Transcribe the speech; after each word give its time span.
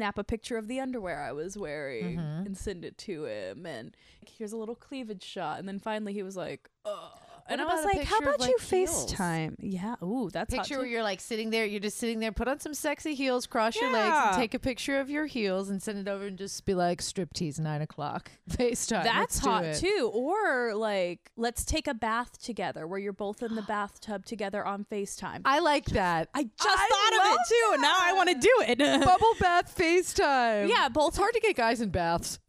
snap 0.00 0.16
a 0.16 0.24
picture 0.24 0.56
of 0.56 0.66
the 0.66 0.80
underwear 0.80 1.20
I 1.20 1.32
was 1.32 1.58
wearing 1.58 2.16
Mhm. 2.16 2.46
and 2.46 2.56
send 2.56 2.86
it 2.86 2.96
to 2.98 3.24
him. 3.26 3.66
And 3.66 3.94
here's 4.26 4.52
a 4.52 4.56
little 4.56 4.74
cleavage 4.74 5.22
shot. 5.22 5.58
And 5.58 5.68
then 5.68 5.78
finally 5.78 6.14
he 6.14 6.22
was 6.22 6.38
like, 6.38 6.70
"Ugh." 6.86 7.18
And 7.50 7.60
I 7.60 7.64
was 7.64 7.84
like, 7.84 8.04
how 8.04 8.18
of, 8.18 8.34
about 8.34 8.48
you 8.48 8.56
heels? 8.60 9.12
FaceTime? 9.12 9.56
Yeah. 9.58 9.96
Ooh, 10.02 10.30
that's 10.32 10.54
hot 10.54 10.62
Picture 10.62 10.78
where 10.78 10.86
you're 10.86 11.02
like 11.02 11.20
sitting 11.20 11.50
there, 11.50 11.66
you're 11.66 11.80
just 11.80 11.98
sitting 11.98 12.20
there, 12.20 12.32
put 12.32 12.48
on 12.48 12.60
some 12.60 12.74
sexy 12.74 13.14
heels, 13.14 13.46
cross 13.46 13.74
your 13.76 13.92
legs, 13.92 14.14
and 14.14 14.36
take 14.36 14.54
a 14.54 14.58
picture 14.58 15.00
of 15.00 15.10
your 15.10 15.26
heels 15.26 15.68
and 15.68 15.82
send 15.82 15.98
it 15.98 16.08
over 16.08 16.26
and 16.26 16.38
just 16.38 16.64
be 16.64 16.74
like, 16.74 17.00
striptease 17.00 17.58
nine 17.58 17.82
o'clock. 17.82 18.30
FaceTime. 18.50 19.04
That's 19.04 19.38
hot 19.38 19.64
it." 19.64 19.76
too. 19.76 20.10
Or 20.12 20.74
like, 20.74 21.30
let's 21.36 21.64
take 21.64 21.86
a 21.86 21.94
bath 21.94 22.40
together 22.40 22.86
where 22.86 22.98
you're 22.98 23.12
both 23.12 23.42
in 23.42 23.54
the 23.54 23.62
bathtub 23.68 24.24
together 24.24 24.64
on 24.64 24.84
FaceTime. 24.90 25.42
I 25.44 25.58
like 25.58 25.86
that. 25.86 26.28
I 26.34 26.44
just 26.44 26.54
I 26.68 26.88
thought 26.88 27.32
of 27.32 27.34
it 27.34 27.48
too. 27.48 27.70
and 27.72 27.82
Now 27.82 27.96
I 28.00 28.12
want 28.12 28.28
to 28.30 28.34
do 28.36 28.52
it. 28.68 28.78
Bubble 29.04 29.34
bath 29.40 29.76
FaceTime. 29.76 30.68
yeah, 30.68 30.88
both. 30.88 31.10
It's 31.10 31.18
hard 31.18 31.34
to 31.34 31.40
get 31.40 31.56
guys 31.56 31.80
in 31.80 31.90
baths. 31.90 32.38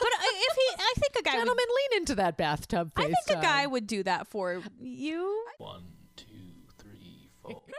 But 0.00 0.12
uh, 0.12 0.22
if 0.22 0.54
he, 0.54 0.82
I 0.82 0.92
think 0.96 1.16
a 1.18 1.22
guy 1.22 1.38
would 1.38 1.48
lean 1.48 2.00
into 2.00 2.14
that 2.16 2.36
bathtub 2.36 2.94
FaceTime. 2.94 3.04
I 3.04 3.14
think 3.26 3.38
a 3.38 3.42
guy 3.42 3.66
would 3.66 3.86
do 3.86 4.02
that 4.04 4.17
for 4.26 4.60
you. 4.80 5.44
One, 5.58 5.84
two, 6.16 6.24
three, 6.78 7.28
four. 7.42 7.62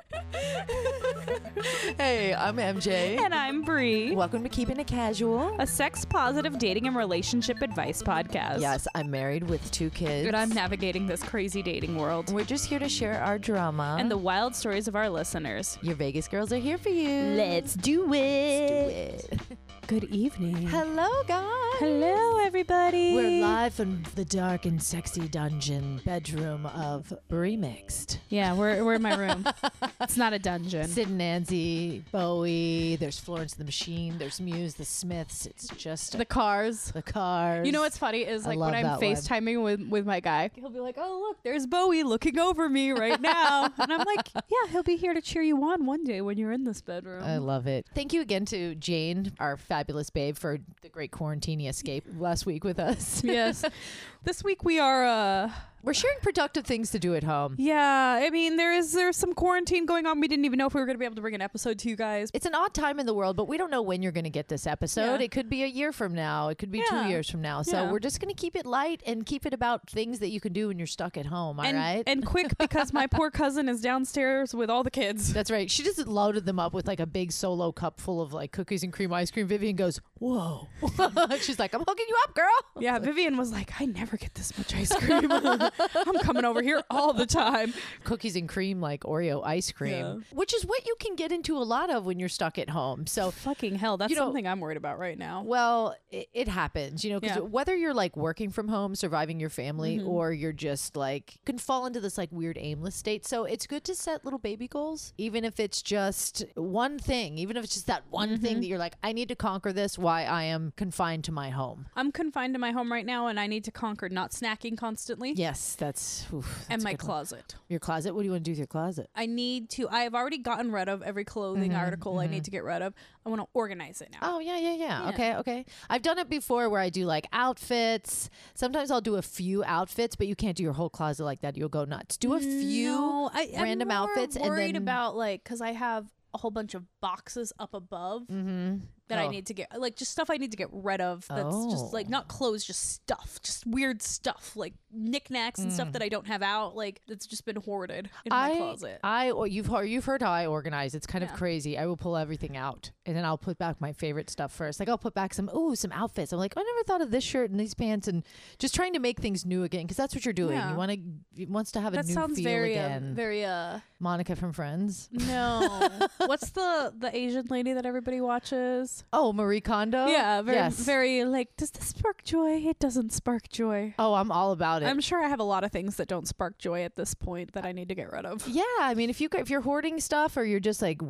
Hey, 1.98 2.34
I'm 2.34 2.55
MJ. 2.57 3.20
And 3.20 3.34
I'm 3.34 3.62
Bree. 3.63 4.12
Welcome 4.15 4.43
to 4.43 4.49
Keeping 4.49 4.79
It 4.79 4.88
Casual. 4.88 5.55
A 5.59 5.67
sex 5.67 6.05
positive 6.05 6.57
dating 6.57 6.88
and 6.88 6.95
relationship 6.95 7.62
advice 7.62 8.02
podcast. 8.02 8.62
Yes, 8.62 8.88
I'm 8.95 9.12
married 9.12 9.49
with 9.49 9.70
two 9.71 9.89
kids. 9.89 10.25
And 10.27 10.35
I'm 10.35 10.49
navigating 10.49 11.05
this 11.07 11.21
crazy 11.21 11.62
dating 11.62 11.98
world 11.98 12.31
We're 12.31 12.45
just 12.45 12.65
here 12.67 12.79
to 12.79 12.87
share 12.90 13.21
our 13.21 13.37
drama. 13.37 13.98
and 13.99 14.09
the 14.09 14.17
wild 14.17 14.55
stories 14.55 14.87
of 14.87 14.95
our 14.95 15.09
listeners. 15.09 15.77
your 15.81 15.95
Vegas 15.95 16.27
girls 16.27 16.53
are 16.53 16.57
here 16.57 16.77
for 16.77 16.90
you. 16.90 17.09
Let's 17.35 17.73
do 17.76 18.13
it. 18.13 19.12
Let's 19.12 19.27
do 19.27 19.35
it. 19.35 19.57
Good 19.87 20.03
evening. 20.05 20.68
Hello, 20.68 21.09
guys. 21.27 21.68
Hello, 21.80 22.40
everybody. 22.44 23.16
We're 23.16 23.41
live 23.41 23.74
from 23.74 24.04
the 24.16 24.26
dark 24.26 24.66
and 24.66 24.84
sexy 24.84 25.30
dungeon 25.30 26.02
bedroom 26.04 26.66
of 26.66 27.13
BreeMixed. 27.32 28.18
Yeah, 28.27 28.54
we're, 28.54 28.84
we're 28.84 28.96
in 28.96 29.02
my 29.02 29.16
room. 29.16 29.46
it's 30.02 30.18
not 30.18 30.34
a 30.34 30.40
dungeon. 30.40 30.90
Sid 30.90 31.08
and 31.08 31.18
Nancy, 31.18 32.04
Bowie, 32.12 32.98
there's 32.98 33.18
Florence 33.18 33.54
the 33.54 33.63
Machine, 33.63 34.18
there's 34.18 34.41
Muse, 34.41 34.74
the 34.74 34.84
Smiths. 34.84 35.46
It's 35.46 35.70
just 35.70 36.18
The 36.18 36.26
cars. 36.26 36.91
the 36.91 37.02
cars. 37.02 37.66
You 37.66 37.71
know 37.71 37.80
what's 37.80 37.98
funny 37.98 38.24
is 38.24 38.46
I 38.46 38.49
like 38.49 38.58
love 38.58 38.71
when 38.71 38.80
I'm 38.80 38.84
that 38.84 39.02
one. 39.02 39.16
FaceTiming 39.16 39.64
with, 39.64 39.88
with 39.88 40.05
my 40.05 40.20
guy, 40.20 40.49
he'll 40.55 40.70
be 40.70 40.82
like, 40.82 40.96
Oh, 40.98 41.27
look, 41.30 41.38
there's 41.43 41.66
Bowie 41.66 42.04
looking 42.04 42.40
over 42.40 42.68
me 42.68 42.91
right 42.91 43.21
now. 43.21 43.71
and 43.77 43.93
I'm 43.93 44.04
like, 44.05 44.27
Yeah, 44.34 44.70
he'll 44.70 44.84
be 44.84 44.98
here 44.98 45.14
to 45.14 45.21
cheer 45.21 45.43
you 45.43 45.64
on 45.64 45.86
one 45.86 46.04
day 46.04 46.20
when 46.20 46.38
you're 46.38 46.52
in 46.52 46.66
this 46.66 46.82
bedroom. 46.82 47.24
I 47.24 47.38
love 47.38 47.68
it. 47.68 47.86
Thank 47.96 48.12
you 48.12 48.20
again 48.20 48.43
to 48.48 48.76
Jane, 48.76 49.32
our 49.40 49.55
fabulous 49.55 50.10
babe, 50.10 50.36
for 50.38 50.58
the 50.82 50.90
great 50.90 51.12
quarantine 51.12 51.62
escape 51.70 52.05
last 52.17 52.45
week 52.45 52.63
with 52.63 52.79
us. 52.79 53.23
yes. 53.23 53.63
This 54.21 54.43
week 54.43 54.65
we 54.65 54.79
are 54.79 55.05
uh 55.05 55.51
We're 55.84 55.94
sharing 55.94 56.18
productive 56.22 56.66
things 56.66 56.91
to 56.91 56.99
do 56.99 57.16
at 57.16 57.24
home. 57.24 57.55
yeah, 57.58 58.20
I 58.22 58.30
mean 58.30 58.58
there 58.58 58.74
is 58.74 58.91
there's 58.94 59.16
some 59.18 59.34
quarantine 59.34 59.86
going 59.86 60.05
on. 60.05 60.20
We 60.20 60.27
didn't 60.27 60.46
even 60.46 60.58
know 60.58 60.68
if 60.68 60.74
we 60.74 60.80
were 60.82 60.86
gonna 60.86 60.98
be 60.99 61.05
able 61.05 61.16
to 61.16 61.21
bring 61.21 61.36
an 61.36 61.41
episode 61.41 61.80
to 61.80 61.90
you 61.90 61.96
guys. 61.96 62.30
It's 62.34 62.46
an 62.46 62.55
odd 62.55 62.74
time 62.74 62.99
in 62.99 63.05
the 63.05 63.13
world, 63.13 63.36
but 63.38 63.48
we 63.48 63.58
don't 63.58 63.71
know 63.71 63.82
when 63.82 64.02
you're 64.02 64.12
going 64.12 64.24
to 64.25 64.30
get 64.30 64.47
this 64.50 64.68
episode. 64.68 65.19
Yeah. 65.19 65.25
It 65.25 65.31
could 65.31 65.50
be 65.50 65.63
a 65.63 65.68
year 65.68 65.91
from 65.91 66.13
now. 66.13 66.50
It 66.50 66.58
could 66.58 66.72
be 66.72 66.80
Yeah. 66.80 67.03
two 67.03 67.09
years 67.09 67.30
from 67.30 67.41
now. 67.41 67.62
So 67.62 67.84
Yeah. 67.84 67.91
we're 67.91 68.00
just 68.00 68.19
going 68.19 68.34
to 68.34 68.40
keep 68.40 68.56
it 68.56 68.66
light 68.66 69.02
and 69.06 69.25
keep 69.25 69.46
it 69.46 69.53
about 69.53 69.90
things 69.90 70.19
that 70.19 70.30
you 70.30 70.40
can 70.40 70.53
do 70.53 70.68
when 70.68 70.78
you're 70.80 70.88
stuck 70.88 71.18
at 71.18 71.25
home. 71.28 71.59
All 71.59 71.66
right. 71.66 72.03
and, 72.06 72.08
and 72.08 72.25
quick 72.25 72.58
because 72.58 72.91
my 72.94 73.08
poor 73.08 73.31
cousin 73.31 73.69
is 73.69 73.81
downstairs 73.81 74.53
with 74.53 74.69
all 74.69 74.84
the 74.84 74.91
kids. 74.91 75.34
That's 75.40 75.50
right. 75.52 75.69
She 75.72 75.84
just 75.84 76.06
loaded 76.08 76.46
them 76.46 76.59
up 76.59 76.74
with 76.74 76.88
like 76.88 77.00
a 77.00 77.06
big 77.08 77.31
solo 77.31 77.72
cup 77.72 78.00
full 78.00 78.22
of 78.22 78.34
like 78.34 78.52
cookies 78.52 78.84
and 78.84 78.91
cream 78.94 79.14
ice 79.14 79.31
cream. 79.31 79.47
Vivian 79.47 79.75
goes, 79.75 80.00
"Whoa!" 80.19 80.68
She's 81.41 81.59
like, 81.59 81.74
"I'm 81.74 81.84
hooking 81.88 82.06
you 82.08 82.16
up, 82.25 82.36
girl." 82.36 82.47
Yeah, 82.80 83.00
Vivian 83.00 83.38
was 83.38 83.52
like, 83.52 83.72
I 83.80 83.86
never 83.86 84.18
get 84.18 84.34
this 84.36 84.58
much 84.58 84.76
ice 84.76 84.94
cream. 84.96 85.30
I'm 85.96 86.19
coming 86.19 86.46
over 86.46 86.62
here 86.62 86.81
all 86.90 87.13
the 87.13 87.25
time. 87.25 87.74
Cookies 88.03 88.35
and 88.35 88.47
cream, 88.47 88.81
like 88.81 89.02
Oreo 89.03 89.46
ice 89.46 89.72
cream, 89.72 90.25
which 90.34 90.53
is 90.53 90.66
what 90.66 90.85
you 90.85 90.96
can 91.00 91.16
get 91.16 91.31
into 91.31 91.57
a 91.57 91.63
lot 91.63 91.90
of 91.90 92.06
when 92.06 92.19
you're 92.19 92.30
stuck 92.30 92.57
at 92.57 92.69
home. 92.69 93.06
So 93.07 93.31
Fucking 93.31 93.75
hell, 93.75 93.97
that's 93.97 94.09
You 94.09 94.16
know- 94.18 94.25
something 94.25 94.47
I'm 94.47 94.59
worried 94.59 94.78
about 94.78 95.00
right 95.00 95.18
now. 95.18 95.44
Well, 95.44 95.96
it, 96.12 96.28
it 96.34 96.47
happens, 96.47 97.03
you 97.03 97.12
know, 97.12 97.19
because 97.19 97.38
Yeah. 97.38 97.44
whether 97.44 97.75
you're 97.75 97.94
like 97.94 98.16
working 98.18 98.50
from 98.52 98.68
home, 98.68 98.96
surviving 98.96 99.40
your 99.40 99.50
family, 99.50 99.97
Mhm. 100.00 100.08
or 100.08 100.34
you're 100.34 100.53
just 100.53 100.96
like 100.96 101.40
can 101.46 101.58
fall 101.58 101.85
into 101.85 102.00
this 102.00 102.18
like 102.18 102.29
weird 102.31 102.58
aimless 102.59 102.96
state. 102.96 103.25
So 103.25 103.44
it's 103.46 103.66
good 103.68 103.84
to 103.85 103.96
set 103.96 104.24
little 104.24 104.40
baby 104.40 104.68
goals, 104.68 105.13
even 105.18 105.44
if 105.46 105.59
it's 105.59 105.81
just 105.81 106.44
one 106.56 107.00
thing, 107.00 107.38
even 107.38 107.58
if 107.58 107.63
it's 107.63 107.74
just 107.74 107.88
that 107.88 108.03
one 108.09 108.29
Mm-hmm. 108.29 108.44
thing 108.44 108.59
that 108.62 108.68
you're 108.68 108.78
like, 108.78 108.96
I 109.02 109.12
need 109.13 109.29
to 109.29 109.35
conquer 109.35 109.72
this. 109.74 109.97
Why 109.97 110.24
I 110.25 110.44
am 110.44 110.74
confined 110.75 111.24
to 111.25 111.31
my 111.31 111.50
home. 111.50 111.88
I'm 111.96 112.12
confined 112.12 112.53
to 112.56 112.59
my 112.59 112.72
home 112.72 112.91
right 112.91 113.06
now, 113.06 113.28
and 113.28 113.40
I 113.40 113.47
need 113.47 113.63
to 113.66 113.72
conquer 113.72 114.09
not 114.09 114.31
snacking 114.31 114.78
constantly 114.78 115.31
Yes, 115.34 115.59
that's, 115.78 116.25
oof, 116.34 116.46
that's 116.59 116.70
and 116.70 116.81
a 116.81 116.84
my 116.84 116.92
good 116.94 117.02
one. 117.02 117.06
closet. 117.08 117.56
Your 117.68 117.80
closet. 117.80 118.14
What 118.14 118.22
do 118.22 118.25
you 118.25 118.31
want 118.31 118.44
to 118.44 118.46
do 118.46 118.52
with 118.52 118.58
your 118.59 118.68
closet? 118.68 119.09
I 119.16 119.25
need 119.25 119.70
to. 119.72 119.88
I 119.90 120.02
have 120.02 120.16
already 120.16 120.38
gotten 120.38 120.72
rid 120.72 120.88
of 120.90 121.02
every 121.02 121.25
clothing 121.25 121.72
Mhm, 121.72 121.78
article 121.80 122.20
I 122.20 122.28
need 122.28 122.44
to 122.46 122.52
get 122.52 122.64
rid 122.64 122.81
of. 122.81 122.94
I 123.25 123.30
want 123.30 123.42
to 123.42 123.47
organize 123.53 124.02
it 124.02 124.09
now. 124.12 124.20
Oh 124.22 124.40
yeah, 124.40 124.58
yeah, 124.58 124.74
yeah, 124.74 125.03
Yeah. 125.03 125.09
Okay, 125.09 125.36
okay. 125.36 125.66
I've 125.90 126.02
done 126.02 126.18
it 126.20 126.30
before 126.30 126.70
where 126.70 126.81
I 126.81 126.90
do 126.90 127.06
like 127.06 127.28
outfits. 127.34 128.30
Sometimes 128.56 128.92
I'll 128.92 129.02
do 129.02 129.16
a 129.16 129.22
few 129.22 129.64
outfits, 129.64 130.16
but 130.16 130.28
you 130.28 130.36
can't 130.36 130.56
do 130.58 130.64
your 130.64 130.74
whole 130.74 130.90
closet 130.90 131.24
like 131.25 131.42
that. 131.42 131.58
You'll 131.58 131.70
go 131.70 131.86
nuts. 131.86 132.18
Do 132.18 132.34
a 132.34 132.40
few. 132.40 132.90
No, 132.91 133.30
I, 133.34 133.50
I'm 133.58 133.64
random 133.64 133.90
more 133.90 133.97
outfits 133.97 134.36
and 134.36 134.46
Worried 134.46 134.76
then- 134.76 134.81
about 134.84 135.16
like 135.16 135.44
because 135.44 135.62
I 135.62 135.72
have 135.74 136.06
a 136.34 136.38
whole 136.38 136.52
bunch 136.52 136.76
of 136.76 136.84
boxes 137.02 137.54
up 137.60 137.74
above 137.74 138.24
Mm-hmm. 138.28 138.78
that 139.08 139.18
I 139.18 139.28
need 139.28 139.48
to 139.48 139.54
get 139.56 139.70
like 139.80 139.96
just 139.96 140.12
stuff 140.12 140.30
I 140.30 140.38
need 140.38 140.52
to 140.52 140.58
get 140.58 140.70
rid 140.72 141.02
of. 141.02 141.26
That's 141.28 141.66
just 141.72 141.94
like 141.94 142.06
Oh. 142.08 142.12
not 142.12 142.28
clothes, 142.28 142.64
just 142.64 142.92
stuff, 142.94 143.40
just 143.44 143.66
weird 143.66 144.02
stuff 144.04 144.56
like 144.56 144.74
knickknacks 144.92 145.59
and 145.59 145.74
stuff 145.74 145.88
Mm. 145.90 145.92
that 145.94 146.02
I 146.04 146.09
don't 146.09 146.28
have 146.28 146.44
out. 146.44 146.76
Like 146.76 147.02
that's 147.08 147.26
just 147.26 147.44
been 147.46 147.56
hoarded 147.56 148.09
in 148.26 148.30
my 148.30 148.56
closet. 148.56 149.00
I, 149.04 149.32
or 149.32 149.48
you've 149.48 149.66
heard, 149.68 149.86
you've 149.86 150.06
heard 150.06 150.22
how 150.22 150.30
I 150.32 150.46
organize. 150.46 150.94
It's 150.94 151.08
kind 151.08 151.24
Yeah. 151.24 151.32
of 151.32 151.38
crazy. 151.38 151.76
I 151.78 151.86
will 151.88 151.98
pull 151.98 152.18
everything 152.18 152.56
out 152.56 152.92
and 153.06 153.16
then 153.18 153.26
I'll 153.26 153.38
put 153.40 153.58
back 153.58 153.82
my 153.82 153.94
favorite 153.94 154.30
stuff 154.30 154.52
first. 154.52 154.80
Like 154.80 154.90
I'll 154.90 154.98
put 155.00 155.16
back 155.16 155.34
some, 155.34 155.50
ooh, 155.56 155.76
some 155.76 155.92
outfits. 155.92 156.32
I'm 156.32 156.38
like, 156.40 156.54
I 156.56 156.62
never 156.62 156.84
thought 156.84 157.02
of 157.02 157.09
this 157.09 157.24
shirt 157.24 157.50
and 157.50 157.59
these 157.59 157.74
pants, 157.74 158.08
and 158.08 158.24
just 158.59 158.76
trying 158.76 158.94
to 158.94 159.00
make 159.00 159.20
things 159.20 159.44
new 159.46 159.64
again 159.64 159.84
because 159.86 159.98
that's 159.98 160.14
what 160.14 160.24
you're 160.26 160.34
doing. 160.34 160.54
Yeah. 160.58 160.72
You 160.72 160.78
want 160.78 160.92
to, 161.36 161.46
wants 161.46 161.72
to 161.72 161.82
have 161.82 161.94
a 161.94 161.98
that 161.98 162.06
new 162.06 162.14
sounds 162.14 162.36
feel 162.38 162.44
very 162.44 162.78
uh, 162.78 162.86
again. 162.86 163.16
very 163.16 163.44
uh 163.46 163.80
Monica 164.00 164.36
from 164.36 164.54
Friends. 164.54 165.09
no. 165.12 165.90
What's 166.26 166.52
the 166.52 166.89
the 166.98 167.16
Asian 167.16 167.46
lady 167.50 167.74
that 167.74 167.86
everybody 167.86 168.22
watches? 168.22 169.04
Oh, 169.14 169.34
Marie 169.34 169.62
Kondo. 169.62 170.08
yeah, 170.08 170.42
very 170.42 170.58
yes. 170.58 170.80
very 170.80 171.24
like 171.26 171.56
does 171.58 171.72
this 171.72 171.88
spark 171.88 172.24
joy? 172.24 172.58
It 172.58 172.80
doesn't 172.80 173.12
spark 173.14 173.50
joy. 173.50 173.94
Oh, 174.00 174.14
I'm 174.14 174.32
all 174.32 174.52
about 174.52 174.84
it. 174.84 174.88
I'm 174.88 175.00
sure 175.02 175.24
I 175.24 175.28
have 175.30 175.40
a 175.40 175.44
lot 175.44 175.64
of 175.64 175.72
things 175.72 175.96
that 175.98 176.08
don't 176.08 176.28
spark 176.28 176.58
joy 176.58 176.84
at 176.84 176.96
this 176.96 177.14
point 177.14 177.54
that 177.54 177.66
I 177.66 177.72
need 177.72 177.90
to 177.90 177.96
get 177.96 178.12
rid 178.12 178.26
of. 178.26 178.48
Yeah, 178.48 178.64
I 178.82 178.94
mean, 178.94 179.10
if 179.10 179.20
you 179.22 179.30
if 179.38 179.50
you're 179.50 179.62
hoarding 179.62 180.00
stuff 180.00 180.38
or 180.38 180.44
you're 180.44 180.60
just 180.60 180.82
like 180.82 181.02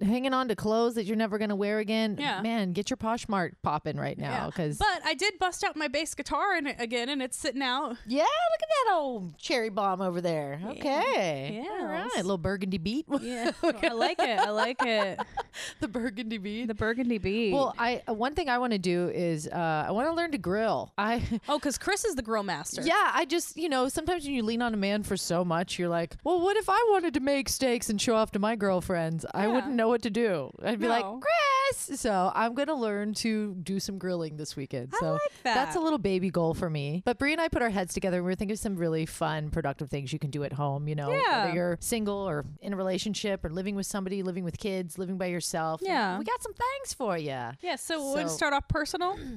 hanging 0.00 0.32
on 0.34 0.48
to 0.48 0.56
clothes 0.56 0.94
that 0.94 1.04
you're 1.04 1.16
never 1.16 1.38
gonna 1.38 1.56
wear 1.56 1.78
again, 1.78 2.16
Yeah. 2.18 2.40
man, 2.42 2.72
get 2.72 2.90
your 2.90 2.96
Poshmark 2.96 3.52
popping 3.62 3.96
right 3.96 4.16
now 4.18 4.30
Yeah. 4.30 4.46
because 4.46 4.78
But 4.78 5.02
I 5.04 5.14
did 5.14 5.38
bust 5.38 5.64
out 5.64 5.76
my 5.76 5.88
bass 5.88 6.14
guitar 6.14 6.56
it 6.56 6.76
again, 6.80 7.08
and 7.08 7.20
it's 7.22 7.36
sitting 7.36 7.62
out. 7.62 7.96
yeah, 8.06 8.22
look 8.22 8.62
at 8.62 8.68
that 8.68 8.94
old 8.94 9.36
cherry 9.38 9.68
bomb 9.70 10.00
over 10.00 10.20
there. 10.20 10.60
Okay, 10.66 11.62
Yeah, 11.64 11.70
all 11.80 11.86
right, 11.86 12.02
let's- 12.02 12.16
little 12.16 12.38
burgundy 12.38 12.78
beat, 12.78 13.06
Yeah, 13.20 13.50
I 13.62 13.88
like 13.92 14.18
it. 14.20 14.38
I 14.38 14.50
like 14.50 14.82
it. 14.84 15.07
the 15.80 15.88
burgundy 15.88 16.38
beat. 16.38 16.66
The 16.68 16.74
burgundy 16.74 17.18
beat. 17.18 17.52
Well, 17.52 17.74
I 17.78 18.02
uh, 18.08 18.14
one 18.14 18.34
thing 18.34 18.48
I 18.48 18.58
want 18.58 18.72
to 18.72 18.78
do 18.78 19.08
is 19.08 19.46
uh, 19.48 19.84
I 19.88 19.90
want 19.92 20.08
to 20.08 20.12
learn 20.14 20.32
to 20.32 20.38
grill. 20.38 20.92
I 20.98 21.22
oh, 21.48 21.58
because 21.58 21.78
Chris 21.78 22.04
is 22.04 22.14
the 22.14 22.22
grill 22.22 22.42
master. 22.42 22.82
yeah, 22.82 23.10
I 23.14 23.24
just 23.24 23.56
you 23.56 23.68
know 23.68 23.88
sometimes 23.88 24.24
when 24.24 24.34
you 24.34 24.42
lean 24.42 24.62
on 24.62 24.74
a 24.74 24.76
man 24.76 25.02
for 25.02 25.16
so 25.16 25.44
much, 25.44 25.78
you're 25.78 25.88
like, 25.88 26.16
well, 26.24 26.40
what 26.40 26.56
if 26.56 26.68
I 26.68 26.86
wanted 26.90 27.14
to 27.14 27.20
make 27.20 27.48
steaks 27.48 27.88
and 27.90 28.00
show 28.00 28.14
off 28.14 28.32
to 28.32 28.38
my 28.38 28.56
girlfriends? 28.56 29.24
I 29.32 29.46
Yeah. 29.46 29.52
wouldn't 29.54 29.74
know 29.74 29.88
what 29.88 30.02
to 30.02 30.10
do. 30.10 30.50
I'd 30.62 30.80
be 30.80 30.88
like, 30.88 31.04
No. 31.04 31.20
Chris. 31.72 32.00
So 32.00 32.32
I'm 32.34 32.54
gonna 32.54 32.74
learn 32.74 33.14
to 33.14 33.54
do 33.62 33.80
some 33.80 33.98
grilling 33.98 34.36
this 34.36 34.56
weekend. 34.56 34.90
I 34.94 34.98
So 35.00 35.12
like 35.12 35.20
that. 35.44 35.54
that's 35.54 35.76
a 35.76 35.80
little 35.80 35.98
baby 35.98 36.30
goal 36.30 36.54
for 36.54 36.68
me. 36.70 37.02
But 37.04 37.18
Bree 37.18 37.32
and 37.32 37.40
I 37.40 37.48
put 37.48 37.62
our 37.62 37.70
heads 37.70 37.94
together 37.94 38.18
and 38.18 38.24
we 38.26 38.30
were 38.32 38.34
thinking 38.36 38.52
of 38.54 38.58
some 38.58 38.76
really 38.76 39.06
fun, 39.06 39.50
productive 39.50 39.90
things 39.90 40.12
you 40.12 40.18
can 40.18 40.30
do 40.30 40.44
at 40.44 40.52
home. 40.52 40.88
You 40.88 40.94
know, 40.94 41.10
Yeah. 41.12 41.44
whether 41.44 41.54
you're 41.54 41.78
single 41.80 42.16
or 42.28 42.44
in 42.60 42.72
a 42.72 42.76
relationship 42.76 43.44
or 43.44 43.50
living 43.50 43.74
with 43.74 43.86
somebody, 43.86 44.22
living 44.22 44.44
with 44.44 44.58
kids, 44.58 44.98
living 44.98 45.18
by 45.18 45.26
yourself. 45.26 45.80
Yeah. 45.84 46.18
we 46.18 46.24
got 46.24 46.42
some 46.42 46.54
things 46.54 46.92
for 46.94 47.16
you. 47.16 47.28
Yeah, 47.60 47.76
so, 47.76 48.10
we're 48.10 48.16
gonna 48.18 48.28
start 48.28 48.52
off 48.54 48.68
personal. 48.68 49.16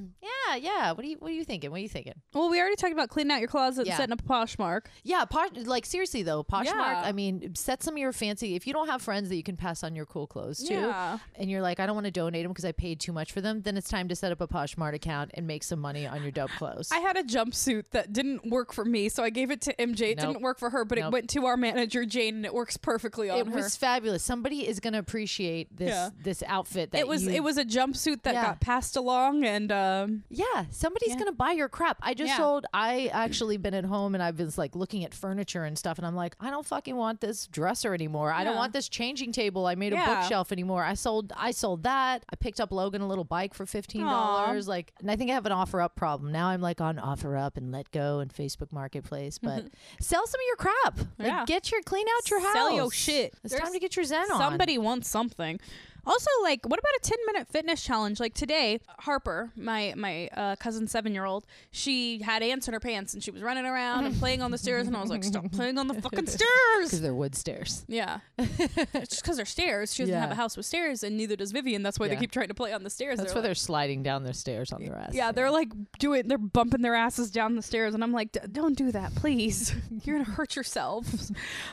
Yeah, 0.48 0.56
yeah. 0.56 0.92
What 0.92 1.04
are 1.04 1.08
you 1.08 1.16
What 1.18 1.30
are 1.30 1.34
you 1.34 1.44
thinking? 1.44 1.70
What 1.70 1.76
are 1.78 1.82
you 1.82 1.88
thinking? 1.88 2.14
well, 2.34 2.50
we 2.50 2.60
already 2.60 2.74
talked 2.76 2.92
about 2.92 3.08
cleaning 3.08 3.30
out 3.32 3.38
your 3.40 3.48
closet 3.48 3.86
Yeah. 3.86 3.92
and 3.92 3.96
setting 3.98 4.12
up 4.12 4.20
a 4.20 4.24
Poshmark. 4.24 4.82
Yeah, 5.04 5.24
posh, 5.24 5.50
like 5.64 5.86
seriously 5.86 6.22
though, 6.22 6.42
Poshmark. 6.42 6.64
Yeah. 6.66 7.02
I 7.04 7.12
mean, 7.12 7.54
set 7.54 7.82
some 7.82 7.94
of 7.94 7.98
your 7.98 8.12
fancy. 8.12 8.54
If 8.56 8.66
you 8.66 8.72
don't 8.72 8.88
have 8.88 9.02
friends 9.02 9.28
that 9.28 9.36
you 9.36 9.42
can 9.42 9.56
pass 9.56 9.82
on 9.84 9.94
your 9.94 10.04
cool 10.06 10.26
clothes 10.26 10.58
to, 10.64 11.20
and 11.36 11.50
you're 11.50 11.62
like, 11.62 11.78
I 11.80 11.86
don't 11.86 11.94
want 11.94 12.06
to 12.06 12.10
donate 12.22 12.44
them 12.44 12.52
because 12.52 12.64
I 12.64 12.72
paid 12.72 13.00
too 13.00 13.12
much 13.12 13.32
for 13.32 13.40
them, 13.40 13.62
then 13.62 13.76
it's 13.76 13.88
time 13.88 14.08
to 14.08 14.16
set 14.16 14.32
up 14.32 14.40
a 14.40 14.46
Poshmark 14.48 14.94
account 14.94 15.30
and 15.34 15.46
make 15.46 15.62
some 15.64 15.80
money 15.80 16.06
on 16.06 16.22
your 16.22 16.30
dope 16.30 16.50
clothes. 16.52 16.88
I 16.92 16.98
had 17.00 17.16
a 17.16 17.22
jumpsuit 17.22 17.84
that 17.90 18.12
didn't 18.12 18.46
work 18.50 18.72
for 18.72 18.84
me, 18.84 19.08
so 19.08 19.22
I 19.22 19.30
gave 19.30 19.50
it 19.50 19.60
to 19.62 19.74
MJ. 19.74 20.10
It 20.12 20.18
Nope. 20.18 20.26
didn't 20.28 20.42
work 20.42 20.58
for 20.58 20.70
her, 20.70 20.84
but 20.84 20.98
it 20.98 21.10
went 21.10 21.28
to 21.30 21.46
our 21.46 21.56
manager 21.56 22.04
Jane, 22.04 22.36
and 22.36 22.44
it 22.46 22.54
works 22.54 22.76
perfectly 22.76 23.28
on 23.30 23.38
it 23.38 23.46
her. 23.46 23.52
It 23.52 23.62
was 23.62 23.76
fabulous. 23.76 24.22
Somebody 24.22 24.66
is 24.68 24.78
going 24.80 24.92
to 24.92 24.98
appreciate 24.98 25.76
this 25.76 25.88
Yeah. 25.90 26.10
this 26.22 26.42
outfit 26.46 26.90
that 26.92 26.98
it 27.00 27.08
was 27.08 27.24
you- 27.24 27.30
it 27.30 27.42
was 27.42 27.58
a 27.58 27.64
jumpsuit 27.64 28.22
that 28.22 28.34
Yeah. 28.34 28.42
got 28.44 28.60
passed 28.60 28.96
along, 28.96 29.44
and 29.44 29.70
um, 29.72 30.24
Yeah, 30.28 30.66
somebody's 30.70 31.10
Yeah. 31.10 31.18
gonna 31.18 31.32
buy 31.32 31.52
your 31.52 31.68
crap. 31.68 31.98
I 32.02 32.14
just 32.14 32.36
sold. 32.36 32.66
I 32.74 33.08
actually 33.12 33.56
been 33.56 33.74
at 33.74 33.84
home 33.84 34.14
and 34.14 34.22
I've 34.22 34.36
been 34.36 34.50
like 34.56 34.74
looking 34.76 35.04
at 35.04 35.14
furniture 35.14 35.64
and 35.64 35.78
stuff, 35.78 35.98
and 35.98 36.06
I'm 36.06 36.14
like, 36.14 36.36
I 36.40 36.50
don't 36.50 36.66
fucking 36.66 36.94
want 36.96 37.20
this 37.20 37.46
dresser 37.46 37.94
anymore. 37.94 38.32
I 38.32 38.44
don't 38.44 38.56
want 38.56 38.72
this 38.72 38.88
changing 38.88 39.32
table. 39.32 39.66
I 39.66 39.74
made 39.74 39.92
a 39.92 39.96
bookshelf 39.96 40.52
anymore. 40.52 40.84
I 40.84 40.94
sold. 40.94 41.32
I 41.36 41.50
sold 41.52 41.82
that. 41.84 42.11
I 42.30 42.36
picked 42.36 42.60
up 42.60 42.72
Logan 42.72 43.00
a 43.00 43.06
little 43.08 43.24
bike 43.24 43.54
for 43.54 43.66
fifteen 43.66 44.02
dollars. 44.02 44.68
Like, 44.68 44.92
and 45.00 45.10
I 45.10 45.16
think 45.16 45.30
I 45.30 45.34
have 45.34 45.46
an 45.46 45.52
OfferUp 45.52 45.94
problem 45.96 46.32
now. 46.32 46.48
I'm 46.48 46.60
like 46.60 46.80
on 46.80 46.96
OfferUp 46.96 47.56
and 47.56 47.72
letgo 47.72 48.20
and 48.22 48.32
Facebook 48.32 48.72
Marketplace, 48.72 49.38
but 49.38 49.64
sell 50.00 50.26
some 50.26 50.40
of 50.40 50.46
your 50.46 50.56
crap. 50.56 50.98
Like, 51.18 51.28
Yeah. 51.28 51.44
get 51.46 51.70
your 51.70 51.82
clean 51.82 52.06
out 52.16 52.30
your 52.30 52.40
house. 52.40 52.52
Sell 52.54 52.72
your 52.72 52.90
shit. 52.90 53.34
It's 53.44 53.52
There's 53.54 53.62
time 53.62 53.72
to 53.72 53.78
get 53.78 53.96
your 53.96 54.04
zen 54.04 54.30
on. 54.30 54.38
somebody 54.38 54.78
wants 54.78 55.08
something. 55.08 55.60
Also, 56.04 56.30
like, 56.42 56.66
what 56.68 56.78
about 56.78 56.92
a 56.96 57.00
ten 57.02 57.18
minute 57.26 57.48
fitness 57.48 57.82
challenge? 57.82 58.18
Like 58.20 58.34
today, 58.34 58.80
Harper, 59.00 59.52
my 59.56 59.94
my 59.96 60.28
uh, 60.34 60.56
cousin 60.56 60.86
seven 60.88 61.14
year 61.14 61.24
old, 61.24 61.46
she 61.70 62.20
had 62.22 62.42
ants 62.42 62.66
in 62.68 62.74
her 62.74 62.80
pants 62.80 63.14
and 63.14 63.22
she 63.22 63.30
was 63.30 63.42
running 63.42 63.64
around 63.66 64.06
and 64.06 64.16
playing 64.18 64.42
on 64.42 64.50
the 64.50 64.58
stairs, 64.58 64.86
and 64.86 64.96
I 64.96 65.00
was 65.00 65.10
like, 65.10 65.22
stop 65.24 65.50
playing 65.52 65.78
on 65.78 65.86
the 65.88 65.94
fucking 66.00 66.26
stairs 66.26 66.48
because 66.84 67.00
they're 67.00 67.14
wood 67.14 67.34
stairs. 67.34 67.84
Yeah, 67.88 68.18
it's 68.38 69.08
just 69.10 69.22
because 69.22 69.36
they're 69.36 69.44
stairs. 69.46 69.94
She 69.94 70.02
doesn't 70.02 70.14
have 70.18 70.30
a 70.32 70.34
house 70.34 70.56
with 70.56 70.66
stairs, 70.66 71.02
and 71.04 71.16
neither 71.16 71.36
does 71.36 71.52
Vivian. 71.52 71.82
That's 71.82 71.98
why 71.98 72.06
Yeah. 72.06 72.14
they 72.14 72.20
keep 72.20 72.32
trying 72.32 72.48
to 72.48 72.54
play 72.54 72.72
on 72.72 72.82
the 72.82 72.90
stairs. 72.90 73.18
That's 73.18 73.32
They're 73.32 73.36
why 73.36 73.40
like- 73.40 73.48
they're 73.48 73.54
sliding 73.54 74.02
down 74.02 74.24
their 74.24 74.32
stairs 74.32 74.72
on 74.72 74.82
their 74.84 74.96
ass. 74.96 75.14
Yeah, 75.14 75.30
they're 75.32 75.50
like 75.50 75.68
doing, 75.98 76.26
they're 76.26 76.38
bumping 76.38 76.82
their 76.82 76.94
asses 76.94 77.30
down 77.30 77.54
the 77.56 77.62
stairs, 77.62 77.94
and 77.94 78.02
I'm 78.02 78.12
like, 78.12 78.32
"D- 78.32 78.40
don't 78.50 78.76
do 78.76 78.90
that, 78.92 79.14
please. 79.14 79.74
You're 80.04 80.18
gonna 80.18 80.30
hurt 80.30 80.56
yourselves. 80.56 81.30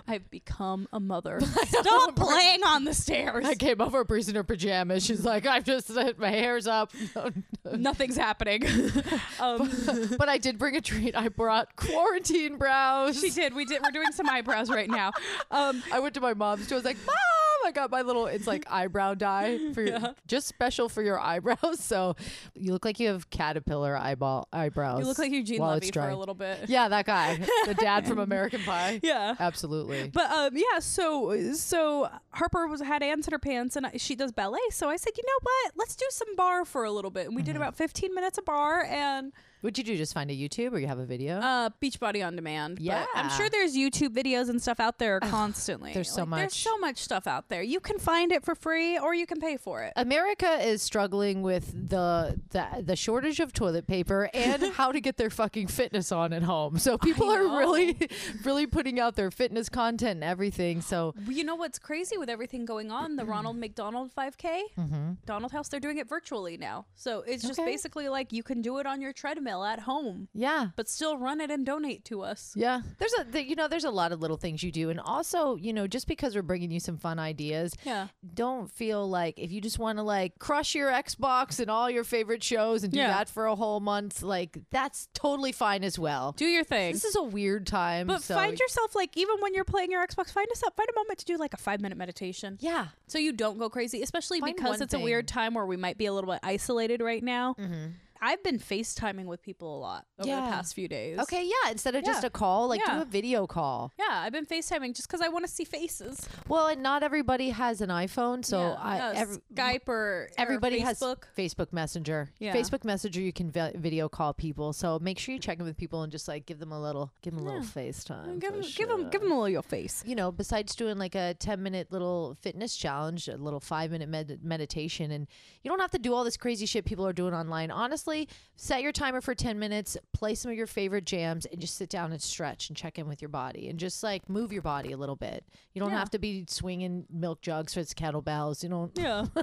I've 0.07 0.29
become 0.29 0.87
a 0.93 0.99
mother. 0.99 1.39
Stop 1.41 2.15
playing 2.15 2.63
on 2.63 2.83
the 2.83 2.93
stairs. 2.93 3.45
I 3.45 3.55
came 3.55 3.81
over, 3.81 4.03
In 4.27 4.35
her 4.35 4.43
pajamas. 4.43 5.05
She's 5.05 5.23
like, 5.23 5.45
I've 5.45 5.63
just 5.63 5.89
my 6.17 6.29
hair's 6.29 6.67
up. 6.67 6.91
Nothing's 7.71 8.17
happening. 8.17 8.63
um, 9.39 9.71
but 10.17 10.27
I 10.27 10.37
did 10.37 10.57
bring 10.57 10.75
a 10.75 10.81
treat. 10.81 11.15
I 11.15 11.29
brought 11.29 11.75
quarantine 11.75 12.57
brows. 12.57 13.19
she 13.19 13.29
did. 13.29 13.53
We 13.53 13.65
did. 13.65 13.81
We're 13.81 13.91
doing 13.91 14.11
some 14.11 14.27
eyebrows 14.29 14.69
right 14.69 14.89
now. 14.89 15.11
Um, 15.51 15.81
I 15.91 15.99
went 15.99 16.13
to 16.13 16.21
my 16.21 16.33
mom's 16.33 16.67
too. 16.67 16.75
I 16.75 16.77
was 16.77 16.85
like, 16.85 16.97
Mom, 17.05 17.15
I 17.65 17.71
got 17.71 17.91
my 17.91 18.01
little 18.01 18.25
it's 18.27 18.47
like 18.47 18.65
eyebrow 18.69 19.13
dye 19.13 19.59
for 19.73 19.81
your, 19.81 19.89
Yeah. 19.99 20.13
just 20.27 20.47
special 20.47 20.89
for 20.89 21.01
your 21.01 21.19
eyebrows. 21.31 21.79
So 21.79 22.15
you 22.55 22.71
look 22.73 22.85
like 22.85 22.99
you 22.99 23.07
have 23.09 23.29
caterpillar 23.29 23.95
eyeball 23.97 24.47
eyebrows. 24.53 24.99
you 25.01 25.05
look 25.05 25.19
like 25.19 25.31
Eugene 25.31 25.59
Levy 25.61 25.91
for 25.91 26.07
a 26.09 26.15
little 26.15 26.35
bit. 26.35 26.69
Yeah, 26.69 26.87
that 26.89 27.05
guy, 27.05 27.39
the 27.65 27.73
dad 27.75 28.07
from 28.07 28.19
American 28.19 28.61
Pie. 28.63 28.99
Yeah. 29.03 29.35
Absolutely. 29.39 30.09
But 30.09 30.31
um, 30.31 30.51
yeah, 30.55 30.79
so 30.79 31.53
so 31.53 32.09
Harper 32.31 32.67
was 32.67 32.81
had 32.81 33.03
ants 33.03 33.27
in 33.27 33.31
her 33.31 33.39
pants, 33.39 33.75
and 33.75 33.85
I, 33.87 33.97
she 33.97 34.15
does 34.15 34.31
ballet. 34.31 34.59
So 34.71 34.89
I 34.89 34.95
said, 34.97 35.13
you 35.17 35.23
know 35.25 35.39
what? 35.41 35.73
Let's 35.75 35.95
do 35.95 36.05
some 36.09 36.35
barre 36.35 36.65
for 36.65 36.83
a 36.83 36.91
little 36.91 37.11
bit, 37.11 37.25
and 37.27 37.35
we 37.35 37.41
Mm-hmm. 37.41 37.45
did 37.47 37.55
about 37.55 37.75
15 37.75 38.13
minutes 38.13 38.37
of 38.37 38.45
barre, 38.45 38.85
and 38.87 39.31
What'd 39.61 39.77
you 39.77 39.83
do? 39.83 39.97
Just 39.97 40.13
find 40.13 40.31
a 40.31 40.33
YouTube 40.33 40.71
or 40.71 40.79
you 40.79 40.87
have 40.87 40.99
a 40.99 41.05
video? 41.05 41.39
uh, 41.39 41.69
Beachbody 41.81 42.25
on 42.25 42.35
demand. 42.35 42.75
But 42.75 42.83
Yeah. 42.83 43.05
I'm 43.13 43.29
sure 43.31 43.49
there's 43.49 43.75
YouTube 43.75 44.09
videos 44.15 44.47
and 44.49 44.61
stuff 44.61 44.79
out 44.79 44.99
there 44.99 45.19
constantly. 45.19 45.93
there's 45.93 46.09
so 46.09 46.23
Like, 46.23 46.39
There's 46.41 46.51
much. 46.51 46.63
so 46.63 46.77
much 46.77 46.97
stuff 46.99 47.27
out 47.27 47.49
there. 47.49 47.61
You 47.61 47.79
can 47.81 47.99
find 47.99 48.31
it 48.31 48.43
for 48.45 48.55
free, 48.55 48.97
or 48.97 49.13
you 49.13 49.25
can 49.25 49.41
pay 49.41 49.57
for 49.57 49.83
it. 49.83 49.91
America 49.97 50.49
is 50.65 50.81
struggling 50.81 51.41
with 51.41 51.89
the, 51.89 52.39
the 52.51 52.83
the 52.85 52.95
shortage 52.95 53.39
of 53.41 53.51
toilet 53.51 53.85
paper 53.85 54.29
and 54.33 54.63
how 54.73 54.91
to 54.93 55.01
get 55.01 55.17
their 55.17 55.29
fucking 55.29 55.67
fitness 55.67 56.11
on 56.13 56.31
at 56.31 56.43
home. 56.43 56.77
So 56.79 56.97
people 56.97 57.29
are 57.29 57.43
really 57.57 57.97
really 58.45 58.65
putting 58.65 58.97
out 58.99 59.15
their 59.17 59.29
fitness 59.31 59.67
content 59.67 60.11
and 60.17 60.23
everything. 60.23 60.79
So 60.81 61.13
You 61.27 61.43
know 61.43 61.55
what's 61.55 61.79
crazy 61.79 62.17
with 62.17 62.29
everything 62.29 62.63
going 62.63 62.91
on? 62.91 63.17
The 63.17 63.25
Ronald 63.25 63.57
McDonald 63.63 64.11
5K, 64.17 65.17
Donald 65.25 65.51
House, 65.51 65.67
they're 65.67 65.79
doing 65.81 65.97
it 65.97 66.07
virtually 66.07 66.55
now. 66.55 66.85
So 66.95 67.23
it's 67.27 67.41
just 67.43 67.49
Mm-hmm. 67.59 67.61
Okay. 67.63 67.71
basically 67.71 68.07
like 68.09 68.31
you 68.31 68.41
can 68.43 68.61
do 68.61 68.77
it 68.77 68.85
on 68.85 69.01
your 69.01 69.11
treadmill 69.11 69.48
at 69.49 69.79
home, 69.81 70.27
yeah. 70.33 70.67
but 70.75 70.87
still 70.89 71.17
run 71.17 71.41
it 71.41 71.49
and 71.51 71.65
donate 71.65 72.05
to 72.05 72.21
us. 72.21 72.53
Yeah, 72.55 72.81
there's 72.97 73.13
a 73.19 73.23
the, 73.23 73.43
you 73.47 73.55
know 73.55 73.67
there's 73.67 73.83
a 73.83 73.89
lot 73.91 74.11
of 74.11 74.19
little 74.21 74.37
things 74.37 74.63
you 74.63 74.71
do, 74.71 74.89
and 74.89 74.99
also 74.99 75.55
you 75.55 75.73
know 75.73 75.87
just 75.87 76.07
because 76.07 76.35
we're 76.35 76.41
bringing 76.41 76.71
you 76.71 76.79
some 76.79 76.97
fun 76.97 77.19
ideas, 77.19 77.73
Yeah. 77.85 78.07
don't 78.33 78.69
feel 78.71 79.07
like 79.09 79.37
if 79.39 79.51
you 79.51 79.61
just 79.61 79.79
want 79.79 79.97
to 79.97 80.03
like 80.03 80.37
crush 80.39 80.75
your 80.75 80.91
Xbox 80.91 81.59
and 81.59 81.69
all 81.69 81.89
your 81.89 82.03
favorite 82.03 82.43
shows 82.43 82.83
and 82.83 82.91
do 82.93 82.99
Yeah. 82.99 83.07
that 83.09 83.29
for 83.29 83.45
a 83.47 83.55
whole 83.55 83.79
month, 83.79 84.21
like 84.21 84.57
that's 84.69 85.07
totally 85.13 85.51
fine 85.51 85.83
as 85.83 85.97
well. 85.99 86.33
Do 86.37 86.45
your 86.45 86.63
thing. 86.63 86.93
This 86.93 87.05
is 87.05 87.15
a 87.15 87.23
weird 87.23 87.65
time, 87.67 88.07
But 88.07 88.23
so 88.23 88.35
find 88.35 88.57
yourself 88.59 88.95
like 88.95 89.15
even 89.17 89.37
when 89.41 89.53
you're 89.53 89.63
playing 89.65 89.91
your 89.91 90.05
Xbox, 90.05 90.31
find 90.31 90.47
us 90.51 90.63
up, 90.63 90.75
find 90.75 90.89
a 90.89 90.95
moment 90.95 91.19
to 91.19 91.25
do 91.25 91.37
like 91.37 91.53
a 91.53 91.57
five 91.57 91.81
minute 91.81 91.97
meditation. 91.97 92.57
yeah. 92.61 92.87
So 93.07 93.17
you 93.17 93.31
don't 93.33 93.57
go 93.57 93.69
crazy, 93.69 94.01
especially 94.03 94.39
Find 94.39 94.55
because 94.55 94.71
one 94.71 94.81
it's 94.83 94.93
a 94.93 94.99
weird 94.99 95.27
time 95.27 95.53
where 95.55 95.65
we 95.65 95.77
might 95.77 95.97
be 95.97 96.05
a 96.05 96.13
little 96.13 96.29
bit 96.31 96.39
isolated 96.43 97.01
right 97.01 97.23
now. 97.23 97.55
Mm-hmm. 97.59 97.85
I've 98.21 98.43
been 98.43 98.59
FaceTiming 98.59 99.25
with 99.25 99.41
people 99.41 99.77
a 99.77 99.79
lot 99.79 100.05
over 100.19 100.27
Yeah. 100.29 100.41
the 100.45 100.51
past 100.51 100.73
few 100.75 100.87
days. 100.87 101.19
Okay, 101.19 101.43
yeah. 101.45 101.71
Instead 101.71 101.95
of 101.95 102.03
just 102.03 102.23
a 102.23 102.29
call, 102.29 102.67
like 102.67 102.81
Yeah. 102.85 102.95
do 102.95 103.01
a 103.01 103.05
video 103.05 103.47
call. 103.47 103.91
Yeah, 103.97 104.05
I've 104.09 104.31
been 104.33 104.45
FaceTiming 104.45 104.95
just 104.95 105.07
because 105.07 105.21
I 105.21 105.27
want 105.29 105.45
to 105.45 105.51
see 105.51 105.63
faces. 105.63 106.27
Well, 106.47 106.67
and 106.67 106.81
not 106.83 107.03
everybody 107.03 107.49
has 107.51 107.81
an 107.81 107.89
iPhone, 107.89 108.43
so 108.43 108.59
Yeah, 108.59 108.73
I 108.79 108.95
yeah, 108.97 109.11
every, 109.15 109.37
Skype 109.53 109.87
or 109.87 109.99
or 109.99 110.29
everybody 110.37 110.81
Facebook. 110.81 111.23
has 111.37 111.53
Facebook 111.53 111.71
Messenger. 111.73 112.29
Yeah. 112.39 112.53
Facebook 112.55 112.83
Messenger, 112.83 113.21
you 113.21 113.31
can 113.33 113.51
vi- 113.51 113.73
video 113.75 114.09
call 114.09 114.33
people. 114.33 114.73
So 114.73 114.97
make 114.99 115.19
sure 115.19 115.33
you 115.33 115.39
check 115.39 115.59
in 115.59 115.65
with 115.65 115.77
people 115.77 116.01
and 116.03 116.11
just 116.11 116.27
like 116.27 116.45
give 116.45 116.59
them 116.59 116.71
a 116.71 116.81
little, 116.81 117.11
give 117.21 117.33
them 117.35 117.43
a 117.43 117.45
little 117.45 117.61
FaceTime. 117.61 118.39
Give 118.39 118.53
them, 118.53 118.61
give 118.75 118.87
them, 118.89 119.09
give 119.09 119.21
them 119.21 119.31
a 119.31 119.35
little 119.35 119.49
your 119.49 119.61
face. 119.63 120.03
You 120.05 120.15
know, 120.15 120.31
besides 120.31 120.75
doing 120.75 120.97
like 120.97 121.15
a 121.15 121.35
10 121.35 121.61
minute 121.61 121.91
little 121.91 122.35
fitness 122.41 122.75
challenge, 122.75 123.27
a 123.27 123.37
little 123.37 123.59
five 123.59 123.91
minute 123.91 124.09
med- 124.09 124.39
meditation, 124.43 125.11
and 125.11 125.27
you 125.63 125.69
don't 125.69 125.79
have 125.79 125.91
to 125.91 125.99
do 125.99 126.13
all 126.13 126.23
this 126.23 126.37
crazy 126.37 126.65
shit 126.65 126.85
people 126.85 127.05
are 127.05 127.13
doing 127.13 127.33
online. 127.33 127.69
Honestly, 127.71 128.08
set 128.55 128.81
your 128.81 128.91
timer 128.91 129.21
for 129.21 129.33
10 129.35 129.57
minutes, 129.59 129.97
play 130.13 130.35
some 130.35 130.51
of 130.51 130.57
your 130.57 130.67
favorite 130.67 131.05
jams, 131.05 131.45
and 131.45 131.59
just 131.61 131.75
sit 131.77 131.89
down 131.89 132.11
and 132.11 132.21
stretch 132.21 132.69
and 132.69 132.75
check 132.77 132.99
in 132.99 133.07
with 133.07 133.21
your 133.21 133.29
body 133.29 133.69
and 133.69 133.79
just 133.79 134.03
like 134.03 134.27
move 134.29 134.51
your 134.51 134.61
body 134.61 134.91
a 134.91 134.97
little 134.97 135.15
bit. 135.15 135.45
You 135.73 135.81
don't 135.81 135.91
Yeah. 135.91 135.99
have 135.99 136.09
to 136.11 136.19
be 136.19 136.45
swinging 136.47 137.05
milk 137.09 137.41
jugs 137.41 137.73
for 137.73 137.79
its 137.79 137.93
kettlebells. 137.93 138.63
You 138.63 138.69
don't, 138.69 138.91
Yeah, 138.97 139.25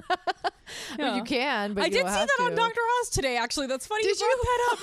Well, 0.99 1.15
you 1.15 1.23
can, 1.23 1.73
but 1.73 1.83
I 1.83 1.85
you 1.85 1.91
did 1.93 1.99
see 1.99 2.03
that 2.13 2.29
on. 2.41 2.53
Dr. 2.55 2.81
Oz 3.01 3.09
today. 3.09 3.37
Actually, 3.37 3.67
that's 3.67 3.87
funny. 3.87 4.03
Did 4.03 4.19
you 4.19 4.27
brought 4.27 4.43
that 4.43 4.69
up? 4.71 4.79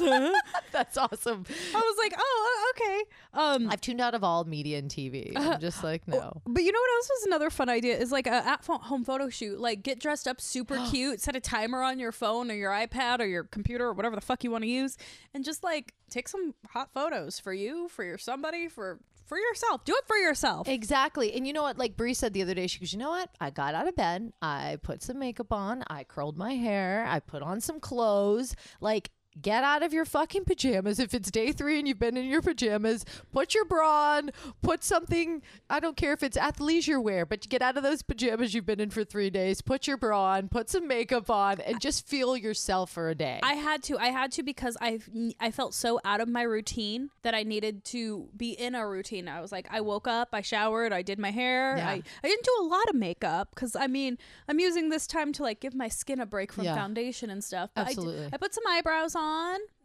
Yes. 0.00 0.42
That's 0.72 0.96
awesome. 0.98 1.44
I 1.74 1.78
was 1.78 1.96
like, 1.98 2.14
oh, 2.18 2.72
okay. 2.74 3.02
Um, 3.34 3.68
I've 3.70 3.80
tuned 3.80 4.00
out 4.00 4.14
of 4.14 4.24
all 4.24 4.44
media 4.44 4.78
and 4.78 4.90
TV. 4.90 5.32
I'm 5.36 5.60
just 5.60 5.82
like, 5.84 6.06
no. 6.08 6.40
But 6.46 6.62
you 6.62 6.72
know 6.72 6.78
what 6.78 6.96
else 6.96 7.10
was 7.10 7.26
another 7.26 7.50
fun 7.50 7.68
idea 7.68 7.96
is 7.98 8.10
like 8.12 8.26
a 8.26 8.30
at 8.46 8.64
home 8.66 9.04
photo 9.04 9.28
shoot. 9.28 9.58
Like 9.60 9.82
get 9.82 9.98
dressed 10.00 10.26
up 10.26 10.40
super 10.40 10.78
cute, 10.90 11.20
set 11.20 11.36
a 11.36 11.40
timer 11.40 11.82
on 11.82 11.98
your 11.98 12.12
phone 12.12 12.50
or 12.50 12.54
your 12.54 12.70
iPad 12.72 13.20
or 13.20 13.25
your 13.26 13.44
computer 13.44 13.86
or 13.86 13.92
whatever 13.92 14.14
the 14.14 14.22
fuck 14.22 14.44
you 14.44 14.50
want 14.50 14.64
to 14.64 14.68
use, 14.68 14.96
and 15.34 15.44
just 15.44 15.62
like 15.62 15.94
take 16.10 16.28
some 16.28 16.54
hot 16.68 16.90
photos 16.94 17.38
for 17.38 17.52
you, 17.52 17.88
for 17.88 18.04
your 18.04 18.18
somebody, 18.18 18.68
for 18.68 19.00
for 19.26 19.38
yourself. 19.38 19.84
Do 19.84 19.94
it 19.94 20.06
for 20.06 20.16
yourself. 20.16 20.68
Exactly. 20.68 21.34
And 21.34 21.46
you 21.46 21.52
know 21.52 21.62
what? 21.62 21.78
Like 21.78 21.96
Bree 21.96 22.14
said 22.14 22.32
the 22.32 22.42
other 22.42 22.54
day, 22.54 22.66
she 22.66 22.78
goes, 22.78 22.92
you 22.92 22.98
know 22.98 23.10
what? 23.10 23.28
I 23.40 23.50
got 23.50 23.74
out 23.74 23.88
of 23.88 23.96
bed. 23.96 24.32
I 24.40 24.78
put 24.82 25.02
some 25.02 25.18
makeup 25.18 25.52
on. 25.52 25.82
I 25.88 26.04
curled 26.04 26.38
my 26.38 26.54
hair. 26.54 27.04
I 27.08 27.20
put 27.20 27.42
on 27.42 27.60
some 27.60 27.80
clothes. 27.80 28.54
Like, 28.80 29.10
Get 29.40 29.64
out 29.64 29.82
of 29.82 29.92
your 29.92 30.04
fucking 30.04 30.44
pajamas. 30.44 30.98
If 30.98 31.12
it's 31.12 31.30
day 31.30 31.52
three 31.52 31.78
and 31.78 31.86
you've 31.86 31.98
been 31.98 32.16
in 32.16 32.24
your 32.24 32.40
pajamas, 32.42 33.04
put 33.32 33.54
your 33.54 33.64
bra 33.66 34.16
on, 34.16 34.30
put 34.62 34.82
something, 34.82 35.42
I 35.68 35.78
don't 35.78 35.96
care 35.96 36.12
if 36.14 36.22
it's 36.22 36.38
athleisure 36.38 37.02
wear, 37.02 37.26
but 37.26 37.46
get 37.48 37.60
out 37.60 37.76
of 37.76 37.82
those 37.82 38.02
pajamas 38.02 38.54
you've 38.54 38.64
been 38.66 38.80
in 38.80 38.90
for 38.90 39.04
three 39.04 39.28
days, 39.28 39.60
put 39.60 39.86
your 39.86 39.98
bra 39.98 40.36
on, 40.36 40.48
put 40.48 40.70
some 40.70 40.88
makeup 40.88 41.28
on, 41.28 41.60
and 41.60 41.80
just 41.80 42.06
feel 42.06 42.36
yourself 42.36 42.90
for 42.90 43.10
a 43.10 43.14
day. 43.14 43.40
I 43.42 43.54
had 43.54 43.82
to. 43.84 43.98
I 43.98 44.06
had 44.08 44.32
to 44.32 44.42
because 44.42 44.76
I 44.80 45.00
I 45.38 45.50
felt 45.50 45.74
so 45.74 46.00
out 46.04 46.20
of 46.20 46.28
my 46.28 46.42
routine 46.42 47.10
that 47.22 47.34
I 47.34 47.42
needed 47.42 47.84
to 47.86 48.28
be 48.36 48.52
in 48.52 48.74
a 48.74 48.88
routine. 48.88 49.28
I 49.28 49.40
was 49.42 49.52
like, 49.52 49.68
I 49.70 49.80
woke 49.82 50.08
up, 50.08 50.30
I 50.32 50.40
showered, 50.40 50.92
I 50.92 51.02
did 51.02 51.18
my 51.18 51.30
hair. 51.30 51.76
Yeah. 51.76 51.88
I 51.88 52.02
I 52.24 52.28
didn't 52.28 52.44
do 52.44 52.56
a 52.60 52.64
lot 52.64 52.88
of 52.88 52.94
makeup 52.94 53.50
because 53.54 53.76
I 53.76 53.86
mean 53.86 54.16
I'm 54.48 54.58
using 54.60 54.88
this 54.88 55.06
time 55.06 55.32
to 55.34 55.42
like 55.42 55.60
give 55.60 55.74
my 55.74 55.88
skin 55.88 56.20
a 56.20 56.26
break 56.26 56.52
from 56.52 56.64
Yeah. 56.64 56.74
foundation 56.74 57.28
and 57.28 57.44
stuff. 57.44 57.70
But 57.74 57.82
I 57.82 57.84
did- 57.90 57.98
Absolutely. 57.98 58.28
I, 58.32 58.36
put 58.38 58.54
some 58.54 58.64
eyebrows 58.68 59.14
on. 59.14 59.25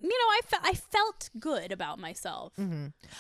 You 0.04 0.10
know, 0.10 0.14
I 0.32 0.40
fe- 0.46 0.58
I 0.64 0.74
felt 0.74 1.30
good 1.40 1.72
about 1.72 2.00
myself. 2.00 2.54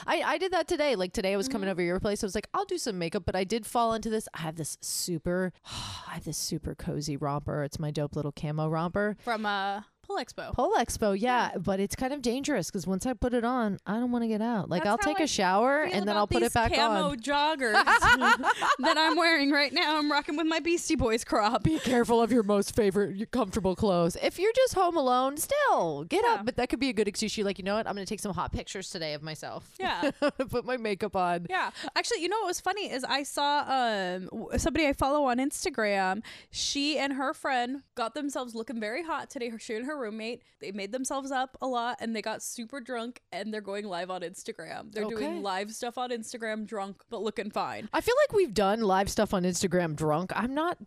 I, 0.08 0.22
I 0.22 0.38
did 0.38 0.52
that 0.52 0.68
today. 0.68 0.96
Like 0.96 1.14
today, 1.14 1.34
I 1.34 1.38
was 1.38 1.48
Mm-hmm. 1.48 1.54
coming 1.54 1.70
over 1.70 1.82
your 1.82 2.00
place. 2.00 2.24
I 2.24 2.26
was 2.26 2.36
like, 2.36 2.48
I'll 2.54 2.66
do 2.66 2.78
some 2.78 2.98
makeup, 2.98 3.24
but 3.26 3.36
I 3.36 3.44
did 3.44 3.66
fall 3.66 3.94
into 3.94 4.10
this. 4.10 4.28
I 4.34 4.40
have 4.40 4.56
this 4.56 4.78
super, 4.82 5.54
I 6.08 6.16
have 6.16 6.24
this 6.26 6.38
super 6.38 6.74
cozy 6.76 7.18
romper. 7.18 7.64
It's 7.64 7.80
my 7.80 7.92
dope 7.92 8.16
little 8.16 8.32
camo 8.32 8.68
romper. 8.68 9.16
From 9.24 9.46
uh 9.46 9.82
Pole 10.12 10.24
Expo. 10.24 10.54
Pole 10.54 10.74
Expo, 10.78 11.20
yeah, 11.20 11.52
but 11.58 11.80
it's 11.80 11.96
kind 11.96 12.14
of 12.14 12.22
dangerous 12.22 12.68
because 12.70 12.86
once 12.86 13.06
I 13.06 13.14
put 13.14 13.34
it 13.34 13.44
on, 13.44 13.80
I 13.86 13.94
don't 13.94 14.12
want 14.12 14.24
to 14.24 14.28
get 14.28 14.42
out. 14.42 14.70
Like 14.70 14.84
That's 14.84 14.92
I'll 14.92 14.98
how 15.02 15.14
take 15.14 15.22
I 15.22 15.24
a 15.24 15.28
shower 15.28 15.86
Feel 15.86 15.94
and 15.98 16.02
then 16.08 16.16
about 16.16 16.18
I'll 16.20 16.28
put 16.28 16.40
these 16.42 16.48
it 16.52 16.54
back 16.54 16.72
on. 16.72 16.78
camo 16.78 17.10
on. 17.12 17.20
joggers 17.20 17.74
that 18.80 18.96
I'm 18.98 19.18
wearing 19.18 19.52
right 19.52 19.72
now. 19.74 19.98
I'm 19.98 20.12
rocking 20.12 20.38
with 20.38 20.48
my 20.48 20.60
Beastie 20.60 20.96
Boys 20.96 21.24
crop. 21.24 21.64
Be 21.64 21.80
careful 21.80 22.22
of 22.22 22.32
your 22.32 22.44
most 22.44 22.76
favorite 22.76 23.16
your 23.16 23.28
comfortable 23.28 23.76
clothes. 23.76 24.18
If 24.22 24.40
you're 24.40 24.54
just 24.54 24.74
home 24.74 24.98
alone, 24.98 25.38
still 25.38 26.04
get 26.06 26.24
Yeah. 26.26 26.34
up. 26.36 26.46
But 26.46 26.56
that 26.58 26.70
could 26.70 26.80
be 26.80 26.90
a 26.90 26.94
good 26.94 27.08
excuse. 27.08 27.38
You're 27.38 27.46
like, 27.46 27.58
you 27.58 27.64
know 27.64 27.76
what? 27.76 27.88
I'm 27.88 27.96
going 27.96 28.06
to 28.06 28.10
take 28.10 28.20
some 28.20 28.34
hot 28.34 28.52
pictures 28.52 28.90
today 28.90 29.14
of 29.14 29.22
myself. 29.24 29.70
Yeah. 29.80 30.12
put 30.50 30.66
my 30.66 30.78
makeup 30.78 31.16
on. 31.16 31.48
Yeah. 31.50 31.72
Actually, 31.96 32.22
you 32.22 32.30
know 32.30 32.38
what 32.42 32.48
was 32.48 32.60
funny 32.60 32.92
is 32.92 33.04
I 33.04 33.24
saw 33.24 33.60
um 33.62 34.26
w- 34.26 34.50
somebody 34.58 34.88
I 34.88 34.94
follow 34.94 35.26
on 35.26 35.38
Instagram. 35.38 36.22
She 36.50 36.98
and 36.98 37.14
her 37.14 37.34
friend 37.34 37.84
got 37.96 38.14
themselves 38.14 38.56
looking 38.56 38.80
very 38.80 39.04
hot 39.04 39.30
today. 39.30 39.50
Her 39.50 39.60
she 39.60 39.76
and 39.76 39.86
her 39.86 39.98
roommate. 40.02 40.44
They 40.60 40.72
made 40.72 40.92
themselves 40.92 41.32
up 41.32 41.56
a 41.62 41.68
lot 41.68 41.98
and 42.00 42.16
they 42.16 42.22
got 42.22 42.42
super 42.44 42.82
drunk 42.82 43.22
and 43.32 43.54
they're 43.54 43.62
going 43.62 43.86
live 43.86 44.10
on 44.12 44.22
Instagram. 44.22 44.92
They're 44.92 45.06
Okay. 45.06 45.16
doing 45.16 45.42
live 45.44 45.72
stuff 45.72 45.98
on 45.98 46.10
Instagram 46.10 46.66
drunk 46.66 47.04
but 47.10 47.22
looking 47.22 47.52
fine. 47.52 47.88
I 47.94 48.02
feel 48.02 48.16
like 48.28 48.34
we've 48.36 48.54
done 48.54 48.82
live 48.82 49.10
stuff 49.10 49.34
on 49.34 49.44
Instagram 49.44 49.96
drunk. 49.96 50.32
I'm 50.36 50.54
not 50.54 50.78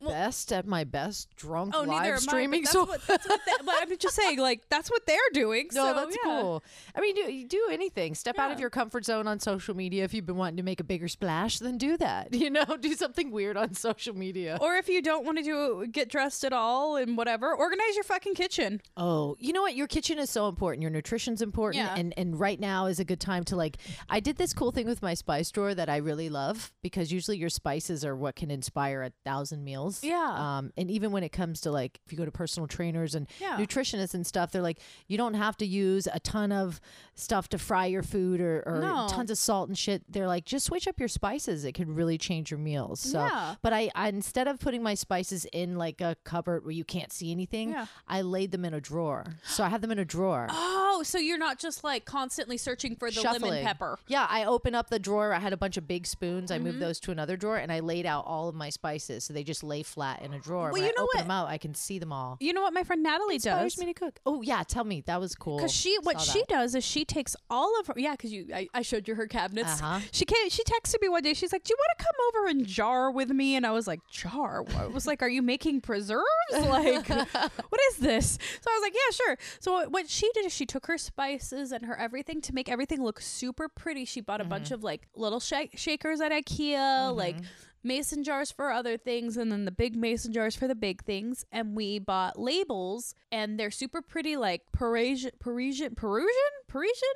the 0.00 0.06
best 0.08 0.52
at 0.52 0.66
my 0.66 0.84
best 0.84 1.34
drunk 1.36 1.74
Oh, 1.74 1.84
neither 1.84 1.92
am 1.94 2.02
I, 2.04 2.10
live 2.10 2.20
streaming. 2.20 2.62
that's 2.62 2.72
so 2.72 2.84
what, 2.84 3.06
that's 3.06 3.28
what 3.28 3.40
but 3.64 3.74
I'm 3.80 3.96
just 3.98 4.14
saying, 4.22 4.38
like 4.38 4.62
that's 4.68 4.90
what 4.90 5.06
they're 5.06 5.18
doing. 5.32 5.68
No, 5.72 5.86
so, 5.86 5.94
that's 5.94 6.16
yeah. 6.24 6.40
cool. 6.40 6.64
I 6.94 7.00
mean, 7.00 7.14
do, 7.14 7.44
do 7.48 7.68
anything. 7.72 8.14
Step 8.14 8.38
out 8.38 8.52
of 8.52 8.60
your 8.60 8.70
comfort 8.70 9.04
zone 9.04 9.26
on 9.26 9.40
social 9.40 9.74
media. 9.74 10.04
If 10.04 10.14
you've 10.14 10.26
been 10.26 10.36
wanting 10.36 10.56
to 10.58 10.62
make 10.62 10.80
a 10.80 10.84
bigger 10.84 11.08
splash, 11.08 11.58
then 11.58 11.78
do 11.78 11.96
that. 11.98 12.28
You 12.46 12.50
know, 12.50 12.64
do 12.78 12.94
something 12.94 13.30
weird 13.32 13.56
on 13.56 13.74
social 13.74 14.14
media. 14.14 14.58
Or 14.60 14.76
if 14.76 14.88
you 14.88 15.02
don't 15.02 15.24
want 15.24 15.38
to 15.38 15.42
do 15.44 15.86
get 15.90 16.08
dressed 16.08 16.44
at 16.44 16.52
all 16.52 16.96
and 16.96 17.16
whatever, 17.16 17.52
organize 17.52 17.94
your 17.94 18.04
fucking 18.04 18.34
kitchen. 18.34 18.80
Oh, 18.96 19.36
you 19.40 19.52
know 19.52 19.62
what? 19.62 19.74
Your 19.74 19.88
kitchen 19.88 20.18
is 20.18 20.30
so 20.30 20.48
important. 20.48 20.82
Your 20.82 20.90
nutrition's 20.90 21.42
important, 21.42 21.82
Yeah. 21.84 21.94
and 21.96 22.12
and 22.16 22.38
right 22.38 22.60
now 22.60 22.86
is 22.86 23.00
a 23.00 23.04
good 23.04 23.18
time 23.20 23.42
to 23.44 23.56
like. 23.56 23.78
I 24.08 24.20
did 24.20 24.36
this 24.36 24.52
cool 24.52 24.70
thing 24.70 24.86
with 24.86 25.02
my 25.02 25.14
spice 25.14 25.50
drawer 25.50 25.74
that 25.74 25.88
I 25.88 25.96
really 25.96 26.28
love 26.28 26.72
because 26.82 27.10
usually 27.10 27.38
your 27.38 27.48
spices 27.48 28.04
are 28.04 28.14
what 28.14 28.36
can 28.36 28.50
inspire 28.50 29.02
a 29.02 29.10
thousand 29.24 29.64
meals. 29.64 29.85
Yeah. 30.02 30.34
Um, 30.58 30.72
and 30.76 30.90
even 30.90 31.10
when 31.12 31.22
it 31.22 31.30
comes 31.30 31.60
to 31.62 31.70
like 31.70 32.00
if 32.06 32.12
you 32.12 32.18
go 32.18 32.24
to 32.24 32.30
personal 32.30 32.66
trainers 32.66 33.14
and 33.14 33.26
Yeah. 33.40 33.56
nutritionists 33.58 34.14
and 34.14 34.26
stuff, 34.26 34.52
they're 34.52 34.62
like 34.62 34.78
you 35.08 35.16
don't 35.16 35.34
have 35.34 35.56
to 35.58 35.66
use 35.66 36.06
a 36.12 36.20
ton 36.20 36.52
of 36.52 36.80
stuff 37.14 37.48
to 37.48 37.58
fry 37.58 37.86
your 37.86 38.02
food 38.02 38.40
or, 38.40 38.62
or 38.66 38.80
No. 38.80 39.06
tons 39.08 39.30
of 39.30 39.38
salt 39.38 39.68
and 39.68 39.78
shit. 39.78 40.02
They're 40.10 40.26
like 40.26 40.44
just 40.44 40.66
switch 40.66 40.86
up 40.86 40.98
your 40.98 41.08
spices. 41.08 41.64
It 41.64 41.72
could 41.72 41.88
really 41.88 42.18
change 42.18 42.50
your 42.50 42.58
meals. 42.58 43.00
So, 43.00 43.20
Yeah. 43.24 43.54
but 43.62 43.72
I, 43.72 43.90
I 43.94 44.08
instead 44.08 44.48
of 44.48 44.58
putting 44.60 44.82
my 44.82 44.94
spices 44.94 45.46
in 45.52 45.76
like 45.76 46.00
a 46.00 46.16
cupboard 46.24 46.64
where 46.64 46.72
you 46.72 46.84
can't 46.84 47.12
see 47.12 47.30
anything, 47.30 47.70
Yeah. 47.70 47.86
I 48.06 48.22
laid 48.22 48.50
them 48.52 48.64
in 48.64 48.74
a 48.74 48.80
drawer. 48.80 49.24
So 49.44 49.64
I 49.64 49.68
have 49.68 49.80
them 49.80 49.90
in 49.92 49.98
a 49.98 50.04
drawer. 50.04 50.46
Oh, 50.50 51.02
so 51.04 51.18
you're 51.18 51.38
not 51.38 51.58
just 51.58 51.82
like 51.84 52.04
constantly 52.04 52.56
searching 52.56 52.96
for 52.96 53.10
the 53.10 53.20
lemon 53.22 53.64
pepper. 53.64 53.98
Yeah, 54.06 54.26
I 54.28 54.44
open 54.44 54.74
up 54.74 54.90
the 54.90 54.98
drawer. 54.98 55.32
I 55.32 55.38
had 55.38 55.52
a 55.52 55.56
bunch 55.56 55.76
of 55.76 55.86
big 55.88 56.06
spoons. 56.06 56.50
I 56.50 56.56
Mm-hmm. 56.56 56.64
moved 56.64 56.80
those 56.80 57.00
to 57.00 57.10
another 57.12 57.36
drawer, 57.36 57.56
and 57.58 57.70
I 57.70 57.80
laid 57.80 58.06
out 58.06 58.24
all 58.26 58.48
of 58.48 58.54
my 58.54 58.70
spices, 58.70 59.24
so 59.24 59.32
they 59.34 59.44
just 59.44 59.62
lay 59.62 59.75
flat 59.82 60.22
in 60.22 60.32
a 60.32 60.38
drawer. 60.38 60.64
Well, 60.64 60.72
when 60.72 60.82
you 60.82 60.88
I 60.88 60.92
know 60.96 61.04
open 61.04 61.08
what? 61.14 61.22
them 61.22 61.30
out, 61.30 61.48
I 61.48 61.58
can 61.58 61.74
see 61.74 61.98
them 61.98 62.12
all. 62.12 62.36
You 62.40 62.52
know 62.52 62.62
what 62.62 62.72
my 62.72 62.82
friend 62.84 63.02
Natalie 63.02 63.34
Inspires 63.36 63.74
does? 63.74 63.80
me 63.86 63.92
to 63.92 63.98
cook. 63.98 64.18
Oh 64.26 64.42
yeah, 64.42 64.62
tell 64.62 64.84
me 64.84 65.02
that 65.06 65.20
was 65.20 65.34
cool. 65.34 65.56
Because 65.58 65.72
she, 65.72 65.96
what 66.02 66.20
Saw 66.20 66.32
she 66.32 66.38
that. 66.40 66.48
does 66.48 66.74
is 66.74 66.84
she 66.84 67.04
takes 67.04 67.36
all 67.50 67.78
of 67.80 67.86
her, 67.88 67.94
yeah. 67.96 68.12
Because 68.12 68.32
you, 68.32 68.46
I, 68.54 68.68
I 68.74 68.82
showed 68.82 69.06
you 69.08 69.14
her 69.14 69.26
cabinets. 69.26 69.80
Uh-huh. 69.80 70.00
She 70.12 70.24
came, 70.24 70.48
she 70.48 70.62
texted 70.64 71.00
me 71.00 71.08
one 71.08 71.22
day. 71.22 71.34
She's 71.34 71.52
like, 71.52 71.64
"Do 71.64 71.72
you 71.72 71.76
want 71.78 71.98
to 71.98 72.04
come 72.04 72.14
over 72.28 72.48
and 72.48 72.66
jar 72.66 73.10
with 73.10 73.30
me?" 73.30 73.56
And 73.56 73.66
I 73.66 73.70
was 73.70 73.86
like, 73.86 74.00
"Jar?" 74.10 74.64
I 74.78 74.86
was 74.86 75.06
like, 75.06 75.22
"Are 75.22 75.28
you 75.28 75.42
making 75.42 75.80
preserves? 75.80 76.22
Like, 76.52 77.08
what 77.08 77.80
is 77.90 77.96
this?" 77.98 78.38
So 78.60 78.70
I 78.70 78.74
was 78.74 78.82
like, 78.82 78.94
"Yeah, 78.94 79.12
sure." 79.12 79.38
So 79.60 79.88
what 79.88 80.08
she 80.08 80.30
did 80.34 80.46
is 80.46 80.52
she 80.52 80.66
took 80.66 80.86
her 80.86 80.98
spices 80.98 81.72
and 81.72 81.84
her 81.86 81.98
everything 81.98 82.40
to 82.42 82.54
make 82.54 82.68
everything 82.68 83.02
look 83.02 83.20
super 83.20 83.68
pretty. 83.68 84.04
She 84.04 84.20
bought 84.20 84.40
a 84.40 84.44
bunch 84.44 84.70
of 84.70 84.82
like 84.82 85.08
little 85.14 85.40
shak 85.40 85.70
shakers 85.76 86.20
at 86.20 86.32
IKEA, 86.32 87.14
like 87.14 87.36
mason 87.82 88.24
jars 88.24 88.50
for 88.50 88.70
other 88.70 88.96
things 88.96 89.36
and 89.36 89.50
then 89.50 89.64
the 89.64 89.70
big 89.70 89.96
mason 89.96 90.32
jars 90.32 90.56
for 90.56 90.68
the 90.68 90.74
big 90.74 91.04
things. 91.04 91.44
And 91.52 91.76
we 91.76 91.98
bought 91.98 92.38
labels 92.38 93.14
and 93.30 93.58
they're 93.58 93.70
super 93.70 94.02
pretty 94.02 94.36
like 94.36 94.62
Parisian 94.72 95.32
Parisian 95.38 95.94
Perusian 95.94 96.52
Parisian 96.68 97.08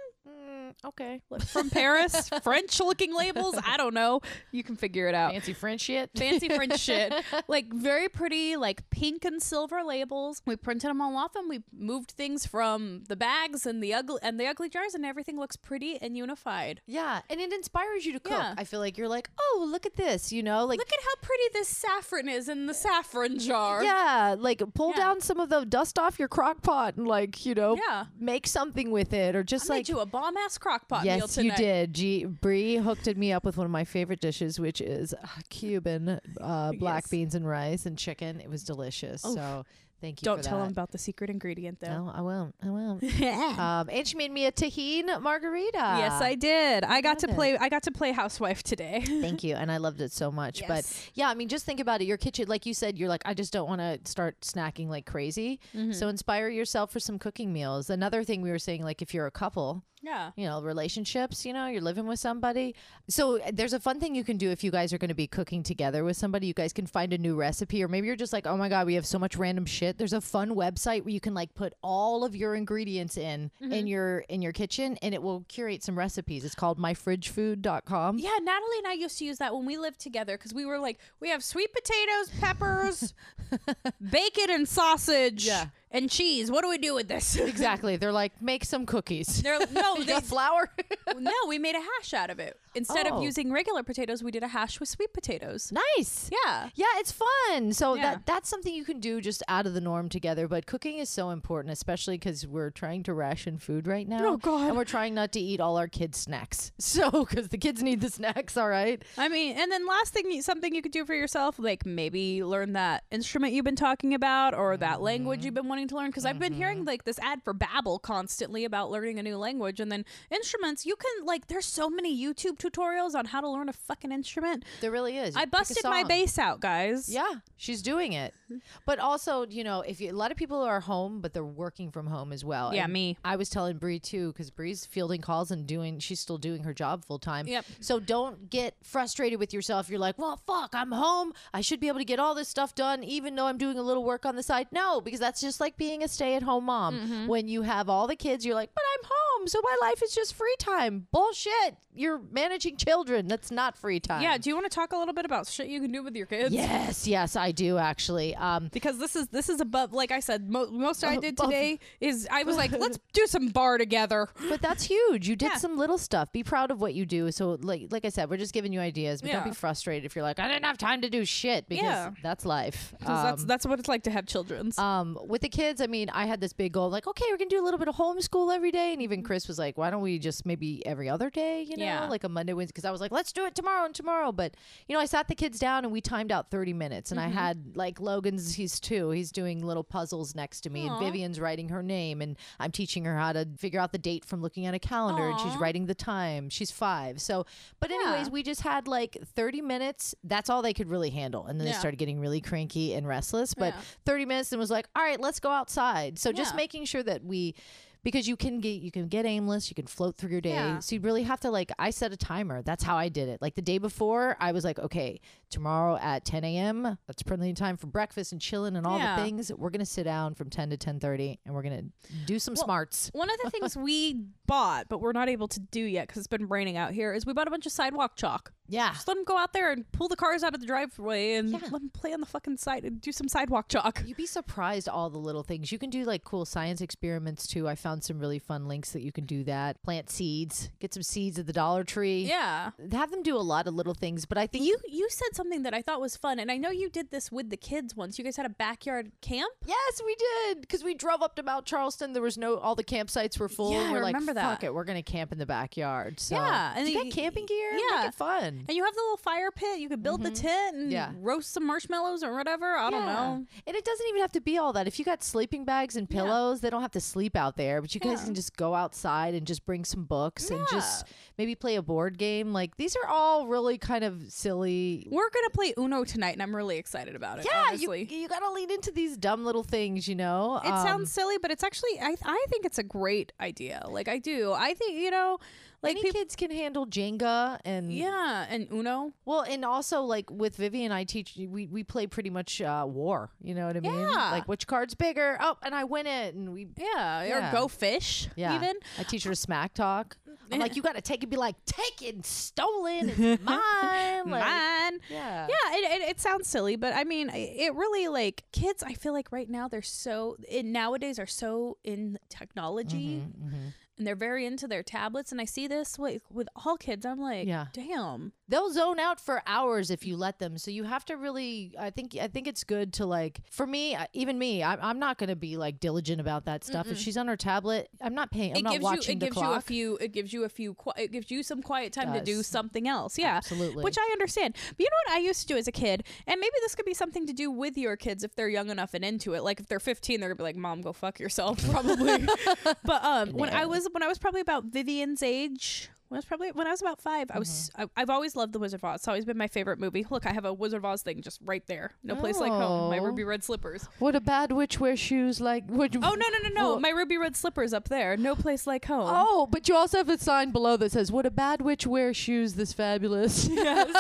Mm, 0.71 0.89
okay, 0.89 1.21
from 1.47 1.71
Paris 1.71 2.29
French 2.43 2.81
looking 2.81 3.15
labels 3.15 3.57
I 3.67 3.77
don't 3.77 3.95
know 3.95 4.21
you 4.53 4.63
can 4.63 4.77
figure 4.77 5.09
it 5.09 5.15
out 5.15 5.33
fancy 5.33 5.53
French 5.53 5.81
shit. 5.83 6.11
fancy 6.17 6.49
French 6.49 6.79
shit. 6.81 7.13
Like 7.49 7.73
very 7.73 8.09
pretty, 8.09 8.57
like 8.57 8.89
pink 8.91 9.25
and 9.25 9.43
silver 9.43 9.83
labels. 9.83 10.43
We 10.47 10.57
printed 10.57 10.91
them 10.91 11.01
all 11.01 11.17
off 11.17 11.35
and 11.37 11.49
we 11.49 11.61
moved 11.73 12.13
things 12.13 12.47
from 12.47 13.05
the 13.09 13.17
bags 13.17 13.67
and 13.67 13.83
the 13.83 13.95
ugly 13.95 14.19
and 14.23 14.39
the 14.39 14.47
ugly 14.47 14.69
jars, 14.69 14.95
and 14.95 15.05
everything 15.05 15.39
looks 15.39 15.57
pretty 15.57 15.99
and 16.01 16.17
unified. 16.17 16.81
Yeah, 16.87 17.21
and 17.31 17.41
it 17.41 17.53
inspires 17.53 18.05
you 18.07 18.13
to 18.15 18.21
cook. 18.21 18.33
Yeah. 18.33 18.55
I 18.57 18.65
feel 18.65 18.81
like 18.81 18.97
you're 18.99 19.09
like, 19.09 19.31
oh, 19.39 19.67
look 19.71 19.87
at 19.87 19.97
this. 19.97 20.33
You 20.33 20.43
know, 20.43 20.65
like 20.65 20.79
Look 20.79 20.93
at 20.93 21.03
how 21.03 21.15
pretty 21.23 21.45
this 21.53 21.69
saffron 21.69 22.29
is 22.29 22.49
in 22.49 22.67
the 22.67 22.75
saffron 22.75 23.39
jar. 23.39 23.83
Yeah, 23.83 24.37
like 24.39 24.63
pull 24.75 24.91
Yeah. 24.91 24.97
down 25.05 25.21
some 25.21 25.41
of 25.41 25.49
the 25.49 25.65
dust 25.65 25.99
off 25.99 26.19
your 26.19 26.29
crock 26.29 26.63
pot 26.63 26.97
and 26.97 27.07
like, 27.07 27.45
you 27.47 27.55
know, 27.55 27.77
Yeah. 27.77 28.07
make 28.19 28.47
something 28.47 28.91
with 28.91 29.13
it 29.13 29.35
or 29.37 29.43
just 29.43 29.71
I 29.71 29.75
like 29.75 29.89
you 29.89 30.01
a 30.01 30.07
bomb 30.07 30.37
ass 30.37 30.59
crock 30.61 30.87
pot 30.89 31.05
meal 31.05 31.17
Yes, 31.19 31.37
you 31.39 31.51
did. 31.53 31.93
G- 31.95 32.25
Bree 32.27 32.77
hooked 32.77 33.17
me 33.17 33.33
up 33.33 33.45
with 33.45 33.57
one 33.57 33.65
of 33.65 33.71
my 33.71 33.85
favorite 33.85 34.21
dishes, 34.21 34.61
which 34.61 34.81
is 34.81 35.15
Cuban 35.49 36.21
uh, 36.41 36.73
black 36.79 37.05
Yes. 37.05 37.11
beans 37.11 37.35
and 37.35 37.47
rice 37.49 37.87
and 37.87 37.99
chicken. 37.99 38.41
It 38.41 38.49
was 38.49 38.63
delicious. 38.63 39.23
So 39.23 39.65
thank 40.01 40.21
you. 40.21 40.25
Don't 40.25 40.43
tell 40.43 40.59
that. 40.59 40.65
them 40.65 40.73
about 40.73 40.91
the 40.91 40.99
secret 40.99 41.31
ingredient 41.31 41.81
though. 41.81 42.05
No, 42.05 42.13
I 42.15 42.21
won't. 42.21 42.55
I 42.63 42.71
won't. 42.71 43.03
um, 43.59 43.89
and 43.91 44.07
she 44.07 44.17
made 44.17 44.33
me 44.33 44.47
a 44.47 44.53
Tajín 44.53 45.21
margarita. 45.21 45.79
yes, 45.79 46.21
I 46.21 46.35
did. 46.35 46.85
I 46.85 47.01
got 47.01 47.19
to 47.21 47.31
it. 47.31 47.35
play. 47.35 47.57
I 47.57 47.69
got 47.69 47.83
to 47.85 47.91
play 47.91 48.13
housewife 48.13 48.63
today. 48.63 49.03
Thank 49.07 49.45
you, 49.45 49.55
and 49.55 49.71
I 49.71 49.79
loved 49.79 50.01
it 50.01 50.13
so 50.13 50.31
much. 50.31 50.63
But 50.67 51.11
yeah, 51.15 51.29
I 51.29 51.35
mean, 51.35 51.49
just 51.49 51.67
think 51.67 51.81
about 51.81 52.01
it. 52.01 52.07
Your 52.07 52.17
kitchen, 52.17 52.49
like 52.49 52.67
you 52.67 52.75
said, 52.75 52.99
you're 52.99 53.09
like, 53.09 53.23
I 53.25 53.35
just 53.35 53.53
don't 53.53 53.69
want 53.69 53.81
to 53.81 54.11
start 54.11 54.41
snacking 54.41 54.89
like 54.89 55.07
crazy. 55.07 55.61
Mm-hmm. 55.75 55.93
So 55.93 56.09
inspire 56.09 56.49
yourself 56.49 56.93
for 56.93 57.01
some 57.01 57.19
cooking 57.19 57.53
meals. 57.53 57.91
Another 57.91 58.25
thing 58.25 58.43
we 58.43 58.51
were 58.51 58.59
saying, 58.59 58.83
like 58.83 59.03
if 59.03 59.15
you're 59.15 59.27
a 59.27 59.31
couple, 59.31 59.85
yeah. 60.03 60.31
you 60.37 60.47
know, 60.47 60.63
relationships, 60.63 61.45
you 61.45 61.53
know, 61.53 61.67
you're 61.67 61.83
living 61.83 62.07
with 62.07 62.19
somebody. 62.19 62.75
So 63.09 63.41
uh, 63.41 63.51
there's 63.53 63.73
a 63.73 63.81
fun 63.81 64.01
thing 64.01 64.15
you 64.15 64.25
can 64.25 64.37
do 64.37 64.51
if 64.51 64.65
you 64.65 64.71
guys 64.71 64.93
are 64.93 64.99
going 64.99 65.09
to 65.09 65.15
be 65.15 65.27
cooking 65.27 65.63
together 65.63 66.05
with 66.05 66.17
somebody. 66.17 66.47
You 66.47 66.55
guys 66.55 66.73
can 66.73 66.87
find 66.87 67.13
a 67.13 67.19
new 67.19 67.37
recipe, 67.37 67.83
or 67.83 67.89
maybe 67.89 68.07
you're 68.07 68.17
just 68.17 68.33
like, 68.33 68.47
oh 68.47 68.57
my 68.57 68.69
God, 68.69 68.87
we 68.87 68.95
have 68.95 69.07
so 69.07 69.19
much 69.19 69.37
random 69.37 69.67
shit. 69.67 69.90
There's 69.99 70.13
a 70.13 70.21
fun 70.21 70.55
website 70.55 71.05
where 71.05 71.13
you 71.13 71.21
can 71.21 71.35
like 71.35 71.55
put 71.55 71.73
all 71.83 72.25
of 72.25 72.35
your 72.37 72.55
ingredients 72.55 73.17
in 73.17 73.51
in 73.61 73.71
mm-hmm. 73.71 73.87
your 73.87 74.19
in 74.29 74.43
your 74.43 74.53
kitchen 74.53 74.97
and 75.03 75.15
it 75.15 75.23
will 75.23 75.45
curate 75.49 75.83
some 75.83 75.99
recipes. 75.99 76.45
It's 76.45 76.55
called 76.55 76.79
myfridgefood.com. 76.79 78.19
Yeah, 78.19 78.39
Natalie 78.41 78.79
and 78.79 78.87
I 78.87 78.93
used 78.95 79.19
to 79.19 79.25
use 79.25 79.39
that 79.39 79.55
when 79.55 79.67
we 79.67 79.79
lived 79.79 80.01
together 80.01 80.37
because 80.37 80.55
we 80.55 80.65
were 80.65 80.79
like, 80.79 80.99
we 81.21 81.31
have 81.31 81.43
sweet 81.43 81.73
potatoes, 81.73 82.31
peppers, 82.41 83.15
bacon, 84.11 84.51
and 84.51 84.69
sausage, 84.69 85.47
Yeah. 85.47 85.67
And 85.91 86.11
cheese. 86.11 86.51
What 86.51 86.63
do 86.63 86.71
we 86.71 86.79
do 86.79 86.95
with 86.95 87.09
this? 87.09 87.39
Exactly. 87.51 87.97
They're 87.97 88.13
like, 88.13 88.41
make 88.41 88.65
some 88.65 88.87
cookies. 88.87 89.43
They're, 89.43 89.59
no, 89.73 89.97
they, 90.05 90.21
flour? 90.21 90.71
no, 91.19 91.33
we 91.49 91.59
made 91.59 91.75
a 91.75 91.81
hash 91.81 92.15
out 92.15 92.31
of 92.31 92.39
it. 92.39 92.59
Instead 92.75 93.07
Oh. 93.09 93.17
of 93.17 93.23
using 93.25 93.51
regular 93.51 93.83
potatoes, 93.83 94.23
we 94.23 94.31
did 94.31 94.43
a 94.43 94.49
hash 94.49 94.79
with 94.79 94.89
sweet 94.89 95.13
potatoes. 95.13 95.73
nice. 95.73 96.31
Yeah. 96.31 96.69
Yeah, 96.75 96.87
it's 96.97 97.13
fun. 97.13 97.73
So 97.73 97.95
Yeah. 97.95 98.03
that 98.03 98.27
that's 98.27 98.49
something 98.49 98.73
you 98.73 98.85
can 98.85 99.01
do 99.01 99.21
just 99.21 99.43
out 99.49 99.67
of 99.67 99.75
the 99.75 99.81
norm 99.81 100.09
together. 100.09 100.47
But 100.47 100.67
cooking 100.67 100.99
is 100.99 101.09
so 101.11 101.31
important, 101.31 101.73
especially 101.73 102.19
because 102.19 102.47
we're 102.47 102.71
trying 102.71 103.03
to 103.05 103.15
ration 103.15 103.59
food 103.59 103.87
right 103.87 104.09
now. 104.09 104.25
Oh, 104.25 104.37
God. 104.37 104.69
And 104.69 104.77
we're 104.77 104.85
trying 104.85 105.15
not 105.15 105.33
to 105.33 105.41
eat 105.41 105.61
all 105.61 105.77
our 105.77 105.89
kids' 105.89 106.19
snacks. 106.19 106.73
So 106.79 107.25
because 107.25 107.49
the 107.49 107.59
kids 107.59 107.83
need 107.83 108.01
the 108.01 108.11
snacks, 108.11 108.57
all 108.57 108.69
right. 108.69 109.03
I 109.17 109.29
mean, 109.29 109.57
and 109.57 109.71
then 109.73 109.87
last 109.87 110.13
thing, 110.13 110.41
something 110.43 110.75
you 110.75 110.83
could 110.83 110.93
do 110.93 111.05
for 111.05 111.15
yourself, 111.15 111.59
like 111.59 111.85
maybe 111.87 112.45
learn 112.45 112.75
that 112.75 113.05
instrument 113.11 113.55
you've 113.55 113.65
been 113.65 113.77
talking 113.77 114.15
about 114.15 114.55
or 114.55 114.77
that 114.77 115.01
language 115.01 115.41
mm-hmm. 115.41 115.47
you've 115.47 115.55
been 115.55 115.69
wanting 115.69 115.80
to 115.89 115.97
learn. 115.97 116.11
Because 116.11 116.25
I've 116.25 116.39
been 116.39 116.53
hearing 116.53 116.79
mm-hmm. 116.79 116.89
like 116.89 117.05
this 117.05 117.19
ad 117.19 117.43
for 117.43 117.55
Babbel 117.55 118.01
constantly 118.01 118.65
about 118.65 118.91
learning 118.91 119.19
a 119.19 119.23
new 119.23 119.37
language, 119.37 119.81
and 119.81 119.91
then 119.91 120.05
instruments. 120.31 120.85
You 120.87 120.97
can 120.97 121.27
like, 121.27 121.47
there's 121.47 121.67
so 121.67 121.89
many 121.89 122.17
YouTube 122.17 122.59
tutorials 122.59 123.15
on 123.15 123.27
how 123.27 123.41
to 123.41 123.49
learn 123.49 123.69
a 123.69 123.73
fucking 123.73 124.13
instrument. 124.13 124.65
There 124.81 124.91
really 124.91 125.17
is. 125.19 125.37
I 125.37 125.47
busted 125.47 125.85
my 125.85 126.05
bass 126.05 126.39
out, 126.39 126.61
guys. 126.61 127.09
Yeah, 127.09 127.35
she's 127.57 127.83
doing 127.83 128.13
it. 128.13 128.35
Mm-hmm. 128.47 128.59
But 128.85 128.99
also, 128.99 129.47
you 129.47 129.65
know, 129.65 129.81
if 129.81 130.01
you, 130.01 130.11
a 130.11 130.13
lot 130.13 130.31
of 130.31 130.37
people 130.37 130.61
are 130.61 130.81
home, 130.81 131.21
but 131.21 131.33
they're 131.33 131.45
working 131.45 131.91
from 131.91 132.07
home 132.07 132.33
as 132.33 132.45
well. 132.45 132.75
Yeah, 132.75 132.85
And 132.85 132.93
me. 132.93 133.17
I 133.25 133.37
was 133.37 133.49
telling 133.49 133.79
Bree 133.79 133.99
too, 133.99 134.33
because 134.33 134.51
Bree's 134.51 134.87
fielding 134.87 135.21
calls 135.21 135.51
and 135.51 135.67
doing, 135.67 135.99
she's 135.99 136.21
still 136.21 136.39
doing 136.39 136.65
her 136.65 136.75
job 136.75 137.05
full 137.05 137.19
time. 137.19 137.47
Yep. 137.47 137.65
So 137.81 138.01
don't 138.01 138.51
get 138.51 138.75
frustrated 138.83 139.39
with 139.39 139.53
yourself. 139.53 139.89
You're 139.89 139.99
like, 139.99 140.19
well, 140.19 140.41
fuck, 140.47 140.75
I'm 140.75 140.93
home. 140.93 141.33
I 141.55 141.61
should 141.61 141.81
be 141.81 141.89
able 141.89 141.99
to 141.99 142.05
get 142.05 142.19
all 142.19 142.35
this 142.35 142.49
stuff 142.49 142.75
done, 142.75 143.05
even 143.05 143.35
though 143.35 143.47
I'm 143.47 143.59
doing 143.59 143.79
a 143.79 143.83
little 143.83 144.05
work 144.05 144.27
on 144.27 144.37
the 144.37 144.43
side. 144.43 144.69
No, 144.73 145.01
because 145.01 145.21
that's 145.21 145.41
just 145.41 145.61
like 145.61 145.70
being 145.77 146.03
a 146.03 146.09
stay 146.09 146.35
at 146.35 146.43
home 146.43 146.65
mom. 146.65 146.99
Mm-hmm. 146.99 147.27
When 147.27 147.49
you 147.49 147.63
have 147.63 147.89
all 147.89 148.07
the 148.07 148.17
kids, 148.17 148.45
you're 148.45 148.55
like, 148.55 148.71
but 148.75 148.85
I'm 148.95 149.05
home. 149.05 149.30
Home, 149.41 149.49
so 149.49 149.61
my 149.63 149.77
life 149.89 150.03
is 150.03 150.15
just 150.15 150.35
free 150.35 150.55
time. 150.59 151.07
Bullshit. 151.13 151.77
You're 151.95 152.21
managing 152.31 152.77
children. 152.77 153.27
That's 153.27 153.51
not 153.51 153.77
free 153.77 153.99
time. 154.01 154.23
Yeah. 154.23 154.37
Do 154.39 154.49
you 154.51 154.55
want 154.55 154.71
to 154.71 154.75
talk 154.75 154.93
a 154.93 154.97
little 154.97 155.15
bit 155.15 155.25
about 155.25 155.47
shit 155.49 155.67
you 155.69 155.81
can 155.81 155.91
do 155.91 156.03
with 156.03 156.15
your 156.15 156.27
kids? 156.27 156.55
Yes, 156.55 157.07
yes, 157.07 157.37
I 157.37 157.51
do 157.53 157.79
actually. 157.79 158.37
Um, 158.37 158.69
Because 158.73 158.99
this 158.99 159.17
is 159.17 159.29
this 159.29 159.49
is 159.49 159.61
above, 159.61 159.93
like 159.93 160.11
I 160.11 160.21
said, 160.21 160.49
mo- 160.51 160.71
most 160.71 161.03
I 161.05 161.17
did 161.17 161.37
today 161.37 161.81
is 162.01 162.29
I 162.31 162.45
was 162.45 162.57
like, 162.57 162.71
let's 162.73 162.99
do 163.13 163.27
some 163.27 163.49
barre 163.49 163.79
together. 163.79 164.29
but 164.49 164.61
that's 164.63 164.85
huge. 164.85 165.27
You 165.29 165.37
did 165.37 165.53
Yeah. 165.53 165.57
some 165.59 165.77
little 165.77 165.99
stuff. 165.99 166.31
Be 166.33 166.45
proud 166.45 166.71
of 166.71 166.81
what 166.81 166.95
you 166.95 167.05
do. 167.07 167.33
So, 167.33 167.59
like, 167.61 167.89
like 167.91 168.05
I 168.05 168.11
said, 168.11 168.31
we're 168.31 168.37
just 168.37 168.53
giving 168.55 168.73
you 168.73 168.81
ideas. 168.81 169.21
But 169.23 169.33
don't 169.33 169.45
be 169.45 169.51
frustrated 169.53 170.05
if 170.05 170.15
you're 170.15 170.23
like, 170.25 170.39
I 170.39 170.49
didn't 170.49 170.65
have 170.67 170.79
time 170.79 171.01
to 171.03 171.11
do 171.11 171.25
shit 171.25 171.69
because 171.69 171.85
Yeah. 171.85 172.11
that's 172.23 172.45
life. 172.45 172.95
that's 173.01 173.41
Um, 173.43 173.47
that's 173.47 173.67
what 173.67 173.79
it's 173.81 173.89
like 173.89 174.05
to 174.05 174.11
have 174.11 174.27
children. 174.27 174.71
Um, 174.79 175.19
with 175.27 175.41
the 175.43 175.49
kids, 175.49 175.81
I 175.81 175.87
mean, 175.87 176.09
I 176.11 176.27
had 176.27 176.41
this 176.41 176.53
big 176.53 176.73
goal, 176.73 176.89
like, 176.91 177.07
okay, 177.07 177.25
we're 177.31 177.37
gonna 177.39 177.51
do 177.51 177.61
a 177.61 177.65
little 177.65 177.79
bit 177.79 177.89
of 177.89 177.97
homeschool 177.97 178.55
every 178.55 178.71
day, 178.71 178.93
and 178.93 179.03
even 179.03 179.23
Chris 179.31 179.47
was 179.47 179.61
like, 179.61 179.79
why 179.79 179.91
don't 179.91 180.03
we 180.03 180.19
just 180.19 180.45
maybe 180.45 180.85
every 180.85 181.09
other 181.09 181.31
day, 181.31 181.63
you 181.63 181.77
know, 181.77 181.85
Yeah. 181.85 182.09
like 182.09 182.25
a 182.25 182.29
Monday, 182.29 182.53
Wednesday? 182.53 182.73
Because 182.73 182.85
I 182.85 182.91
was 182.91 183.01
like, 183.01 183.13
let's 183.13 183.31
do 183.33 183.45
it 183.47 183.55
tomorrow 183.55 183.85
and 183.85 183.95
tomorrow. 183.95 184.33
But 184.33 184.57
you 184.89 184.93
know, 184.97 185.01
I 185.01 185.05
sat 185.05 185.29
the 185.29 185.37
kids 185.37 185.61
down 185.61 185.85
and 185.85 185.93
we 185.93 186.01
timed 186.01 186.33
out 186.33 186.51
thirty 186.51 186.73
minutes, 186.73 187.13
and 187.13 187.21
Mm-hmm. 187.21 187.39
I 187.39 187.41
had 187.41 187.77
like 187.77 188.01
Logan's, 188.01 188.55
he's 188.57 188.81
two, 188.81 189.11
he's 189.11 189.31
doing 189.31 189.65
little 189.65 189.85
puzzles 189.85 190.35
next 190.35 190.63
to 190.63 190.71
me, 190.71 190.89
Aw. 190.89 190.97
and 190.97 191.05
Vivian's 191.07 191.39
writing 191.39 191.69
her 191.69 191.81
name, 191.81 192.21
and 192.21 192.37
I'm 192.59 192.73
teaching 192.73 193.05
her 193.05 193.17
how 193.17 193.33
to 193.33 193.47
figure 193.57 193.79
out 193.79 193.93
the 193.93 193.99
date 193.99 194.25
from 194.25 194.43
looking 194.43 194.67
at 194.67 194.75
a 194.75 194.81
calendar, 194.81 195.29
and 195.29 195.39
she's 195.39 195.57
writing 195.59 195.87
the 195.87 195.95
time. 195.95 196.49
She's 196.51 196.73
five, 196.73 197.21
so. 197.21 197.47
But 197.79 197.93
anyways, 197.93 198.27
Yeah. 198.27 198.33
we 198.33 198.43
just 198.43 198.63
had 198.63 198.89
like 198.89 199.17
thirty 199.37 199.61
minutes. 199.61 200.13
That's 200.25 200.51
all 200.51 200.61
they 200.61 200.75
could 200.75 200.89
really 200.89 201.11
handle, 201.11 201.47
and 201.47 201.61
then 201.61 201.69
they 201.69 201.73
started 201.73 201.99
getting 201.99 202.19
really 202.19 202.41
cranky 202.41 202.95
and 202.95 203.07
restless. 203.07 203.55
But 203.55 203.75
Yeah. 203.75 203.81
30 204.07 204.25
minutes 204.25 204.51
and 204.51 204.59
was 204.59 204.73
like, 204.73 204.89
all 204.97 205.05
right, 205.05 205.21
let's 205.21 205.39
go 205.39 205.51
outside. 205.51 206.19
So 206.19 206.33
just 206.33 206.55
Yeah. 206.55 206.57
making 206.57 206.87
sure 206.87 207.05
that 207.05 207.23
we 207.25 207.55
because 208.03 208.27
you 208.29 208.37
can 208.37 208.61
get 208.61 208.81
you 208.83 208.91
can 208.91 209.09
get 209.09 209.27
aimless, 209.27 209.71
you 209.71 209.75
can 209.75 209.87
float 209.87 210.17
through 210.17 210.31
your 210.31 210.41
day. 210.41 210.51
Yeah. 210.51 210.79
So 210.81 210.95
you 210.97 211.01
really 211.01 211.23
have 211.25 211.41
to 211.41 211.51
like 211.51 211.71
I 211.79 211.91
set 211.91 212.13
a 212.13 212.17
timer. 212.17 212.63
That's 212.63 212.83
how 212.83 212.97
I 212.97 213.09
did 213.09 213.29
it. 213.29 213.41
Like 213.43 213.55
the 213.55 213.63
day 213.63 213.79
before, 213.79 214.37
I 214.41 214.53
was 214.53 214.65
like, 214.65 214.79
okay, 214.79 215.21
tomorrow 215.51 215.97
at 216.01 216.25
10 216.25 216.45
a.m. 216.45 216.99
That's 217.07 217.23
plenty 217.23 217.51
of 217.51 217.57
time 217.57 217.77
for 217.77 217.87
breakfast 217.89 218.33
and 218.33 218.41
chilling 218.41 218.77
and 218.77 218.87
all 218.87 218.99
Yeah. 218.99 219.17
the 219.17 219.23
things. 219.23 219.53
We're 219.53 219.71
gonna 219.71 219.85
sit 219.87 220.05
down 220.05 220.35
from 220.35 220.51
10 220.51 220.71
to 220.71 220.77
10:30 220.77 221.39
and 221.45 221.55
we're 221.55 221.63
gonna 221.63 221.85
do 222.27 222.39
some 222.39 222.55
Well, 222.55 222.65
smarts. 222.65 223.11
One 223.13 223.31
of 223.31 223.37
the 223.43 223.51
things 223.55 223.77
we 223.77 224.25
bought, 224.47 224.89
but 224.89 225.01
we're 225.01 225.13
not 225.13 225.29
able 225.29 225.49
to 225.49 225.61
do 225.61 225.81
yet 225.81 226.07
because 226.09 226.19
it's 226.21 226.27
been 226.27 226.49
raining 226.49 226.77
out 226.77 226.93
here, 226.93 227.13
is 227.13 227.27
we 227.27 227.33
bought 227.33 227.49
a 227.49 227.51
bunch 227.51 227.67
of 227.67 227.73
sidewalk 227.73 228.17
chalk. 228.17 228.53
Yeah. 228.69 228.93
Just 228.93 229.09
let 229.09 229.15
them 229.15 229.25
go 229.25 229.37
out 229.37 229.53
there 229.53 229.73
and 229.73 229.91
pull 229.91 230.07
the 230.07 230.15
cars 230.15 230.45
out 230.45 230.55
of 230.55 230.61
the 230.61 230.67
driveway 230.67 231.35
and 231.35 231.51
Yeah. 231.51 231.59
let 231.63 231.73
them 231.73 231.91
play 231.93 232.13
on 232.13 232.21
the 232.21 232.27
fucking 232.27 232.57
side 232.59 232.85
and 232.85 233.01
do 233.01 233.11
some 233.11 233.27
sidewalk 233.29 233.69
chalk. 233.69 234.03
You'd 234.07 234.17
be 234.17 234.27
surprised 234.27 234.89
all 234.89 235.11
the 235.11 235.19
little 235.19 235.43
things. 235.43 235.73
You 235.73 235.79
can 235.79 235.91
do 235.91 236.05
like 236.05 236.23
cool 236.23 236.45
science 236.45 236.81
experiments 236.81 237.49
too. 237.49 237.67
I 237.69 237.75
found 237.75 237.90
some 238.01 238.19
really 238.19 238.39
fun 238.39 238.69
links 238.69 238.93
that 238.93 239.03
you 239.03 239.13
can 239.13 239.27
do 239.27 239.43
that. 239.45 239.83
Plant 239.83 240.09
seeds, 240.11 240.71
get 240.81 240.95
some 240.95 241.03
seeds 241.03 241.39
at 241.39 241.47
the 241.47 241.53
Dollar 241.53 241.85
Tree. 241.85 242.23
Yeah. 242.25 242.71
Have 242.93 243.11
them 243.11 243.23
do 243.23 243.37
a 243.37 243.39
lot 243.43 243.67
of 243.67 243.75
little 243.75 243.95
things, 243.95 244.25
but 244.27 244.39
I 244.39 244.47
think 244.47 244.65
You 244.65 244.77
you 244.89 245.09
said 245.11 245.35
something 245.35 245.63
that 245.65 245.75
I 245.75 245.83
thought 245.83 246.01
was 246.01 246.17
fun, 246.17 246.39
and 246.39 246.51
I 246.51 246.57
know 246.57 246.71
you 246.71 246.89
did 246.91 247.11
this 247.11 247.33
with 247.33 247.51
the 247.51 247.57
kids 247.57 247.97
once. 247.97 248.19
You 248.19 248.25
guys 248.25 248.37
had 248.37 248.47
a 248.47 248.51
backyard 248.51 249.11
camp. 249.21 249.53
Yes, 249.67 250.01
we 250.05 250.15
did 250.15 250.61
because 250.61 250.85
we 250.85 250.95
drove 250.95 251.23
up 251.23 251.35
to 251.37 251.43
Mount 251.43 251.67
Charleston. 251.67 252.13
There 252.13 252.23
was 252.23 252.39
no 252.39 252.57
all 252.59 252.75
the 252.75 252.85
campsites 252.85 253.39
were 253.39 253.49
full. 253.49 253.73
Yeah, 253.73 253.81
and 253.81 253.89
I 253.89 253.93
we're 253.93 254.03
like, 254.03 254.15
remember 254.15 254.41
fuck 254.41 254.61
that. 254.61 254.67
it, 254.67 254.75
we're 254.75 254.85
gonna 254.85 255.03
camp 255.03 255.33
in 255.33 255.39
the 255.39 255.47
backyard. 255.47 256.21
So 256.21 256.37
Yeah, 256.37 256.75
and 256.77 256.89
you 256.89 256.95
got 257.03 257.11
camping 257.13 257.47
gear. 257.47 257.73
yeah. 257.73 258.01
Make 258.01 258.09
it 258.11 258.15
fun. 258.15 258.65
And 258.69 258.77
you 258.77 258.85
have 258.85 258.95
the 258.95 259.01
little 259.01 259.17
fire 259.17 259.51
pit. 259.51 259.79
You 259.81 259.89
could 259.89 260.03
build 260.03 260.23
the 260.23 260.31
tent 260.31 260.77
and 260.77 260.81
Mm-hmm. 260.81 260.91
Yeah. 260.93 261.13
roast 261.21 261.53
some 261.53 261.67
marshmallows 261.67 262.23
or 262.23 262.35
whatever. 262.35 262.77
I 262.77 262.91
don't 262.91 263.07
know. 263.07 263.45
And 263.67 263.77
it 263.77 263.85
doesn't 263.85 264.07
even 264.09 264.21
have 264.21 264.33
to 264.33 264.41
be 264.41 264.59
all 264.59 264.73
that. 264.75 264.87
If 264.87 264.99
you 264.99 265.05
got 265.05 265.23
sleeping 265.23 265.65
bags 265.65 265.97
and 265.97 266.07
Yeah. 266.11 266.21
pillows, 266.23 266.61
they 266.61 266.69
don't 266.71 266.83
have 266.83 266.91
to 266.93 267.01
sleep 267.01 267.37
out 267.37 267.57
there. 267.57 267.80
But 267.81 267.95
you 267.95 268.01
guys 268.01 268.19
Yeah. 268.21 268.25
can 268.27 268.35
just 268.35 268.57
go 268.57 268.75
outside 268.75 269.35
and 269.35 269.47
just 269.47 269.65
bring 269.65 269.85
some 269.85 270.05
books 270.05 270.51
and 270.51 270.67
just 270.71 271.07
maybe 271.39 271.55
play 271.55 271.77
a 271.77 271.83
board 271.83 272.19
game. 272.19 272.53
Like 272.53 272.77
these 272.77 272.97
are 272.97 273.09
all 273.09 273.47
really 273.47 273.79
kind 273.79 274.05
of 274.05 274.31
silly. 274.31 275.07
We're 275.11 275.31
gonna 275.31 275.51
play 275.51 275.75
Uno 275.79 276.05
tonight, 276.05 276.33
and 276.33 276.43
I'm 276.43 276.55
really 276.55 276.77
excited 276.79 277.15
about 277.17 277.39
it. 277.41 277.47
Yeah, 277.51 277.73
you, 277.73 277.93
you 277.93 278.29
got 278.29 278.41
to 278.41 278.51
lean 278.53 278.71
into 278.71 278.91
these 278.91 279.17
dumb 279.17 279.45
little 279.45 279.63
things, 279.65 280.07
you 280.09 280.15
know. 280.15 280.61
It 280.65 280.71
Um, 280.71 280.87
sounds 280.87 281.13
silly, 281.13 281.39
but 281.41 281.51
it's 281.51 281.63
actually 281.65 281.99
I 282.01 282.15
I 282.25 282.45
think 282.49 282.65
it's 282.65 282.79
a 282.79 282.83
great 282.83 283.33
idea. 283.41 283.87
Like 283.89 284.09
I 284.09 284.19
do. 284.19 284.53
I 284.53 284.75
think 284.75 284.99
you 284.99 285.11
know, 285.11 285.39
like 285.83 285.93
any 285.93 286.03
peop- 286.03 286.13
kids 286.15 286.37
can 286.37 286.51
handle 286.51 286.87
Jenga 286.87 287.59
and 287.65 287.93
yeah, 287.93 288.47
and 288.51 288.69
Uno. 288.73 289.13
Well, 289.25 289.41
and 289.43 289.65
also 289.65 290.03
like 290.03 290.31
with 290.31 290.57
Vivian, 290.57 290.93
I 290.93 291.05
teach 291.05 291.35
we 291.37 291.67
we 291.67 291.85
play 291.85 292.07
pretty 292.07 292.31
much 292.31 292.61
uh, 292.61 292.85
war. 292.89 293.31
You 293.43 293.55
know 293.55 293.67
what 293.67 293.77
I 293.77 293.81
mean? 293.81 293.95
Yeah. 293.99 294.31
Like 294.33 294.47
which 294.49 294.67
card's 294.67 294.95
bigger? 294.95 295.39
Oh, 295.41 295.57
and 295.63 295.75
I 295.75 295.85
win 295.85 296.07
it, 296.07 296.35
and 296.35 296.53
we 296.53 296.69
Yeah, 296.77 297.23
Yeah. 297.25 297.49
or 297.49 297.53
go 297.53 297.69
fish. 297.69 298.29
yeah. 298.37 298.55
even. 298.57 298.77
I 298.99 299.03
teach 299.05 299.25
her 299.25 299.31
to 299.31 299.37
smack 299.37 299.75
talk. 299.75 300.17
I'm 300.53 300.59
like, 300.59 300.75
you 300.75 300.83
got 300.83 300.97
to 300.97 301.01
take 301.01 301.23
it, 301.23 301.31
be 301.31 301.37
like, 301.37 301.55
taken, 301.65 302.25
stolen, 302.25 303.09
it's 303.17 303.19
mine. 303.45 304.29
Like, 304.29 304.45
Mine. 304.45 304.99
Yeah. 305.09 305.47
Yeah, 305.49 305.77
it, 305.77 306.03
it, 306.03 306.09
it 306.09 306.21
sounds 306.21 306.49
silly, 306.49 306.75
but 306.75 306.93
I 306.93 307.05
mean, 307.05 307.31
it 307.33 307.73
really 307.77 308.09
like 308.09 308.43
kids. 308.51 308.83
I 308.83 308.95
feel 308.95 309.13
like 309.13 309.31
right 309.31 309.49
now 309.49 309.69
they're 309.69 309.81
so 309.81 310.37
in 310.49 310.73
nowadays 310.73 311.21
are 311.21 311.27
so 311.29 311.79
in 311.85 312.19
technology 312.29 313.23
Mm-hmm, 313.23 313.69
and 314.01 314.07
they're 314.07 314.17
very 314.17 314.47
into 314.47 314.67
their 314.67 314.83
tablets. 314.83 315.31
And 315.31 315.41
I 315.41 315.45
see 315.45 315.67
this 315.69 315.99
with 315.99 316.23
with 316.33 316.49
all 316.65 316.77
kids. 316.79 317.05
I'm 317.07 317.21
like, 317.21 317.47
Yeah. 317.47 317.67
damn. 317.73 318.33
They'll 318.49 318.73
zone 318.73 318.99
out 318.99 319.21
for 319.21 319.43
hours 319.47 319.91
if 319.93 320.05
you 320.05 320.17
let 320.17 320.41
them. 320.41 320.59
So 320.59 320.73
you 320.73 320.83
have 320.85 321.05
to 321.05 321.17
really. 321.17 321.73
I 321.79 321.91
think. 321.91 322.17
I 322.21 322.27
think 322.27 322.49
it's 322.49 322.65
good 322.65 322.93
to 322.95 323.07
like. 323.07 323.41
For 323.51 323.65
me, 323.67 323.97
even 324.13 324.39
me, 324.39 324.65
I'm, 324.65 324.79
I'm 324.83 324.99
not 324.99 325.19
going 325.19 325.29
to 325.29 325.37
be 325.37 325.57
like 325.57 325.79
diligent 325.79 326.21
about 326.21 326.47
that 326.47 326.65
stuff. 326.65 326.89
If 326.89 326.99
she's 326.99 327.17
on 327.17 327.29
her 327.29 327.37
tablet, 327.37 327.89
I'm 328.01 328.15
not 328.15 328.33
paying. 328.33 328.53
I'm 328.53 328.57
it 328.59 328.63
not 328.65 328.73
gives 328.73 328.83
you 328.83 328.87
watching 328.91 329.17
it 329.19 329.21
the 329.21 329.27
gives 329.27 329.37
you 329.37 329.43
a 329.43 329.47
clock. 329.47 329.65
few 329.65 329.97
it 329.99 330.13
gives 330.13 330.33
you 330.33 330.45
a 330.45 330.49
few 330.49 330.75
it 330.97 331.13
gives 331.13 331.31
you 331.31 331.43
some 331.43 331.63
quiet 331.63 331.93
time 331.93 332.13
to 332.15 332.21
do 332.23 332.43
something 332.43 332.89
else 332.89 333.19
yeah 333.19 333.37
Absolutely. 333.37 333.85
which 333.85 333.97
i 333.99 334.09
understand 334.13 334.57
but 334.69 334.79
you 334.81 334.87
know 334.87 335.13
what 335.13 335.17
i 335.17 335.21
used 335.21 335.43
to 335.43 335.47
do 335.47 335.57
as 335.57 335.69
a 335.69 335.73
kid 335.73 336.03
and 336.27 336.41
maybe 336.41 336.55
this 336.63 336.75
could 336.75 336.87
be 336.87 336.95
something 336.95 337.27
to 337.27 337.33
do 337.33 337.51
with 337.51 337.77
your 337.77 337.97
kids 337.97 338.25
if 338.25 338.35
they're 338.35 338.49
young 338.49 338.71
enough 338.71 338.95
and 338.95 339.05
into 339.05 339.35
it 339.35 339.43
like 339.45 339.61
if 339.61 339.67
they're 339.67 339.79
15 339.81 340.19
they're 340.21 340.29
gonna 340.31 340.37
be 340.37 340.43
like 340.43 340.57
mom 340.57 340.81
go 340.81 340.93
fuck 340.93 341.21
yourself 341.21 341.63
probably 341.71 342.27
but 342.85 343.05
um 343.05 343.31
when 343.33 343.51
i 343.51 343.67
was 343.67 343.89
when 343.93 344.03
i 344.03 344.07
was 344.09 344.19
probably 344.19 344.41
about 344.41 344.65
vivian's 344.65 345.23
age 345.23 345.91
when 346.09 346.17
I 346.17 346.19
was 346.19 346.25
probably 346.25 346.51
when 346.51 346.67
I 346.67 346.71
was 346.71 346.81
about 346.83 347.01
5 347.01 347.31
I 347.33 347.39
was 347.39 347.71
Mm-hmm. 347.79 347.83
I, 347.97 348.03
I've 348.03 348.11
always 348.11 348.35
loved 348.35 348.53
the 348.53 348.59
Wizard 348.59 348.81
of 348.81 348.85
Oz. 348.85 348.97
It's 348.97 349.07
always 349.07 349.25
been 349.25 349.39
my 349.39 349.47
favorite 349.47 349.79
movie. 349.79 350.05
Look, 350.11 350.27
I 350.27 350.33
have 350.33 350.45
a 350.45 350.53
Wizard 350.53 350.79
of 350.79 350.85
Oz 350.85 351.03
thing 351.03 351.23
just 351.23 351.39
right 351.45 351.65
there. 351.69 351.93
No 352.03 352.17
place 352.17 352.41
like 352.41 352.51
home. 352.51 352.91
My 352.91 352.99
Oh. 352.99 353.05
ruby 353.05 353.23
red 353.23 353.45
slippers. 353.45 353.87
Would 354.01 354.17
a 354.17 354.21
bad 354.21 354.51
witch 354.51 354.81
wear 354.81 354.97
shoes 354.97 355.41
like? 355.41 355.63
Would 355.69 355.95
Oh 355.95 356.01
no 356.01 356.15
no 356.17 356.39
no 356.43 356.49
no! 356.53 356.65
Well- 356.71 356.81
My 356.81 356.89
ruby 356.89 357.17
red 357.17 357.37
slippers 357.37 357.73
up 357.73 357.89
there. 357.89 358.17
No 358.17 358.35
place 358.35 358.67
like 358.67 358.87
home. 358.87 359.07
Oh, 359.09 359.47
but 359.53 359.69
you 359.69 359.77
also 359.77 359.99
have 359.99 360.09
a 360.09 360.19
sign 360.19 360.51
below 360.51 360.77
that 360.79 360.91
says, 360.91 361.13
"Would 361.13 361.27
a 361.27 361.31
bad 361.31 361.63
witch 361.63 361.87
wear 361.87 362.13
shoes 362.13 362.55
this 362.55 362.73
fabulous?" 362.73 363.47
yes. 363.49 363.95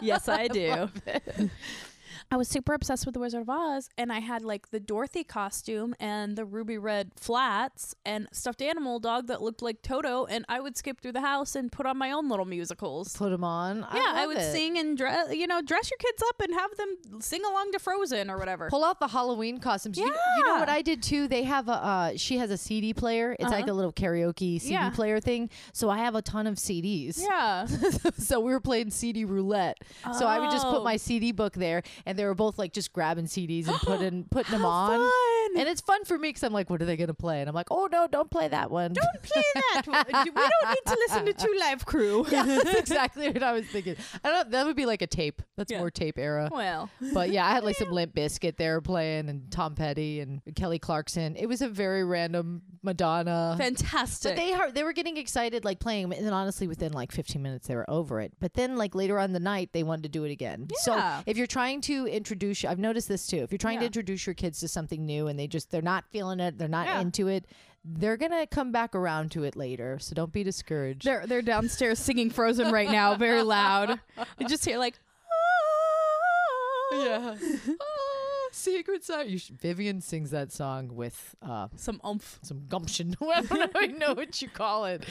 yes, 0.00 0.28
I 0.30 0.48
do. 0.60 0.88
I 2.32 2.36
was 2.38 2.48
super 2.48 2.72
obsessed 2.72 3.04
with 3.04 3.12
the 3.12 3.20
Wizard 3.20 3.42
of 3.42 3.50
Oz, 3.50 3.90
and 3.98 4.10
I 4.10 4.20
had 4.20 4.40
like 4.42 4.70
the 4.70 4.80
Dorothy 4.80 5.22
costume 5.22 5.94
and 6.00 6.34
the 6.34 6.46
ruby 6.46 6.78
red 6.78 7.10
flats 7.14 7.94
and 8.06 8.26
stuffed 8.32 8.62
animal 8.62 8.98
dog 9.00 9.26
that 9.26 9.42
looked 9.42 9.60
like 9.60 9.82
Toto, 9.82 10.24
and 10.24 10.46
I 10.48 10.58
would 10.58 10.74
skip 10.78 11.02
through 11.02 11.12
the 11.12 11.20
house 11.20 11.54
and 11.54 11.70
put 11.70 11.84
on 11.84 11.98
my 11.98 12.10
own 12.10 12.30
little 12.30 12.46
musicals. 12.46 13.14
Put 13.14 13.28
them 13.32 13.44
on. 13.44 13.80
yeah, 13.80 13.86
I, 13.92 14.20
love 14.20 14.28
would 14.28 14.38
it. 14.38 14.50
sing 14.50 14.78
and 14.78 14.96
dress, 14.96 15.34
you 15.34 15.46
know, 15.46 15.60
dress 15.60 15.90
your 15.90 15.98
kids 15.98 16.22
up 16.26 16.40
and 16.40 16.54
have 16.54 16.74
them 16.78 17.20
sing 17.20 17.44
along 17.44 17.72
to 17.72 17.78
Frozen 17.78 18.30
or 18.30 18.38
whatever. 18.38 18.70
Pull 18.70 18.82
out 18.82 18.98
the 18.98 19.08
Halloween 19.08 19.58
costumes. 19.60 19.98
You, 19.98 20.06
you 20.06 20.46
know 20.46 20.54
what 20.58 20.70
I 20.70 20.80
did 20.80 21.02
too? 21.02 21.28
They 21.28 21.42
have 21.42 21.68
a. 21.68 21.72
Uh, 21.72 22.12
she 22.16 22.38
has 22.38 22.50
a 22.50 22.56
CD 22.56 22.94
player. 22.94 23.36
It's 23.38 23.50
like 23.50 23.64
Uh-huh. 23.64 23.72
a 23.72 23.74
little 23.74 23.92
karaoke 23.92 24.58
CD 24.58 24.72
Yeah. 24.72 24.88
player 24.88 25.20
thing. 25.20 25.50
So 25.74 25.90
I 25.90 25.98
have 25.98 26.14
a 26.14 26.22
ton 26.22 26.46
of 26.46 26.54
CDs. 26.56 27.20
yeah. 27.22 27.66
so 28.18 28.40
we 28.40 28.52
were 28.52 28.60
playing 28.60 28.88
CD 28.90 29.26
roulette. 29.26 29.76
So 30.18 30.26
I 30.26 30.38
would 30.40 30.50
just 30.50 30.64
put 30.66 30.78
Oh. 30.80 30.84
my 30.84 30.96
CD 30.96 31.32
book 31.32 31.52
there, 31.52 31.82
and 32.06 32.18
they 32.22 32.26
were 32.28 32.34
both 32.36 32.56
like 32.56 32.72
just 32.72 32.92
grabbing 32.92 33.24
CDs 33.24 33.66
and 33.66 33.76
putting 33.80 34.24
putting 34.30 34.52
them 34.52 34.64
on. 34.64 35.00
fun. 35.00 35.10
And 35.58 35.68
it's 35.68 35.80
fun 35.80 36.04
for 36.04 36.16
me 36.16 36.28
because 36.28 36.44
I'm 36.44 36.52
like, 36.52 36.70
what 36.70 36.80
are 36.80 36.84
they 36.86 36.96
gonna 36.96 37.12
play? 37.14 37.40
And 37.40 37.48
I'm 37.48 37.54
like, 37.54 37.66
oh 37.70 37.88
no, 37.90 38.06
don't 38.06 38.30
play 38.30 38.46
that 38.48 38.70
one. 38.70 38.92
Don't 38.92 39.22
play 39.22 39.42
that. 39.74 39.82
one. 39.86 40.04
we 40.24 40.30
don't 40.30 40.70
need 40.70 40.86
to 40.86 40.96
listen 41.08 41.26
to 41.26 41.32
Two 41.32 41.54
Live 41.58 41.84
Crew. 41.84 42.24
yeah, 42.30 42.44
that's 42.44 42.74
exactly 42.78 43.28
what 43.28 43.42
I 43.42 43.52
was 43.52 43.66
thinking. 43.66 43.96
I 44.24 44.30
don't. 44.30 44.50
That 44.52 44.66
would 44.66 44.76
be 44.76 44.86
like 44.86 45.02
a 45.02 45.06
tape. 45.06 45.42
That's 45.56 45.70
Yeah. 45.72 45.78
more 45.80 45.90
tape 45.90 46.18
era. 46.18 46.48
Well, 46.52 46.88
But 47.12 47.30
yeah, 47.30 47.44
I 47.46 47.50
had 47.50 47.64
like 47.64 47.76
some 47.76 47.90
Limp 47.90 48.14
Bizkit 48.14 48.56
there 48.56 48.80
playing, 48.80 49.28
and 49.28 49.50
Tom 49.50 49.74
Petty 49.74 50.20
and 50.20 50.40
Kelly 50.54 50.78
Clarkson. 50.78 51.34
It 51.36 51.46
was 51.46 51.60
a 51.60 51.68
very 51.68 52.04
random 52.04 52.62
Madonna. 52.82 53.56
fantastic. 53.58 54.30
But 54.32 54.36
they 54.36 54.52
are, 54.52 54.70
they 54.70 54.84
were 54.84 54.92
getting 54.92 55.16
excited, 55.16 55.64
like 55.64 55.80
playing, 55.80 56.04
and 56.12 56.26
then 56.26 56.32
honestly, 56.32 56.66
within 56.66 56.92
like 56.92 57.12
15 57.12 57.42
minutes, 57.42 57.68
they 57.68 57.74
were 57.74 57.88
over 57.90 58.20
it. 58.20 58.32
But 58.40 58.54
then, 58.54 58.76
like 58.76 58.94
later 58.94 59.18
on 59.18 59.32
the 59.32 59.40
night, 59.40 59.70
they 59.72 59.82
wanted 59.82 60.04
to 60.04 60.08
do 60.08 60.24
it 60.24 60.30
again. 60.30 60.68
So 60.80 61.00
if 61.26 61.36
you're 61.36 61.46
trying 61.46 61.80
to 61.82 62.06
introduce, 62.12 62.64
I've 62.64 62.78
noticed 62.78 63.08
this 63.08 63.26
too. 63.26 63.38
If 63.38 63.50
you're 63.52 63.58
trying 63.58 63.80
to 63.80 63.86
introduce 63.86 64.26
your 64.26 64.34
kids 64.34 64.60
to 64.60 64.68
something 64.68 65.04
new, 65.06 65.28
and 65.28 65.38
they 65.38 65.46
just 65.46 65.70
they're 65.70 65.82
not 65.82 66.04
feeling 66.10 66.40
it, 66.40 66.58
they're 66.58 66.68
not 66.68 66.86
Yeah. 66.86 67.00
into 67.00 67.28
it, 67.28 67.46
they're 67.84 68.16
gonna 68.16 68.46
come 68.46 68.70
back 68.72 68.94
around 68.94 69.30
to 69.32 69.44
it 69.44 69.56
later. 69.56 69.98
So 70.00 70.14
don't 70.14 70.32
be 70.32 70.42
discouraged. 70.44 71.04
They're 71.04 71.26
they're 71.26 71.42
downstairs 71.42 71.98
singing 71.98 72.30
Frozen 72.30 72.70
right 72.72 72.90
now, 72.90 73.14
very 73.16 73.42
loud. 73.42 73.98
You 74.38 74.46
just 74.48 74.64
hear 74.64 74.78
like, 74.78 74.98
yeah. 76.92 77.34
Secret 78.54 79.02
side. 79.02 79.28
You 79.28 79.38
should, 79.38 79.58
Vivian 79.60 80.00
sings 80.02 80.30
that 80.30 80.52
song 80.52 80.94
with 80.94 81.34
uh, 81.40 81.68
Some 81.76 82.00
umph. 82.04 82.38
some 82.42 82.66
gumption. 82.68 83.16
I 83.22 83.40
don't 83.40 83.50
know, 83.58 83.68
I 83.80 83.86
know 83.86 84.12
what 84.14 84.42
you 84.42 84.48
call 84.48 84.84
it. 84.84 85.04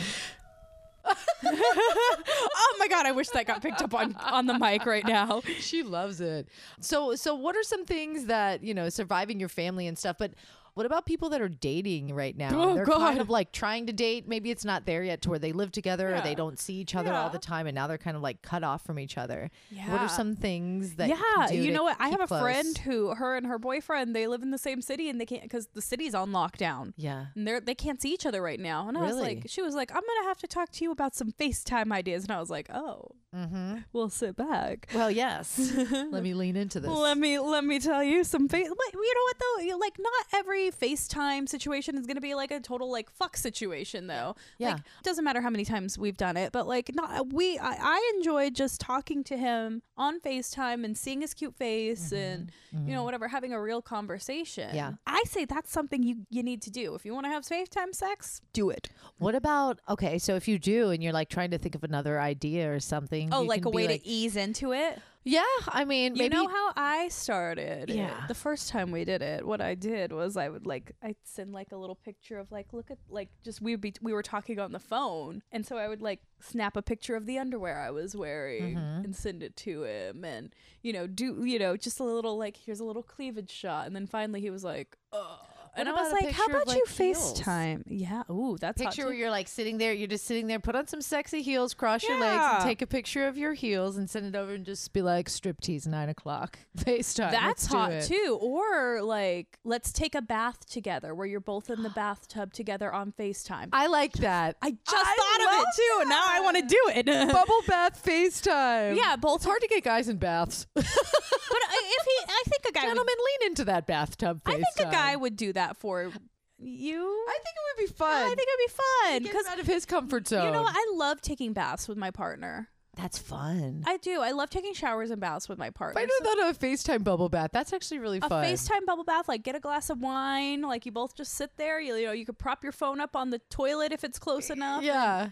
Oh 1.45 2.75
my 2.79 2.87
god, 2.87 3.05
I 3.05 3.11
wish 3.11 3.29
that 3.29 3.45
got 3.45 3.61
picked 3.61 3.81
up 3.81 3.93
on 3.93 4.15
on 4.15 4.45
the 4.47 4.57
mic 4.57 4.85
right 4.85 5.05
now. 5.05 5.41
she 5.59 5.83
loves 5.83 6.21
it. 6.21 6.47
So 6.79 7.15
so 7.15 7.35
what 7.35 7.55
are 7.55 7.63
some 7.63 7.85
things 7.85 8.25
that, 8.25 8.63
you 8.63 8.73
know, 8.73 8.89
surviving 8.89 9.39
your 9.39 9.49
family 9.49 9.87
and 9.87 9.97
stuff, 9.97 10.17
but 10.19 10.31
what 10.73 10.85
about 10.85 11.05
people 11.05 11.29
that 11.29 11.41
are 11.41 11.49
dating 11.49 12.13
right 12.13 12.35
now? 12.35 12.49
Oh, 12.53 12.75
They're 12.75 12.85
God. 12.85 12.99
kind 12.99 13.19
of 13.21 13.29
like 13.29 13.51
trying 13.51 13.87
to 13.87 13.93
date. 13.93 14.27
Maybe 14.27 14.51
it's 14.51 14.63
not 14.65 14.85
there 14.85 15.03
yet 15.03 15.21
to 15.23 15.29
where 15.29 15.39
they 15.39 15.51
live 15.51 15.71
together 15.71 16.15
or 16.15 16.21
they 16.21 16.35
don't 16.35 16.57
see 16.59 16.75
each 16.75 16.95
other 16.95 17.13
all 17.13 17.29
the 17.29 17.39
time 17.39 17.67
and 17.67 17.75
now 17.75 17.87
they're 17.87 17.97
kind 17.97 18.15
of 18.15 18.23
like 18.23 18.41
cut 18.41 18.63
off 18.63 18.83
from 18.85 18.97
each 18.99 19.17
other. 19.17 19.49
Yeah. 19.69 19.91
What 19.91 20.01
are 20.01 20.09
some 20.09 20.35
things 20.35 20.95
that 20.95 21.09
yeah, 21.09 21.15
you, 21.15 21.47
can 21.47 21.49
do 21.49 21.55
you 21.63 21.71
know 21.71 21.83
what? 21.83 21.97
I 21.99 22.09
have 22.09 22.21
a 22.21 22.27
close? 22.27 22.41
friend 22.41 22.77
who, 22.79 23.13
her 23.15 23.35
and 23.35 23.45
her 23.47 23.59
boyfriend, 23.59 24.15
they 24.15 24.27
live 24.27 24.41
in 24.43 24.51
the 24.51 24.57
same 24.57 24.81
city 24.81 25.09
and 25.09 25.19
they 25.19 25.25
can't 25.25 25.43
because 25.43 25.67
the 25.73 25.81
city's 25.81 26.15
on 26.15 26.31
lockdown. 26.31 26.93
Yeah. 26.95 27.25
And 27.35 27.47
they're 27.47 27.59
they 27.59 27.75
can't 27.75 28.01
see 28.01 28.13
each 28.13 28.25
other 28.25 28.41
right 28.41 28.59
now. 28.59 28.87
And 28.87 28.97
I 28.97 29.01
was 29.01 29.15
like, 29.17 29.43
she 29.47 29.61
was 29.61 29.75
like, 29.75 29.91
I'm 29.91 30.01
gonna 30.01 30.27
have 30.27 30.37
to 30.39 30.47
talk 30.47 30.71
to 30.71 30.83
you 30.83 30.91
about 30.91 31.15
some 31.15 31.31
FaceTime 31.31 31.91
ideas. 31.91 32.23
And 32.23 32.31
I 32.31 32.39
was 32.39 32.49
like, 32.49 32.69
oh, 32.73 33.11
Mm-hmm. 33.33 33.77
we'll 33.93 34.09
sit 34.09 34.35
back. 34.35 34.89
Well, 34.93 35.09
yes. 35.09 35.57
Let 36.11 36.21
me 36.21 36.33
lean 36.33 36.57
into 36.57 36.81
this. 36.81 36.91
Let 36.91 37.17
me 37.17 37.39
let 37.39 37.63
me 37.63 37.79
tell 37.79 38.03
you 38.03 38.25
some 38.25 38.49
face. 38.49 38.65
You 38.67 39.13
know 39.15 39.21
what 39.23 39.37
though? 39.39 39.77
Like 39.77 39.97
not 39.97 40.25
every 40.33 40.60
FaceTime 40.69 41.49
situation 41.49 41.97
is 41.97 42.05
gonna 42.05 42.21
be 42.21 42.35
like 42.35 42.51
a 42.51 42.59
total 42.59 42.91
like 42.91 43.09
fuck 43.09 43.35
situation 43.35 44.07
though. 44.07 44.35
Yeah. 44.57 44.73
Like 44.73 44.81
doesn't 45.03 45.23
matter 45.23 45.41
how 45.41 45.49
many 45.49 45.65
times 45.65 45.97
we've 45.97 46.17
done 46.17 46.37
it, 46.37 46.51
but 46.51 46.67
like 46.67 46.93
not 46.93 47.33
we. 47.33 47.57
I, 47.57 47.77
I 47.79 48.13
enjoyed 48.15 48.53
just 48.53 48.79
talking 48.79 49.23
to 49.25 49.37
him 49.37 49.81
on 49.97 50.19
FaceTime 50.19 50.83
and 50.83 50.97
seeing 50.97 51.21
his 51.21 51.33
cute 51.33 51.55
face 51.55 52.11
and 52.11 52.51
you 52.85 52.93
know 52.93 53.03
whatever, 53.03 53.27
having 53.27 53.53
a 53.53 53.61
real 53.61 53.81
conversation. 53.81 54.67
Mm-hmm. 54.67 54.75
Yeah. 54.75 54.91
I 55.07 55.23
say 55.27 55.45
that's 55.45 55.71
something 55.71 56.03
you 56.03 56.25
you 56.29 56.43
need 56.43 56.61
to 56.63 56.69
do 56.69 56.95
if 56.95 57.05
you 57.05 57.13
want 57.13 57.25
to 57.25 57.29
have 57.29 57.43
FaceTime 57.43 57.95
sex. 57.95 58.41
Do 58.53 58.69
it. 58.69 58.89
What 59.17 59.35
about 59.35 59.79
okay? 59.89 60.19
So 60.19 60.35
if 60.35 60.47
you 60.47 60.59
do, 60.59 60.89
and 60.91 61.01
you're 61.01 61.13
like 61.13 61.29
trying 61.29 61.51
to 61.51 61.57
think 61.57 61.75
of 61.75 61.83
another 61.83 62.19
idea 62.19 62.73
or 62.73 62.79
something, 62.79 63.33
Oh, 63.33 63.41
like 63.43 63.65
a 63.65 63.69
way 63.69 63.87
like, 63.87 64.01
to 64.01 64.07
ease 64.07 64.35
into 64.35 64.73
it. 64.73 64.99
Yeah. 65.23 65.43
I 65.67 65.85
mean, 65.85 66.15
You 66.15 66.29
know 66.29 66.47
how 66.47 66.71
I 66.75 67.07
started? 67.09 67.89
it? 67.89 67.95
Yeah. 67.95 68.25
The 68.27 68.33
first 68.33 68.69
time 68.69 68.91
we 68.91 69.05
did 69.05 69.21
it, 69.21 69.45
what 69.45 69.61
I 69.61 69.75
did 69.75 70.11
was 70.11 70.35
I 70.37 70.49
would 70.49 70.65
like 70.65 70.93
I'd 71.03 71.15
send 71.23 71.53
like 71.53 71.71
a 71.71 71.77
little 71.77 71.95
picture 71.95 72.39
of 72.39 72.51
like 72.51 72.73
look 72.73 72.89
at 72.91 72.97
like 73.09 73.29
just 73.43 73.61
we 73.61 73.71
would 73.73 73.81
be 73.81 73.93
we 74.01 74.13
were 74.13 74.23
talking 74.23 74.59
on 74.59 74.71
the 74.71 74.79
phone, 74.79 75.41
and 75.51 75.65
so 75.65 75.77
I 75.77 75.87
would 75.87 76.01
like 76.01 76.21
snap 76.39 76.75
a 76.75 76.81
picture 76.81 77.15
of 77.15 77.25
the 77.27 77.37
underwear 77.37 77.79
I 77.79 77.91
was 77.91 78.15
wearing 78.15 78.75
Mm-hmm. 78.75 79.05
and 79.05 79.15
send 79.15 79.43
it 79.43 79.55
to 79.57 79.83
him, 79.83 80.23
and 80.25 80.53
you 80.81 80.93
know 80.93 81.05
do 81.07 81.45
you 81.45 81.59
know 81.59 81.77
just 81.77 81.99
a 81.99 82.03
little 82.03 82.37
like 82.37 82.57
here's 82.57 82.79
a 82.79 82.85
little 82.85 83.03
cleavage 83.03 83.51
shot, 83.51 83.87
and 83.87 83.95
then 83.95 84.07
finally 84.07 84.41
he 84.41 84.49
was 84.49 84.63
like, 84.63 84.97
Ugh. 85.13 85.37
And 85.75 85.87
I 85.87 85.91
was 85.93 86.11
like, 86.11 86.31
how 86.31 86.45
about 86.45 86.67
you 86.67 86.83
like, 86.83 86.89
heels? 86.89 87.39
FaceTime? 87.39 87.83
Yeah, 87.87 88.23
ooh, 88.29 88.57
that's 88.59 88.81
hot, 88.81 88.89
picture 88.89 89.05
where 89.05 89.13
you're 89.13 89.29
like 89.29 89.47
sitting 89.47 89.77
there, 89.77 89.93
you're 89.93 90.07
just 90.07 90.25
sitting 90.25 90.47
there, 90.47 90.59
put 90.59 90.75
on 90.75 90.87
some 90.87 91.01
sexy 91.01 91.41
heels, 91.41 91.73
cross 91.73 92.03
your 92.03 92.19
legs, 92.19 92.43
and 92.53 92.63
take 92.63 92.81
a 92.81 92.87
picture 92.87 93.27
of 93.27 93.37
your 93.37 93.53
heels 93.53 93.97
and 93.97 94.09
send 94.09 94.25
it 94.25 94.35
over 94.37 94.53
and 94.53 94.65
just 94.65 94.91
be 94.93 95.01
like 95.01 95.29
striptease 95.29 95.87
nine 95.87 96.09
o'clock 96.09 96.59
FaceTime. 96.77 97.31
That's 97.31 97.65
hot 97.65 98.01
too. 98.03 98.37
Or 98.41 99.01
like, 99.01 99.59
let's 99.63 99.91
take 99.91 100.15
a 100.15 100.21
bath 100.21 100.65
together 100.69 101.15
where 101.15 101.25
you're 101.25 101.39
both 101.39 101.69
in 101.69 101.83
the 101.83 101.89
bathtub 101.89 102.53
together 102.53 102.93
on 102.93 103.13
FaceTime. 103.13 103.69
I 103.71 103.87
like 103.87 104.13
that. 104.13 104.57
I 104.61 104.71
just 104.71 104.81
I 104.93 105.03
thought 105.03 105.53
of 105.53 105.63
it 105.63 105.67
too. 105.75 105.97
and 106.01 106.09
Now 106.09 106.23
I 106.27 106.41
want 106.41 106.57
to 106.57 106.63
do 106.63 106.81
it. 106.95 107.05
Bubble 107.31 107.61
bath 107.67 108.03
FaceTime. 108.03 108.97
Yeah, 108.97 109.15
both 109.15 109.37
It's 109.37 109.45
hard 109.45 109.61
to 109.61 109.67
get 109.67 109.83
guys 109.83 110.09
in 110.09 110.17
baths. 110.17 110.67
but 110.73 110.83
uh, 110.83 110.87
if 110.87 112.05
he, 112.05 112.25
I 112.27 112.43
think 112.45 112.65
a 112.69 112.71
guy, 112.73 112.87
would, 112.87 112.97
lean 112.97 113.49
into 113.49 113.65
that 113.65 113.87
bathtub 113.87 114.43
FaceTime. 114.43 114.53
I 114.53 114.61
think 114.75 114.89
a 114.89 114.91
guy 114.91 115.15
would 115.15 115.35
do 115.35 115.53
that 115.53 115.60
for 115.77 116.11
you. 116.59 117.25
I 117.27 117.39
think 117.43 117.55
it 117.55 117.81
would 117.81 117.87
be 117.87 117.93
fun. 117.93 118.23
I 118.23 118.27
think 118.35 118.39
it'd 118.47 118.67
be 118.67 118.73
fun 118.73 119.23
because 119.23 119.45
out 119.47 119.59
of 119.59 119.65
his 119.67 119.85
comfort 119.85 120.27
zone. 120.27 120.45
you 120.45 120.51
know 120.51 120.61
what? 120.61 120.75
I 120.75 120.91
love 120.95 121.21
taking 121.21 121.53
baths 121.53 121.87
with 121.87 121.97
my 121.97 122.11
partner. 122.11 122.67
That's 122.97 123.17
fun. 123.17 123.83
I 123.87 123.95
do. 123.97 124.19
I 124.21 124.31
love 124.31 124.49
taking 124.49 124.73
showers 124.73 125.11
and 125.11 125.21
baths 125.21 125.47
with 125.47 125.57
my 125.57 125.69
partner. 125.69 126.01
I 126.01 126.03
know 126.05 126.13
So- 126.19 126.35
that 126.35 126.55
a 126.55 126.59
FaceTime 126.59 127.03
bubble 127.05 127.29
bath. 127.29 127.51
That's 127.53 127.71
actually 127.71 127.99
really 127.99 128.19
fun. 128.19 128.27
a 128.27 128.29
fun. 128.29 128.45
FaceTime 128.45 128.85
bubble 128.85 129.05
bath, 129.05 129.29
like 129.29 129.43
get 129.43 129.55
a 129.55 129.61
glass 129.61 129.89
of 129.89 130.01
wine, 130.01 130.61
like 130.61 130.85
you 130.85 130.91
both 130.91 131.15
just 131.15 131.33
sit 131.35 131.51
there. 131.57 131.79
You, 131.79 131.95
you 131.95 132.05
know, 132.07 132.11
you 132.11 132.25
could 132.25 132.37
prop 132.37 132.63
your 132.63 132.73
phone 132.73 132.99
up 132.99 133.15
on 133.15 133.29
the 133.29 133.39
toilet 133.49 133.93
if 133.93 134.03
it's 134.03 134.19
close 134.19 134.49
enough. 134.49 134.83
Yeah. 134.83 135.29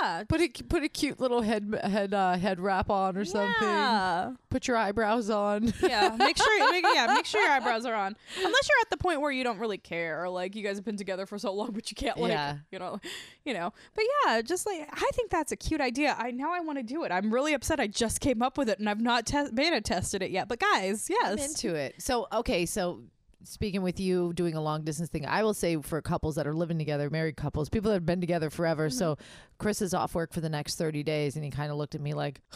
Yeah. 0.00 0.24
Put 0.28 0.40
a 0.40 0.48
put 0.64 0.82
a 0.82 0.88
cute 0.88 1.20
little 1.20 1.42
head 1.42 1.78
head 1.82 2.14
uh, 2.14 2.36
head 2.36 2.60
wrap 2.60 2.90
on 2.90 3.16
or 3.16 3.24
something. 3.24 3.52
Yeah. 3.60 4.32
Put 4.50 4.68
your 4.68 4.76
eyebrows 4.76 5.30
on. 5.30 5.72
Yeah. 5.82 6.14
Make 6.16 6.36
sure 6.36 6.70
make, 6.72 6.84
yeah, 6.94 7.06
make 7.14 7.24
sure 7.26 7.40
your 7.42 7.50
eyebrows 7.50 7.84
are 7.84 7.94
on. 7.94 8.16
Unless 8.36 8.68
you're 8.68 8.80
at 8.80 8.90
the 8.90 8.96
point 8.96 9.20
where 9.20 9.30
you 9.32 9.44
don't 9.44 9.58
really 9.58 9.78
care 9.78 10.22
or 10.22 10.28
like 10.28 10.54
you 10.54 10.62
guys 10.62 10.76
have 10.76 10.84
been 10.84 10.96
together 10.96 11.26
for 11.26 11.38
so 11.38 11.52
long 11.52 11.72
but 11.72 11.90
you 11.90 11.94
can't 11.94 12.16
like 12.18 12.30
Yeah. 12.30 12.58
you 12.70 12.78
know 12.78 13.00
you 13.44 13.54
know. 13.54 13.72
But 13.94 14.04
yeah, 14.26 14.40
just 14.42 14.66
like 14.66 14.88
I 14.92 15.10
think 15.14 15.30
that's 15.30 15.52
a 15.52 15.56
cute 15.56 15.80
idea. 15.80 16.14
I 16.18 16.30
now 16.30 16.52
I 16.52 16.60
want 16.60 16.78
to 16.78 16.84
do 16.84 17.04
it. 17.04 17.12
I'm 17.12 17.32
really 17.32 17.52
upset 17.54 17.80
I 17.80 17.86
just 17.86 18.20
came 18.20 18.40
up 18.42 18.56
with 18.56 18.68
it 18.68 18.78
and 18.78 18.88
I've 18.88 19.00
not 19.00 19.26
te- 19.26 19.50
beta 19.52 19.80
tested 19.80 20.22
it 20.22 20.30
yet. 20.30 20.48
But 20.48 20.60
guys, 20.60 21.08
yes. 21.10 21.32
I'm 21.32 21.38
into 21.38 21.74
it. 21.74 21.96
So 22.00 22.26
okay, 22.32 22.66
so 22.66 23.00
speaking 23.44 23.82
with 23.82 23.98
you 24.00 24.32
doing 24.34 24.54
a 24.54 24.60
long 24.60 24.82
distance 24.84 25.08
thing, 25.08 25.26
I 25.26 25.42
will 25.42 25.54
say 25.54 25.76
for 25.80 26.00
couples 26.02 26.34
that 26.36 26.46
are 26.46 26.54
living 26.54 26.78
together, 26.78 27.10
married 27.10 27.36
couples, 27.36 27.68
people 27.68 27.90
that 27.90 27.96
have 27.96 28.06
been 28.06 28.20
together 28.20 28.50
forever. 28.50 28.90
So 28.90 29.12
Mm-hmm. 29.12 29.22
Chris 29.58 29.82
is 29.82 29.94
off 29.94 30.14
work 30.14 30.32
for 30.32 30.40
the 30.40 30.48
next 30.48 30.76
thirty 30.76 31.02
days, 31.02 31.36
and 31.36 31.44
he 31.44 31.50
kind 31.50 31.70
of 31.70 31.76
looked 31.76 31.94
at 31.94 32.00
me 32.00 32.14
like, 32.14 32.40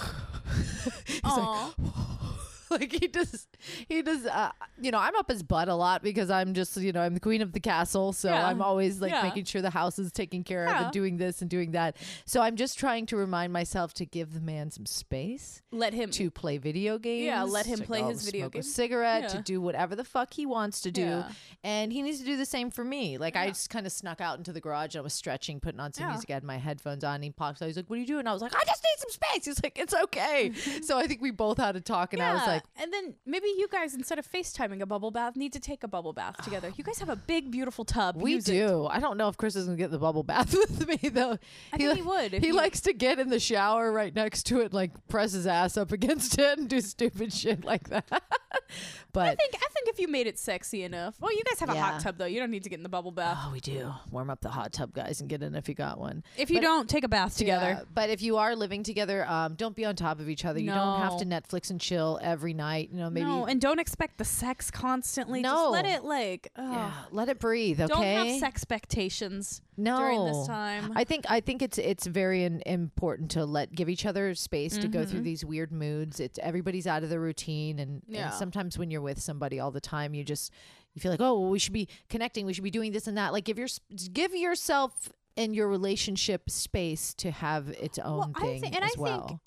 he's 1.07 1.23
like, 1.23 1.33
Aw. 1.35 1.75
like 2.71 2.93
he 2.93 3.07
does 3.09 3.47
he 3.89 4.03
does 4.03 4.27
uh, 4.27 4.51
you 4.81 4.91
know 4.91 4.99
i'm 4.99 5.15
up 5.17 5.31
his 5.31 5.43
butt 5.43 5.69
a 5.69 5.75
lot 5.75 6.03
because 6.03 6.31
i'm 6.31 6.55
just 6.55 6.77
you 6.77 6.93
know 6.93 7.01
i'm 7.01 7.15
the 7.15 7.21
queen 7.21 7.43
of 7.43 7.53
the 7.53 7.61
castle. 7.61 8.13
So 8.13 8.29
Yeah. 8.29 8.47
i'm 8.47 8.61
always 8.63 9.01
like 9.01 9.13
Yeah. 9.13 9.23
making 9.23 9.45
sure 9.45 9.63
the 9.63 9.71
house 9.71 9.99
is 9.99 10.13
taken 10.13 10.43
care 10.45 10.65
of 10.67 10.77
and 10.85 10.93
doing 10.93 11.17
this 11.17 11.41
and 11.43 11.51
doing 11.51 11.73
that. 11.73 11.97
So 12.25 12.41
i'm 12.41 12.57
just 12.57 12.79
trying 12.79 13.07
to 13.07 13.17
remind 13.17 13.53
myself 13.53 13.95
to 13.95 14.07
give 14.07 14.35
the 14.35 14.41
man 14.41 14.71
some 14.71 14.87
space 14.87 15.63
Let 15.73 15.93
him 15.95 16.11
to 16.13 16.31
play 16.31 16.59
video 16.59 16.99
games 16.99 17.25
Yeah, 17.27 17.43
let 17.45 17.67
him 17.67 17.79
play 17.81 18.03
his 18.03 18.25
video 18.25 18.49
games. 18.49 18.73
cigarette 18.75 19.29
to 19.31 19.39
do 19.43 19.61
whatever 19.61 19.95
the 19.97 20.05
fuck 20.05 20.33
he 20.35 20.47
wants 20.47 20.81
to 20.83 20.91
do. 20.91 21.03
Yeah. 21.03 21.29
and 21.65 21.93
he 21.93 22.03
needs 22.03 22.19
to 22.21 22.25
do 22.25 22.37
the 22.37 22.47
same 22.47 22.71
for 22.71 22.85
me. 22.85 23.19
Like 23.19 23.37
i 23.37 23.49
just 23.49 23.71
kind 23.71 23.87
of 23.87 23.93
snuck 23.93 24.21
out 24.21 24.39
into 24.39 24.53
the 24.53 24.61
garage. 24.61 24.97
I 24.97 25.01
was 25.01 25.15
stretching 25.15 25.61
putting 25.61 25.81
on 25.81 25.93
some 25.93 26.05
Yeah. 26.07 26.11
music. 26.13 26.31
I 26.31 26.35
had 26.35 26.45
my 26.45 26.59
headphones 26.59 27.05
on. 27.05 27.17
And 27.17 27.25
he 27.25 27.31
pops 27.31 27.63
out. 27.63 27.67
He's 27.67 27.77
like 27.77 27.89
what 27.89 27.97
are 27.97 28.01
you 28.01 28.07
doing? 28.07 28.27
I 28.27 28.33
was 28.33 28.43
like 28.43 28.55
i 28.55 28.63
just 28.67 28.83
need 28.83 28.99
some 28.99 29.11
space. 29.11 29.45
He's 29.47 29.63
like 29.63 29.79
it's 29.79 29.95
okay. 29.95 30.53
So 30.83 30.99
i 30.99 31.07
think 31.07 31.21
we 31.23 31.31
both 31.31 31.59
had 31.59 31.75
a 31.77 31.81
talk 31.81 32.13
and 32.13 32.23
i 32.23 32.35
was 32.35 32.47
like 32.47 32.56
and 32.77 32.93
then 32.93 33.15
maybe 33.25 33.47
you 33.49 33.69
guys 33.71 33.95
instead 33.95 34.19
of 34.19 34.31
FaceTiming 34.31 34.81
a 34.81 34.87
bubble 34.87 35.11
bath 35.11 35.37
need 35.37 35.53
to 35.53 35.61
take 35.61 35.83
a 35.83 35.89
bubble 35.89 36.13
bath 36.13 36.37
together. 36.43 36.73
You 36.77 36.85
guys 36.85 36.99
have 36.99 37.09
a 37.09 37.17
big, 37.17 37.51
beautiful 37.51 37.85
tub. 37.85 38.17
We 38.21 38.33
Use 38.35 38.49
it. 38.49 38.53
do. 38.67 38.87
I 38.87 38.99
don't 39.01 39.17
know 39.17 39.29
if 39.29 39.37
Chris 39.37 39.57
is 39.57 39.67
gonna 39.67 39.77
get 39.77 39.91
the 39.91 39.99
bubble 39.99 40.23
bath 40.23 40.53
with 40.55 40.87
me 40.89 41.09
though. 41.09 41.39
I 41.73 41.77
think 41.77 41.97
he 41.97 42.03
would 42.03 42.35
if 42.35 42.43
He 42.43 42.53
likes 42.53 42.81
to 42.83 42.93
get 42.93 43.19
in 43.19 43.29
the 43.29 43.41
shower 43.41 43.91
right 43.93 44.15
next 44.15 44.45
to 44.45 44.61
it, 44.61 44.73
like 44.73 44.93
press 45.09 45.33
his 45.33 45.47
ass 45.47 45.77
up 45.77 45.93
against 45.93 46.39
it 46.39 46.59
and 46.59 46.69
do 46.69 46.81
stupid 46.81 47.33
shit 47.33 47.65
like 47.65 47.89
that. 47.89 48.07
but 49.13 49.29
I 49.29 49.35
think 49.35 49.55
I 49.55 49.69
think 49.73 49.89
if 49.89 49.99
you 50.01 50.09
made 50.09 50.27
it 50.27 50.39
sexy 50.39 50.83
enough. 50.83 51.17
Well, 51.21 51.33
you 51.33 51.43
guys 51.49 51.61
have 51.61 51.69
a 51.71 51.81
hot 51.81 52.01
tub 52.01 52.19
though. 52.19 52.27
You 52.27 52.41
don't 52.41 52.51
need 52.51 52.65
to 52.65 52.69
get 52.71 52.79
in 52.79 52.83
the 52.83 52.89
bubble 52.89 53.13
bath. 53.13 53.39
oh, 53.43 53.53
we 53.53 53.61
do 53.61 53.93
warm 54.11 54.31
up 54.31 54.41
the 54.41 54.49
hot 54.51 54.73
tub, 54.73 54.93
guys, 54.93 55.21
and 55.21 55.29
get 55.29 55.43
in 55.43 55.55
if 55.55 55.69
you 55.69 55.75
got 55.75 55.99
one. 55.99 56.23
if 56.37 56.51
you 56.51 56.57
but- 56.57 56.63
don't, 56.63 56.89
take 56.91 57.05
a 57.05 57.09
bath 57.09 57.37
together. 57.37 57.67
Yeah, 57.79 57.83
but 57.95 58.11
if 58.11 58.23
you 58.23 58.37
are 58.39 58.55
living 58.57 58.83
together, 58.83 59.27
um, 59.29 59.55
don't 59.55 59.75
be 59.77 59.85
on 59.85 59.97
top 59.97 60.21
of 60.21 60.29
each 60.29 60.45
other. 60.45 60.61
You 60.61 60.71
don't 60.71 61.01
have 61.01 61.19
to 61.19 61.25
Netflix 61.27 61.71
and 61.71 61.81
chill 61.81 62.19
every 62.23 62.46
night. 62.55 62.91
You 62.93 62.99
know, 62.99 63.11
maybe 63.11 63.27
no, 63.27 63.47
and 63.47 63.61
don't 63.61 63.79
expect 63.79 64.19
the 64.19 64.25
sex 64.25 64.71
constantly. 64.71 65.41
No. 65.43 65.51
Just 65.55 65.71
let 65.71 65.87
it 65.87 66.05
like. 66.05 66.49
ugh. 66.57 66.65
yeah, 66.71 66.93
let 67.11 67.29
it 67.29 67.39
breathe. 67.39 67.81
Okay, 67.81 67.93
Don't 67.95 68.03
have 68.05 68.41
sex 68.41 68.65
expectations 68.67 69.63
no. 69.77 69.99
during 69.99 70.25
this 70.27 70.47
time. 70.47 70.93
I 70.95 71.05
think 71.05 71.25
I 71.29 71.41
think 71.41 71.63
it's 71.63 71.79
it's 71.79 72.07
very 72.07 72.45
in, 72.45 72.63
important 72.67 73.31
to 73.33 73.45
let 73.45 73.73
give 73.73 73.89
each 73.89 74.07
other 74.07 74.35
space 74.35 74.77
to 74.79 74.89
go 74.89 75.05
through 75.05 75.21
Mhm. 75.21 75.25
these 75.25 75.45
weird 75.45 75.73
moods. 75.73 76.21
It's 76.21 76.39
everybody's 76.43 76.87
out 76.87 77.03
of 77.03 77.11
the 77.11 77.19
routine, 77.21 77.79
and, 77.79 78.03
Yeah. 78.07 78.27
and 78.27 78.35
sometimes 78.35 78.79
when 78.79 78.91
you're 78.91 79.01
with 79.01 79.21
somebody 79.21 79.59
all 79.61 79.71
the 79.71 79.81
time, 79.81 80.15
you 80.15 80.25
just 80.25 80.53
you 80.95 81.01
feel 81.01 81.11
like 81.11 81.21
oh 81.21 81.39
well, 81.41 81.51
we 81.51 81.59
should 81.59 81.73
be 81.73 81.89
connecting, 82.09 82.47
we 82.47 82.53
should 82.53 82.65
be 82.65 82.71
doing 82.71 82.93
this 82.93 83.07
and 83.07 83.17
that. 83.19 83.33
Like 83.33 83.45
give 83.45 83.59
your 83.59 83.69
give 84.13 84.35
yourself 84.35 85.13
and 85.37 85.55
your 85.55 85.69
relationship 85.69 86.49
space 86.49 87.13
to 87.15 87.31
have 87.31 87.69
its 87.69 87.99
own 87.99 88.19
Well, 88.19 88.33
I 88.37 88.59
thing 88.61 88.65
and 88.75 88.77
as 88.77 88.83
I 88.85 88.89
think 88.89 88.99
well. 89.01 89.41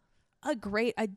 a 0.43 0.55
great 0.55 0.93
I, 0.97 1.09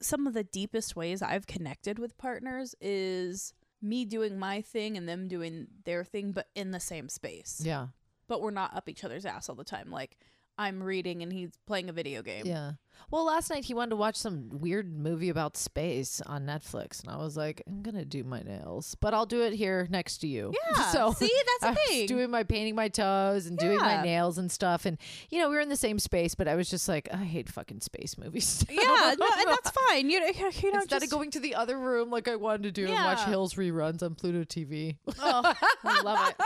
some 0.00 0.26
of 0.26 0.34
the 0.34 0.44
deepest 0.44 0.96
ways 0.96 1.22
I've 1.22 1.46
connected 1.46 1.98
with 1.98 2.16
partners 2.18 2.74
is 2.80 3.52
me 3.82 4.04
doing 4.04 4.38
my 4.38 4.60
thing 4.60 4.96
and 4.96 5.08
them 5.08 5.28
doing 5.28 5.66
their 5.84 6.04
thing, 6.04 6.32
but 6.32 6.48
in 6.54 6.70
the 6.70 6.80
same 6.80 7.08
space. 7.08 7.60
yeah, 7.64 7.88
But 8.28 8.40
we're 8.42 8.50
not 8.50 8.74
up 8.76 8.88
each 8.88 9.04
other's 9.04 9.24
ass 9.26 9.48
all 9.48 9.54
the 9.54 9.64
time. 9.64 9.90
Like 9.90 10.18
I'm 10.58 10.82
reading 10.82 11.22
and 11.22 11.32
he's 11.32 11.50
playing 11.66 11.88
a 11.88 11.92
video 11.92 12.22
game. 12.22 12.44
Yeah. 12.46 12.72
Well, 13.10 13.24
last 13.24 13.50
night 13.50 13.64
he 13.64 13.74
wanted 13.74 13.90
to 13.90 13.96
watch 13.96 14.16
some 14.16 14.48
weird 14.52 14.92
movie 14.96 15.28
about 15.28 15.56
space 15.56 16.20
on 16.26 16.46
Netflix, 16.46 17.02
and 17.02 17.10
I 17.12 17.16
was 17.16 17.36
like, 17.36 17.62
I'm 17.66 17.82
gonna 17.82 18.04
do 18.04 18.22
my 18.24 18.40
nails, 18.42 18.94
but 19.00 19.14
I'll 19.14 19.26
do 19.26 19.42
it 19.42 19.52
here 19.52 19.86
next 19.90 20.18
to 20.18 20.26
you. 20.28 20.52
Yeah. 20.76 20.90
so 20.92 21.12
See, 21.12 21.30
that's 21.60 21.62
I 21.64 21.74
the 21.74 21.80
was 21.80 21.88
thing. 21.88 22.06
doing 22.06 22.30
my 22.30 22.42
painting 22.44 22.74
my 22.76 22.88
toes 22.88 23.46
and 23.46 23.58
doing 23.58 23.78
my 23.78 24.02
nails 24.02 24.38
and 24.38 24.50
stuff, 24.50 24.84
and 24.86 24.98
you 25.30 25.38
know 25.40 25.48
we 25.48 25.56
were 25.56 25.60
in 25.60 25.68
the 25.68 25.76
same 25.76 25.98
space, 25.98 26.34
but 26.34 26.46
I 26.46 26.54
was 26.54 26.68
just 26.70 26.88
like, 26.88 27.08
I 27.12 27.16
hate 27.18 27.48
fucking 27.48 27.80
space 27.80 28.16
movies. 28.18 28.64
yeah, 28.70 29.14
no, 29.18 29.26
and 29.38 29.48
that's 29.48 29.70
fine. 29.70 30.08
You, 30.10 30.20
you 30.20 30.72
know, 30.72 30.80
Instead 30.80 30.88
just, 30.88 31.04
of 31.04 31.10
going 31.10 31.30
to 31.32 31.40
the 31.40 31.54
other 31.56 31.78
room 31.78 32.10
like 32.10 32.28
I 32.28 32.36
wanted 32.36 32.62
to 32.64 32.70
do 32.72 32.86
and 32.86 32.94
watch 32.94 33.24
Hills 33.24 33.54
reruns 33.54 34.02
on 34.02 34.14
Pluto 34.14 34.44
TV. 34.44 34.96
oh, 35.20 35.54
I 35.84 36.02
love 36.02 36.28
it. 36.28 36.36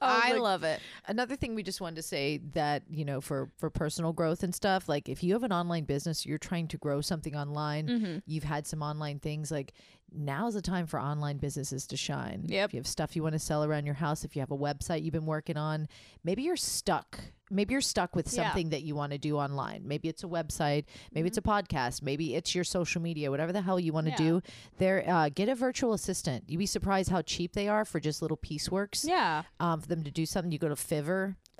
I, 0.00 0.32
like- 0.32 0.40
love 0.40 0.64
it. 0.64 0.80
Another 1.06 1.36
thing 1.36 1.54
we 1.54 1.62
just 1.62 1.80
wanted 1.80 1.96
to 1.96 2.02
say 2.02 2.38
that, 2.54 2.82
you 2.90 3.04
know, 3.04 3.20
for 3.20 3.50
for 3.58 3.70
personal 3.70 4.12
growth 4.12 4.42
and 4.42 4.54
stuff, 4.54 4.88
like 4.88 5.08
if 5.08 5.22
you 5.22 5.32
have 5.34 5.42
an 5.42 5.49
online 5.52 5.84
business, 5.84 6.24
you're 6.26 6.38
trying 6.38 6.68
to 6.68 6.78
grow 6.78 7.00
something 7.00 7.34
online, 7.36 7.86
Mm-hmm. 7.88 8.18
you've 8.26 8.44
had 8.44 8.66
some 8.66 8.82
online 8.82 9.18
things 9.18 9.50
like 9.50 9.72
now's 10.12 10.54
the 10.54 10.62
time 10.62 10.86
for 10.86 10.98
online 11.00 11.36
businesses 11.38 11.86
to 11.86 11.96
shine. 11.96 12.44
Yep. 12.48 12.70
If 12.70 12.74
you 12.74 12.78
have 12.80 12.86
stuff 12.86 13.14
you 13.14 13.22
want 13.22 13.34
to 13.34 13.38
sell 13.38 13.62
around 13.64 13.86
your 13.86 13.94
house, 13.94 14.24
if 14.24 14.34
you 14.34 14.40
have 14.40 14.50
a 14.50 14.58
website 14.58 15.04
you've 15.04 15.12
been 15.12 15.24
working 15.26 15.56
on, 15.56 15.86
maybe 16.24 16.42
you're 16.42 16.56
stuck. 16.56 17.20
Maybe 17.48 17.72
you're 17.74 17.80
stuck 17.80 18.16
with 18.16 18.26
Yeah. 18.32 18.44
something 18.48 18.70
that 18.70 18.82
you 18.82 18.96
want 18.96 19.12
to 19.12 19.18
do 19.18 19.36
online. 19.36 19.82
Maybe 19.86 20.08
it's 20.08 20.24
a 20.24 20.26
website, 20.26 20.84
maybe 21.12 21.28
it's 21.28 21.38
a 21.38 21.42
Mm-hmm. 21.42 21.50
podcast, 21.76 22.02
maybe 22.02 22.34
it's 22.34 22.54
your 22.56 22.64
social 22.64 23.00
media, 23.00 23.30
whatever 23.30 23.52
the 23.52 23.62
hell 23.62 23.78
you 23.78 23.92
want 23.92 24.06
to 24.06 24.10
Yeah. 24.12 24.16
do. 24.16 24.42
There 24.78 25.04
uh, 25.08 25.28
get 25.28 25.48
a 25.48 25.54
virtual 25.54 25.92
assistant. 25.92 26.44
You'd 26.48 26.58
be 26.58 26.66
surprised 26.66 27.10
how 27.10 27.22
cheap 27.22 27.52
they 27.52 27.68
are 27.68 27.84
for 27.84 28.00
just 28.00 28.20
little 28.20 28.36
pieceworks 28.36 29.04
Yeah. 29.06 29.44
um, 29.60 29.80
for 29.80 29.86
them 29.86 30.02
to 30.02 30.10
do 30.10 30.26
something. 30.26 30.50
You 30.50 30.58
go 30.58 30.68
to 30.68 30.76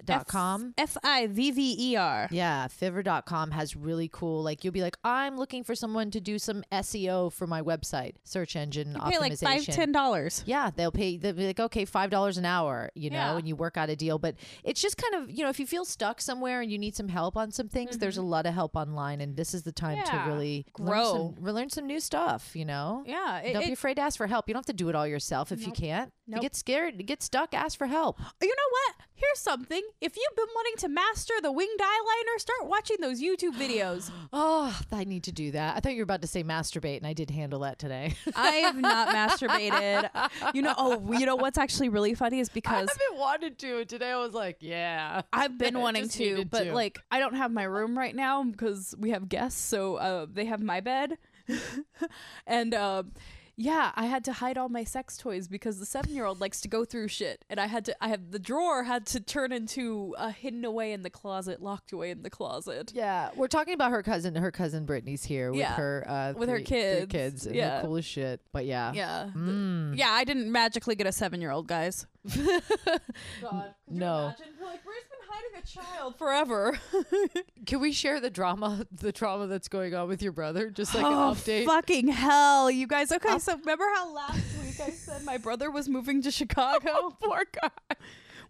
fiverr.com. 0.06 0.74
F 0.78 0.96
I 1.02 1.26
V 1.26 1.50
V 1.50 1.76
E 1.78 1.96
R. 1.96 2.28
Yeah, 2.30 2.66
fiverr.com 2.68 3.50
has 3.52 3.76
really 3.76 4.08
cool, 4.12 4.42
like, 4.42 4.64
you'll 4.64 4.72
be 4.72 4.82
like, 4.82 4.96
I'm 5.04 5.36
looking 5.36 5.64
for 5.64 5.74
someone 5.74 6.10
to 6.12 6.20
do 6.20 6.38
some 6.38 6.62
SEO 6.72 7.32
for 7.32 7.46
my 7.46 7.62
website, 7.62 8.14
search 8.24 8.56
engine 8.56 8.92
You 8.94 9.00
pay 9.10 9.18
like 9.18 9.32
optimization. 9.32 9.42
five, 9.42 9.66
ten 9.66 9.92
dollars. 9.92 10.42
Yeah, 10.46 10.70
they'll 10.74 10.92
pay. 10.92 11.16
They'll 11.16 11.32
be 11.34 11.46
like, 11.46 11.60
okay, 11.60 11.84
five 11.84 12.10
dollars 12.10 12.38
an 12.38 12.44
hour, 12.44 12.90
you 12.94 13.10
know, 13.10 13.16
Yeah. 13.16 13.36
and 13.38 13.48
you 13.48 13.56
work 13.56 13.76
out 13.76 13.90
a 13.90 13.96
deal. 13.96 14.18
But 14.18 14.36
it's 14.64 14.80
just 14.80 14.96
kind 14.96 15.14
of, 15.22 15.30
you 15.30 15.42
know, 15.44 15.50
if 15.50 15.58
you 15.60 15.66
feel 15.66 15.84
stuck 15.84 16.20
somewhere 16.20 16.60
and 16.60 16.70
you 16.70 16.78
need 16.78 16.94
some 16.96 17.08
help 17.08 17.36
on 17.36 17.50
some 17.52 17.68
things, 17.68 17.98
there's 17.98 18.16
a 18.18 18.22
lot 18.22 18.46
of 18.46 18.54
help 18.54 18.76
online, 18.76 19.20
and 19.20 19.36
this 19.36 19.54
is 19.54 19.62
the 19.62 19.72
time 19.72 19.90
Mm-hmm. 19.90 20.16
Yeah. 20.16 20.24
to 20.24 20.30
really 20.30 20.66
Grow. 20.72 20.86
learn 20.86 21.34
some, 21.34 21.44
learn 21.54 21.70
some 21.70 21.86
new 21.86 22.00
stuff. 22.00 22.54
You 22.54 22.64
know, 22.64 23.02
Yeah. 23.06 23.38
It, 23.40 23.52
don't 23.54 23.66
be 23.66 23.72
afraid 23.72 23.94
to 23.94 24.02
ask 24.02 24.16
for 24.16 24.26
help. 24.26 24.46
You 24.48 24.54
don't 24.54 24.60
have 24.60 24.66
to 24.66 24.72
do 24.72 24.88
it 24.88 24.94
all 24.94 25.06
yourself 25.06 25.50
if 25.52 25.66
you 25.66 25.72
Nope. 26.30 26.38
If 26.38 26.42
you 26.42 26.48
get 26.48 26.54
scared, 26.56 27.06
get 27.06 27.22
stuck, 27.22 27.54
ask 27.54 27.76
for 27.76 27.88
help. 27.88 28.18
you 28.42 28.48
know 28.48 28.70
what? 28.70 28.94
Here's 29.14 29.40
something. 29.40 29.82
If 30.00 30.16
you've 30.16 30.36
been 30.36 30.46
wanting 30.54 30.76
to 30.78 30.88
master 30.88 31.34
the 31.42 31.50
winged 31.52 31.80
eyeliner, 31.80 32.40
start 32.40 32.68
watching 32.68 32.98
those 33.00 33.20
YouTube 33.20 33.54
videos. 33.54 34.10
Oh, 34.32 34.78
I 34.92 35.02
need 35.04 35.24
to 35.24 35.32
do 35.32 35.50
that. 35.50 35.76
I 35.76 35.80
thought 35.80 35.92
you 35.92 35.98
were 35.98 36.04
about 36.04 36.22
to 36.22 36.28
say 36.28 36.44
masturbate, 36.44 36.98
and 36.98 37.06
I 37.06 37.14
did 37.14 37.30
handle 37.30 37.60
that 37.60 37.80
today. 37.80 38.14
I 38.36 38.50
have 38.58 38.76
not 38.76 39.08
masturbated. 39.08 40.08
You 40.54 40.62
know, 40.62 40.74
oh, 40.76 41.12
you 41.12 41.26
know 41.26 41.36
what's 41.36 41.58
actually 41.58 41.88
really 41.88 42.14
funny 42.14 42.38
is 42.38 42.48
because 42.48 42.88
I 42.88 42.92
haven't 42.92 43.18
wanted 43.18 43.58
to. 43.58 43.78
and 43.80 43.88
Today 43.88 44.10
I 44.10 44.18
was 44.18 44.34
like, 44.34 44.58
yeah. 44.60 45.22
I've 45.32 45.58
been 45.58 45.78
wanting 45.80 46.08
to, 46.10 46.44
but 46.44 46.64
to. 46.64 46.74
like 46.74 46.98
I 47.10 47.18
don't 47.18 47.34
have 47.34 47.50
my 47.50 47.64
room 47.64 47.98
right 47.98 48.14
now 48.14 48.44
because 48.44 48.94
we 48.98 49.10
have 49.10 49.28
guests, 49.28 49.60
so 49.60 49.96
uh, 49.96 50.26
they 50.32 50.44
have 50.44 50.62
my 50.62 50.80
bed, 50.80 51.18
and 52.46 52.72
uh, 52.72 53.02
yeah, 53.62 53.92
I 53.94 54.06
had 54.06 54.24
to 54.24 54.32
hide 54.32 54.56
all 54.56 54.70
my 54.70 54.84
sex 54.84 55.18
toys 55.18 55.46
because 55.46 55.78
the 55.78 55.84
seven-year-old 55.84 56.40
likes 56.40 56.62
to 56.62 56.68
go 56.68 56.86
through 56.86 57.08
shit, 57.08 57.44
and 57.50 57.60
I 57.60 57.66
had 57.66 57.84
to. 57.84 57.96
I 58.02 58.08
have 58.08 58.30
the 58.30 58.38
drawer 58.38 58.84
had 58.84 59.04
to 59.08 59.20
turn 59.20 59.52
into 59.52 60.14
a 60.18 60.30
hidden 60.30 60.64
away 60.64 60.92
in 60.94 61.02
the 61.02 61.10
closet, 61.10 61.60
locked 61.60 61.92
away 61.92 62.10
in 62.10 62.22
the 62.22 62.30
closet. 62.30 62.92
Yeah, 62.94 63.28
we're 63.36 63.48
talking 63.48 63.74
about 63.74 63.90
her 63.90 64.02
cousin. 64.02 64.34
Her 64.34 64.50
cousin 64.50 64.86
Brittany's 64.86 65.24
here 65.24 65.50
with 65.50 65.60
Yeah. 65.60 65.74
her 65.74 66.04
uh, 66.08 66.32
With 66.38 66.48
her 66.48 66.56
three- 66.56 66.64
three 66.64 66.76
kids. 66.78 67.12
kids, 67.12 67.46
and 67.46 67.54
Yeah. 67.54 67.68
they're 67.68 67.82
cool 67.82 67.96
as 67.98 68.04
shit. 68.06 68.40
But 68.52 68.64
yeah, 68.64 68.92
Yeah, 68.94 69.22
th- 69.24 69.34
Mm. 69.36 69.96
yeah. 69.98 70.10
I 70.10 70.24
didn't 70.24 70.50
magically 70.50 70.94
get 70.94 71.06
a 71.06 71.12
seven-year-old, 71.12 71.66
guys. 71.66 72.06
God, 73.42 73.74
No. 73.88 74.32
Like, 74.62 74.84
Bruce 74.84 75.04
been 75.09 75.09
hiding 75.09 75.09
a 75.62 75.66
child 75.66 76.16
forever. 76.16 76.78
Can 77.66 77.80
we 77.80 77.92
share 77.92 78.20
the 78.20 78.30
drama, 78.30 78.86
the 78.92 79.12
trauma 79.12 79.46
that's 79.46 79.68
going 79.68 79.94
on 79.94 80.08
with 80.08 80.22
your 80.22 80.32
brother? 80.32 80.70
Just 80.70 80.94
like 80.94 81.04
an 81.04 81.12
oh, 81.12 81.34
update. 81.34 81.66
fucking 81.66 82.08
hell, 82.08 82.70
you 82.70 82.86
guys. 82.86 83.12
Okay, 83.12 83.38
so 83.38 83.56
remember 83.56 83.84
how 83.94 84.12
last 84.12 84.42
week 84.62 84.80
I 84.80 84.90
said 84.90 85.24
my 85.24 85.38
brother 85.38 85.70
was 85.70 85.88
moving 85.88 86.22
to 86.22 86.30
Chicago? 86.30 86.90
Oh, 87.02 87.16
poor 87.20 87.44
guy. 87.60 87.96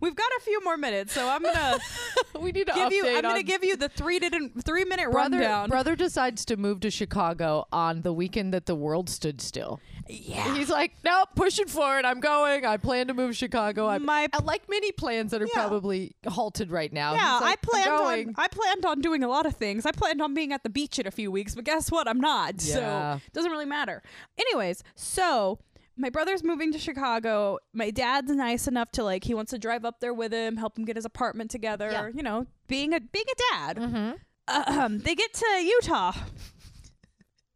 We've 0.01 0.17
got 0.17 0.31
a 0.39 0.41
few 0.41 0.63
more 0.65 0.77
minutes, 0.77 1.13
so 1.13 1.29
I'm 1.29 1.43
gonna 1.43 1.79
we 2.41 2.53
need 2.53 2.67
to 2.69 2.73
give 2.75 2.93
you. 2.93 3.07
I'm 3.07 3.23
gonna 3.23 3.43
give 3.43 3.63
you 3.63 3.77
the 3.77 3.89
three 3.89 4.19
didn't 4.19 4.65
three 4.65 4.85
minute 4.85 5.11
brother. 5.11 5.37
rundown. 5.39 5.69
Brother 5.69 5.95
decides 5.95 6.45
to 6.47 6.57
move 6.57 6.81
to 6.81 6.91
Chicago 6.91 7.67
on 7.73 8.03
the 8.03 8.13
weekend 8.13 8.55
that 8.55 8.67
the 8.67 8.75
world 8.75 9.11
stood 9.11 9.41
still. 9.41 9.79
yeah, 10.09 10.55
He's 10.57 10.71
like, 10.71 10.93
nope, 11.05 11.29
pushing 11.37 11.67
forward. 11.67 12.05
I'm 12.05 12.21
going. 12.21 12.65
I 12.65 12.77
plan 12.79 13.09
to 13.09 13.15
move 13.15 13.31
to 13.33 13.37
Chicago. 13.37 13.87
I, 13.87 13.99
My- 13.99 14.29
I 14.33 14.43
like 14.43 14.69
many 14.71 14.91
plans 14.93 15.31
that 15.33 15.43
are 15.43 15.47
Yeah. 15.55 15.61
probably 15.67 16.17
halted 16.27 16.71
right 16.71 16.93
now. 16.93 17.13
yeah. 17.15 17.39
Like, 17.41 17.53
I 17.53 17.57
planned 17.57 17.87
going." 17.91 18.29
on. 18.29 18.35
I 18.39 18.49
planned 18.49 18.87
on 18.87 19.01
doing 19.01 19.23
a 19.23 19.29
lot 19.29 19.45
of 19.47 19.55
things. 19.55 19.85
I 19.87 19.93
planned 19.93 20.23
on 20.23 20.33
being 20.35 20.53
at 20.53 20.63
the 20.63 20.71
beach 20.71 20.99
in 20.99 21.07
a 21.07 21.11
few 21.11 21.31
weeks, 21.31 21.55
but 21.55 21.65
guess 21.65 21.91
what? 21.91 22.09
I'm 22.09 22.21
not. 22.21 22.55
Yeah. 22.65 23.19
So 23.19 23.21
doesn't 23.35 23.51
really 23.51 23.67
matter. 23.67 24.03
Anyways, 24.39 24.83
so 24.95 25.59
my 26.01 26.11
brother's 26.11 26.43
moving 26.43 26.73
to 26.73 26.79
Chicago. 26.79 27.59
My 27.73 27.91
dad's 27.91 28.31
nice 28.31 28.67
enough 28.67 28.91
to 28.93 29.05
like 29.05 29.25
he 29.25 29.35
wants 29.35 29.51
to 29.51 29.59
drive 29.59 29.85
up 29.85 30.01
there 30.01 30.15
with 30.15 30.33
him, 30.33 30.57
help 30.57 30.79
him 30.79 30.85
get 30.85 30.97
his 30.97 31.05
apartment 31.05 31.51
together. 31.51 31.91
Yeah. 31.91 32.09
You 32.13 32.23
know, 32.23 32.47
being 32.67 32.93
a 32.95 33.01
being 33.01 33.27
a 33.31 33.55
dad. 33.55 33.77
Mhm. 33.77 34.19
Um, 34.49 34.99
they 34.99 35.15
get 35.15 35.33
to 35.35 35.47
Utah. 35.63 36.13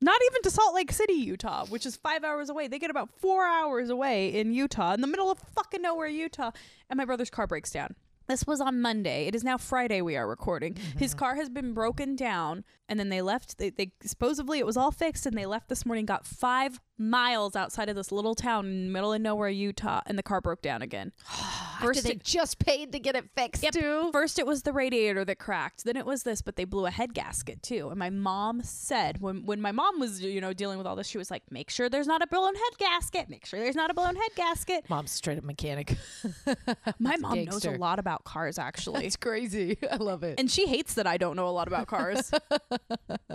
Not 0.00 0.20
even 0.30 0.42
to 0.42 0.50
Salt 0.50 0.74
Lake 0.74 0.92
City, 0.92 1.14
Utah, 1.14 1.64
which 1.66 1.86
is 1.86 1.96
five 1.96 2.24
hours 2.24 2.50
away. 2.50 2.68
They 2.68 2.78
get 2.78 2.90
about 2.90 3.08
four 3.18 3.46
hours 3.46 3.88
away 3.88 4.28
in 4.34 4.52
Utah, 4.52 4.92
in 4.92 5.00
the 5.00 5.06
middle 5.06 5.30
of 5.30 5.38
fucking 5.54 5.80
nowhere, 5.80 6.08
Utah. 6.08 6.50
And 6.90 6.98
my 6.98 7.06
brother's 7.06 7.30
car 7.30 7.46
breaks 7.46 7.70
down. 7.70 7.94
This 8.26 8.46
was 8.46 8.60
on 8.60 8.80
Monday. 8.80 9.26
It 9.26 9.34
is 9.34 9.44
now 9.44 9.56
Friday. 9.58 10.02
We 10.02 10.16
are 10.16 10.26
recording. 10.28 10.76
His 10.98 11.14
car 11.14 11.36
has 11.36 11.48
been 11.48 11.72
broken 11.74 12.16
down, 12.16 12.64
and 12.88 12.98
then 13.00 13.08
they 13.08 13.22
left. 13.22 13.58
They, 13.58 13.70
they 13.70 13.92
supposedly 14.02 14.58
it 14.58 14.66
was 14.66 14.76
all 14.76 14.90
fixed, 14.90 15.26
and 15.26 15.36
they 15.36 15.46
left 15.46 15.68
this 15.68 15.84
morning. 15.86 16.06
Got 16.06 16.26
five 16.26 16.80
miles 16.96 17.56
outside 17.56 17.88
of 17.88 17.96
this 17.96 18.12
little 18.12 18.36
town 18.36 18.66
in 18.66 18.86
the 18.86 18.92
middle 18.92 19.12
of 19.12 19.20
nowhere, 19.20 19.48
Utah, 19.48 20.00
and 20.06 20.16
the 20.16 20.22
car 20.22 20.40
broke 20.40 20.62
down 20.62 20.80
again. 20.82 21.12
After 21.74 21.86
First, 21.88 22.04
they 22.04 22.10
it, 22.12 22.22
just 22.22 22.60
paid 22.60 22.92
to 22.92 23.00
get 23.00 23.16
it 23.16 23.24
fixed 23.36 23.64
Yep. 23.64 23.72
too. 23.72 24.10
First, 24.12 24.38
it 24.38 24.46
was 24.46 24.62
the 24.62 24.72
radiator 24.72 25.24
that 25.24 25.38
cracked. 25.40 25.84
Then 25.84 25.96
it 25.96 26.06
was 26.06 26.22
this, 26.22 26.40
but 26.40 26.54
they 26.54 26.64
blew 26.64 26.86
a 26.86 26.90
head 26.90 27.14
gasket 27.14 27.62
too. 27.64 27.88
And 27.88 27.98
my 27.98 28.10
mom 28.10 28.62
said 28.62 29.20
when 29.20 29.44
when 29.44 29.60
my 29.60 29.72
mom 29.72 29.98
was 29.98 30.20
you 30.20 30.40
know 30.40 30.52
dealing 30.52 30.78
with 30.78 30.86
all 30.86 30.94
this, 30.94 31.08
she 31.08 31.18
was 31.18 31.30
like, 31.32 31.42
"Make 31.50 31.70
sure 31.70 31.88
there's 31.88 32.06
not 32.06 32.22
a 32.22 32.26
blown 32.28 32.54
head 32.54 32.78
gasket. 32.78 33.28
Make 33.28 33.44
sure 33.44 33.58
there's 33.58 33.74
not 33.74 33.90
a 33.90 33.94
blown 33.94 34.14
head 34.14 34.30
gasket." 34.36 34.88
Mom's 34.88 35.10
straight 35.10 35.36
up 35.38 35.44
mechanic. 35.44 35.96
My 37.00 37.16
mom 37.16 37.44
knows 37.44 37.64
a 37.64 37.72
lot 37.72 37.98
about 37.98 38.22
cars 38.24 38.56
actually. 38.58 39.04
It's 39.06 39.16
crazy. 39.16 39.76
I 39.90 39.96
love 39.96 40.22
it. 40.22 40.38
and 40.38 40.48
she 40.50 40.66
hates 40.68 40.94
that 40.94 41.06
I 41.08 41.16
don't 41.16 41.34
know 41.34 41.48
a 41.48 41.50
lot 41.50 41.66
about 41.66 41.88
cars. 41.88 42.30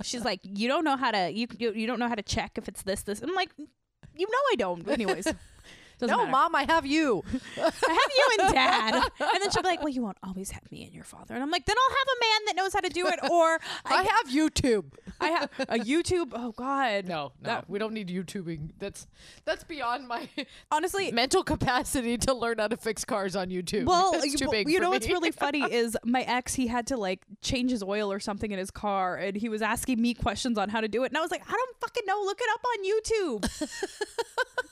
She's 0.04 0.24
like, 0.26 0.40
"You 0.44 0.68
don't 0.68 0.84
know 0.84 0.98
how 0.98 1.12
to 1.12 1.32
you, 1.32 1.48
you 1.58 1.74
you 1.74 1.88
don't 1.88 2.00
know 2.00 2.08
how 2.08 2.16
to 2.16 2.24
check 2.24 2.58
if 2.58 2.68
it's 2.68 2.84
this 2.84 3.04
this." 3.04 3.22
I'm 3.22 3.34
like, 3.36 3.52
"You 3.58 4.28
know 4.28 4.40
I 4.52 4.56
don't." 4.58 4.88
Anyways, 4.88 5.26
doesn't 6.00 6.16
no, 6.16 6.24
matter. 6.24 6.32
mom, 6.32 6.56
I 6.56 6.64
have 6.64 6.86
you. 6.86 7.24
I 7.58 7.62
have 7.62 7.74
you 7.78 8.28
and 8.40 8.54
dad. 8.54 8.94
And 9.20 9.42
then 9.44 9.52
she'll 9.52 9.62
be 9.62 9.68
like, 9.68 9.82
well, 9.82 9.90
you 9.90 10.02
won't 10.02 10.18
always 10.24 10.52
have 10.52 10.70
me 10.72 10.84
and 10.86 10.94
your 10.94 11.04
father. 11.04 11.34
And 11.34 11.44
I'm 11.44 11.52
like, 11.52 11.66
then 11.66 11.76
I'll 11.78 11.98
have 11.98 12.08
a 12.08 12.20
man 12.22 12.46
that 12.48 12.56
knows 12.56 12.74
how 12.74 12.80
to 12.80 12.90
do 12.90 13.08
it. 13.08 13.20
Or 13.30 13.60
I 13.86 13.96
I, 13.96 14.04
have 14.04 14.28
YouTube. 14.28 14.86
I 15.22 15.28
have 15.30 15.50
a 15.60 15.78
YouTube. 15.80 16.32
Oh, 16.34 16.52
God. 16.52 17.06
No, 17.06 17.32
no, 17.42 17.48
That- 17.48 17.70
we 17.70 17.80
don't 17.80 17.94
need 17.94 18.08
YouTubing. 18.10 18.72
That's 18.80 19.08
that's 19.46 19.64
beyond 19.64 20.08
my 20.08 20.30
Honestly, 20.72 21.12
mental 21.12 21.44
capacity 21.44 22.18
to 22.20 22.34
learn 22.34 22.60
how 22.60 22.68
to 22.68 22.78
fix 22.78 23.04
cars 23.06 23.36
on 23.36 23.50
YouTube. 23.50 23.86
well, 23.86 24.12
That's 24.14 24.26
you, 24.28 24.38
too 24.38 24.50
big 24.50 24.70
you 24.70 24.80
know 24.80 24.90
what's 24.90 25.08
really 25.08 25.32
funny 25.46 25.62
is 25.64 25.98
my 26.04 26.22
ex, 26.22 26.54
he 26.56 26.68
had 26.68 26.88
to 26.88 26.98
like 26.98 27.22
change 27.42 27.72
his 27.72 27.84
oil 27.84 28.12
or 28.12 28.20
something 28.20 28.52
in 28.52 28.60
his 28.60 28.72
car. 28.72 29.18
And 29.18 29.36
he 29.36 29.50
was 29.50 29.62
asking 29.62 30.02
me 30.02 30.14
questions 30.14 30.58
on 30.58 30.70
how 30.70 30.82
to 30.82 30.88
do 30.88 31.04
it. 31.04 31.08
And 31.12 31.18
I 31.18 31.22
was 31.22 31.32
like, 31.32 31.44
I 31.48 31.52
don't 31.52 31.80
fucking 31.80 32.04
know. 32.06 32.22
Look 32.26 32.40
it 32.42 32.50
up 32.54 32.64
on 32.66 33.50
YouTube. 33.50 34.69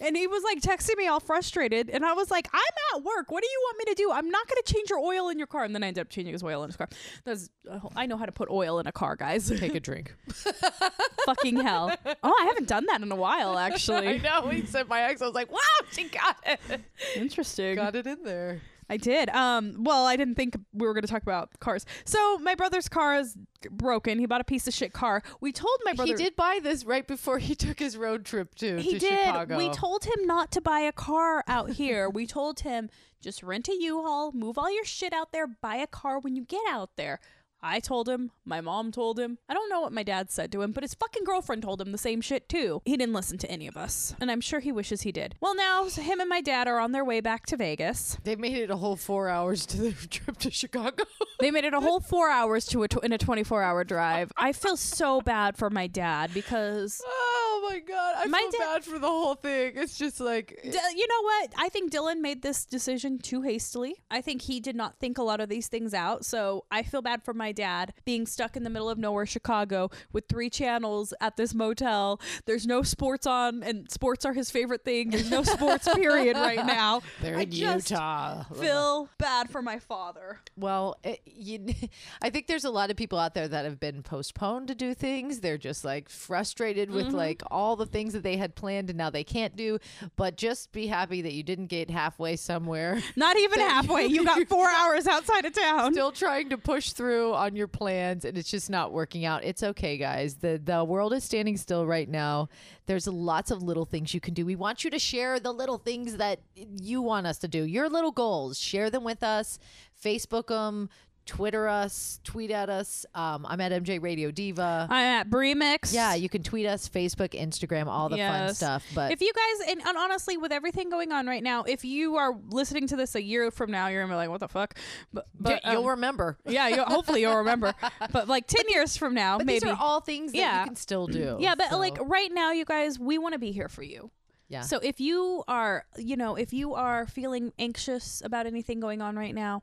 And 0.00 0.16
he 0.16 0.26
was 0.26 0.42
like 0.42 0.60
texting 0.60 0.96
me 0.96 1.06
all 1.06 1.20
frustrated, 1.20 1.90
and 1.90 2.04
I 2.04 2.12
was 2.12 2.30
like, 2.30 2.48
"I'm 2.52 2.96
at 2.96 3.04
work. 3.04 3.30
What 3.30 3.42
do 3.42 3.48
you 3.48 3.60
want 3.64 3.78
me 3.78 3.84
to 3.86 3.94
do? 3.94 4.10
I'm 4.12 4.30
not 4.30 4.46
going 4.48 4.60
to 4.64 4.72
change 4.72 4.90
your 4.90 4.98
oil 4.98 5.28
in 5.28 5.38
your 5.38 5.46
car." 5.46 5.64
And 5.64 5.74
then 5.74 5.82
I 5.82 5.88
ended 5.88 6.02
up 6.02 6.08
changing 6.08 6.32
his 6.32 6.42
oil 6.42 6.62
in 6.62 6.68
his 6.68 6.76
car. 6.76 6.88
That's 7.24 7.50
uh, 7.70 7.80
I 7.94 8.06
know 8.06 8.16
how 8.16 8.26
to 8.26 8.32
put 8.32 8.50
oil 8.50 8.78
in 8.78 8.86
a 8.86 8.92
car, 8.92 9.16
guys. 9.16 9.48
Take 9.48 9.74
a 9.74 9.80
drink. 9.80 10.14
Fucking 11.26 11.56
hell! 11.56 11.94
Oh, 12.22 12.36
I 12.40 12.46
haven't 12.46 12.68
done 12.68 12.86
that 12.86 13.00
in 13.02 13.10
a 13.10 13.16
while, 13.16 13.58
actually. 13.66 14.08
I 14.08 14.18
know. 14.18 14.48
He 14.48 14.64
said 14.66 14.88
my 14.88 15.02
ex. 15.02 15.22
I 15.22 15.26
was 15.26 15.34
like, 15.34 15.50
wow, 15.50 15.58
she 15.90 16.04
got 16.08 16.36
it. 16.46 16.80
Interesting. 17.16 17.76
got 17.76 17.96
it 17.96 18.06
in 18.06 18.22
there. 18.22 18.60
I 18.88 18.96
did. 18.96 19.28
Um. 19.30 19.74
Well, 19.78 20.06
I 20.06 20.16
didn't 20.16 20.36
think 20.36 20.56
we 20.72 20.86
were 20.86 20.94
going 20.94 21.02
to 21.02 21.08
talk 21.08 21.22
about 21.22 21.58
cars. 21.60 21.84
So 22.04 22.38
my 22.38 22.54
brother's 22.54 22.88
car 22.88 23.16
is 23.16 23.36
broken. 23.70 24.18
He 24.18 24.26
bought 24.26 24.40
a 24.40 24.44
piece 24.44 24.68
of 24.68 24.74
shit 24.74 24.92
car. 24.92 25.22
We 25.40 25.52
told 25.52 25.76
my 25.84 25.92
brother 25.92 26.12
He 26.12 26.14
did 26.14 26.36
buy 26.36 26.60
this 26.62 26.84
right 26.84 27.06
before 27.06 27.38
he 27.38 27.54
took 27.56 27.78
his 27.78 27.96
road 27.96 28.24
trip 28.24 28.54
to, 28.56 28.80
He 28.80 28.92
to 28.92 28.98
did. 28.98 29.18
Chicago. 29.18 29.56
We 29.56 29.70
told 29.70 30.04
him 30.04 30.26
not 30.26 30.52
to 30.52 30.60
buy 30.60 30.80
a 30.80 30.92
car 30.92 31.42
out 31.48 31.70
here. 31.70 32.08
we 32.08 32.26
told 32.26 32.60
him 32.60 32.90
just 33.20 33.42
rent 33.42 33.68
a 33.68 33.74
U-Haul, 33.74 34.32
move 34.32 34.56
all 34.58 34.72
your 34.72 34.84
shit 34.84 35.12
out 35.12 35.32
there, 35.32 35.46
buy 35.46 35.76
a 35.76 35.86
car 35.86 36.20
when 36.20 36.36
you 36.36 36.44
get 36.44 36.62
out 36.68 36.90
there. 36.96 37.18
I 37.62 37.80
told 37.80 38.08
him, 38.08 38.30
my 38.44 38.60
mom 38.60 38.92
told 38.92 39.18
him. 39.18 39.38
I 39.48 39.54
don't 39.54 39.68
know 39.70 39.80
what 39.80 39.92
my 39.92 40.02
dad 40.02 40.30
said 40.30 40.52
to 40.52 40.62
him, 40.62 40.72
but 40.72 40.84
his 40.84 40.94
fucking 40.94 41.24
girlfriend 41.24 41.62
told 41.62 41.80
him 41.80 41.92
the 41.92 41.98
same 41.98 42.20
shit 42.20 42.48
too. 42.48 42.82
He 42.84 42.96
didn't 42.96 43.14
listen 43.14 43.38
to 43.38 43.50
any 43.50 43.66
of 43.66 43.76
us, 43.76 44.14
and 44.20 44.30
I'm 44.30 44.40
sure 44.40 44.60
he 44.60 44.72
wishes 44.72 45.02
he 45.02 45.12
did. 45.12 45.34
Well, 45.40 45.56
now 45.56 45.86
him 45.88 46.20
and 46.20 46.28
my 46.28 46.40
dad 46.40 46.68
are 46.68 46.78
on 46.78 46.92
their 46.92 47.04
way 47.04 47.20
back 47.20 47.46
to 47.46 47.56
Vegas. 47.56 48.18
They 48.24 48.36
made 48.36 48.56
it 48.56 48.70
a 48.70 48.76
whole 48.76 48.96
four 48.96 49.28
hours 49.28 49.66
to 49.66 49.78
the 49.78 49.92
trip 50.08 50.38
to 50.38 50.50
Chicago. 50.50 51.04
They 51.38 51.50
made 51.50 51.64
it 51.64 51.74
a 51.74 51.80
whole 51.80 52.00
four 52.00 52.30
hours 52.30 52.64
to 52.68 52.82
a 52.82 52.88
tw- 52.88 53.04
in 53.04 53.12
a 53.12 53.18
24 53.18 53.62
hour 53.62 53.84
drive. 53.84 54.32
I 54.38 54.52
feel 54.52 54.78
so 54.78 55.20
bad 55.20 55.58
for 55.58 55.68
my 55.68 55.86
dad 55.86 56.32
because 56.32 57.02
ah. 57.06 57.35
Oh 57.58 57.68
my 57.70 57.78
god, 57.80 58.14
I 58.18 58.26
My 58.26 58.38
feel 58.40 58.50
da- 58.52 58.58
bad 58.74 58.84
for 58.84 58.98
the 58.98 59.08
whole 59.08 59.34
thing. 59.34 59.72
It's 59.76 59.96
just 59.98 60.20
like 60.20 60.58
D- 60.62 60.70
you 60.70 61.06
know 61.08 61.22
what? 61.22 61.52
I 61.58 61.68
think 61.68 61.92
Dylan 61.92 62.20
made 62.20 62.42
this 62.42 62.64
decision 62.64 63.18
too 63.18 63.42
hastily. 63.42 63.96
I 64.10 64.20
think 64.20 64.42
he 64.42 64.60
did 64.60 64.76
not 64.76 64.98
think 64.98 65.18
a 65.18 65.22
lot 65.22 65.40
of 65.40 65.48
these 65.48 65.68
things 65.68 65.94
out. 65.94 66.24
So 66.24 66.64
I 66.70 66.82
feel 66.82 67.02
bad 67.02 67.22
for 67.22 67.32
my 67.34 67.52
dad 67.52 67.94
being 68.04 68.26
stuck 68.26 68.56
in 68.56 68.62
the 68.64 68.70
middle 68.70 68.90
of 68.90 68.98
nowhere, 68.98 69.26
Chicago, 69.26 69.90
with 70.12 70.24
three 70.28 70.50
channels 70.50 71.14
at 71.20 71.36
this 71.36 71.54
motel. 71.54 72.20
There's 72.44 72.66
no 72.66 72.82
sports 72.82 73.26
on, 73.26 73.62
and 73.62 73.90
sports 73.90 74.24
are 74.24 74.32
his 74.34 74.50
favorite 74.50 74.84
thing. 74.84 75.10
There's 75.10 75.30
no 75.30 75.42
sports 75.42 75.88
period 75.94 76.36
right 76.36 76.64
now. 76.66 77.02
they're 77.22 77.36
I 77.38 77.42
in 77.42 77.50
just 77.50 77.90
Utah. 77.90 78.44
Feel 78.54 79.08
bad 79.18 79.50
for 79.50 79.62
my 79.62 79.78
father. 79.78 80.40
Well, 80.56 80.96
it, 81.04 81.20
you, 81.24 81.66
I 82.22 82.30
think 82.30 82.46
there's 82.46 82.64
a 82.64 82.70
lot 82.70 82.90
of 82.90 82.96
people 82.96 83.18
out 83.18 83.34
there 83.34 83.48
that 83.48 83.64
have 83.64 83.80
been 83.80 84.02
postponed 84.02 84.68
to 84.68 84.74
do 84.74 84.92
things. 84.94 85.40
They're 85.40 85.58
just 85.58 85.84
like 85.84 86.08
frustrated 86.08 86.90
with 86.90 87.06
Mm-hmm. 87.06 87.14
like 87.16 87.42
all 87.50 87.76
the 87.76 87.86
things 87.86 88.12
that 88.12 88.22
they 88.22 88.36
had 88.36 88.54
planned 88.54 88.90
and 88.90 88.96
now 88.96 89.10
they 89.10 89.24
can't 89.24 89.56
do. 89.56 89.78
But 90.16 90.36
just 90.36 90.72
be 90.72 90.86
happy 90.86 91.22
that 91.22 91.32
you 91.32 91.42
didn't 91.42 91.66
get 91.66 91.90
halfway 91.90 92.36
somewhere. 92.36 93.02
Not 93.16 93.36
even 93.36 93.60
halfway. 93.60 94.06
You 94.06 94.24
got 94.24 94.46
four 94.48 94.68
hours 94.68 95.06
outside 95.06 95.44
of 95.44 95.52
town. 95.54 95.92
Still 95.92 96.12
trying 96.12 96.50
to 96.50 96.58
push 96.58 96.92
through 96.92 97.34
on 97.34 97.56
your 97.56 97.68
plans 97.68 98.24
and 98.24 98.36
it's 98.36 98.50
just 98.50 98.70
not 98.70 98.92
working 98.92 99.24
out. 99.24 99.44
It's 99.44 99.62
okay, 99.62 99.96
guys. 99.96 100.36
The 100.36 100.60
the 100.62 100.84
world 100.84 101.12
is 101.12 101.24
standing 101.24 101.56
still 101.56 101.86
right 101.86 102.08
now. 102.08 102.48
There's 102.86 103.06
lots 103.06 103.50
of 103.50 103.62
little 103.62 103.84
things 103.84 104.14
you 104.14 104.20
can 104.20 104.34
do. 104.34 104.46
We 104.46 104.56
want 104.56 104.84
you 104.84 104.90
to 104.90 104.98
share 104.98 105.40
the 105.40 105.52
little 105.52 105.78
things 105.78 106.16
that 106.18 106.40
you 106.54 107.02
want 107.02 107.26
us 107.26 107.38
to 107.38 107.48
do. 107.48 107.64
Your 107.64 107.88
little 107.88 108.12
goals. 108.12 108.58
Share 108.58 108.90
them 108.90 109.04
with 109.04 109.22
us. 109.22 109.58
Facebook 110.02 110.48
them. 110.48 110.88
Twitter 111.26 111.68
us, 111.68 112.20
tweet 112.24 112.50
at 112.50 112.70
us. 112.70 113.04
Um, 113.14 113.44
I'm 113.48 113.60
at 113.60 113.72
MJ 113.72 114.00
Radio 114.00 114.30
Diva. 114.30 114.86
I'm 114.88 115.04
at 115.04 115.28
BreeMixed. 115.30 115.92
yeah, 115.92 116.14
you 116.14 116.28
can 116.28 116.42
tweet 116.42 116.66
us, 116.66 116.88
Facebook, 116.88 117.30
Instagram, 117.30 117.86
all 117.88 118.08
the 118.08 118.16
fun 118.16 118.46
Yes. 118.46 118.56
stuff. 118.58 118.86
But 118.94 119.12
if 119.12 119.20
you 119.20 119.32
guys 119.32 119.68
and, 119.70 119.82
and 119.86 119.96
honestly 119.98 120.36
with 120.36 120.52
everything 120.52 120.88
going 120.88 121.12
on 121.12 121.26
right 121.26 121.42
now 121.42 121.64
if 121.64 121.84
you 121.84 122.16
are 122.16 122.34
listening 122.50 122.86
to 122.88 122.96
this 122.96 123.14
a 123.14 123.22
year 123.22 123.50
from 123.50 123.70
now 123.70 123.88
you're 123.88 124.02
gonna 124.02 124.12
be 124.12 124.16
like 124.16 124.30
what 124.30 124.40
the 124.40 124.48
fuck 124.48 124.78
but, 125.12 125.26
but 125.38 125.60
you'll 125.64 125.82
um, 125.82 125.86
remember. 125.90 126.38
yeah 126.46 126.68
you'll, 126.68 126.84
hopefully 126.84 127.20
you'll 127.22 127.36
remember 127.36 127.74
but 128.12 128.28
like 128.28 128.46
10 128.46 128.64
years 128.68 128.96
from 128.96 129.14
now 129.14 129.38
But 129.38 129.46
maybe 129.46 129.60
these 129.60 129.68
are 129.70 129.76
all 129.78 130.00
things 130.00 130.32
that 130.32 130.38
Yeah. 130.38 130.60
you 130.60 130.66
can 130.66 130.76
still 130.76 131.06
do. 131.06 131.36
yeah 131.40 131.54
but 131.56 131.70
So, 131.70 131.78
like 131.78 131.98
right 132.00 132.32
now 132.32 132.52
you 132.52 132.64
guys 132.64 132.98
we 132.98 133.18
want 133.18 133.32
to 133.34 133.38
be 133.38 133.52
here 133.52 133.68
for 133.68 133.82
you 133.82 134.10
yeah. 134.48 134.60
so 134.62 134.78
if 134.82 135.00
you 135.00 135.42
are 135.48 135.84
you 135.98 136.16
know 136.16 136.36
if 136.36 136.52
you 136.52 136.74
are 136.74 137.06
feeling 137.06 137.52
anxious 137.58 138.22
about 138.24 138.46
anything 138.46 138.78
going 138.80 139.00
on 139.02 139.16
right 139.16 139.34
now 139.34 139.62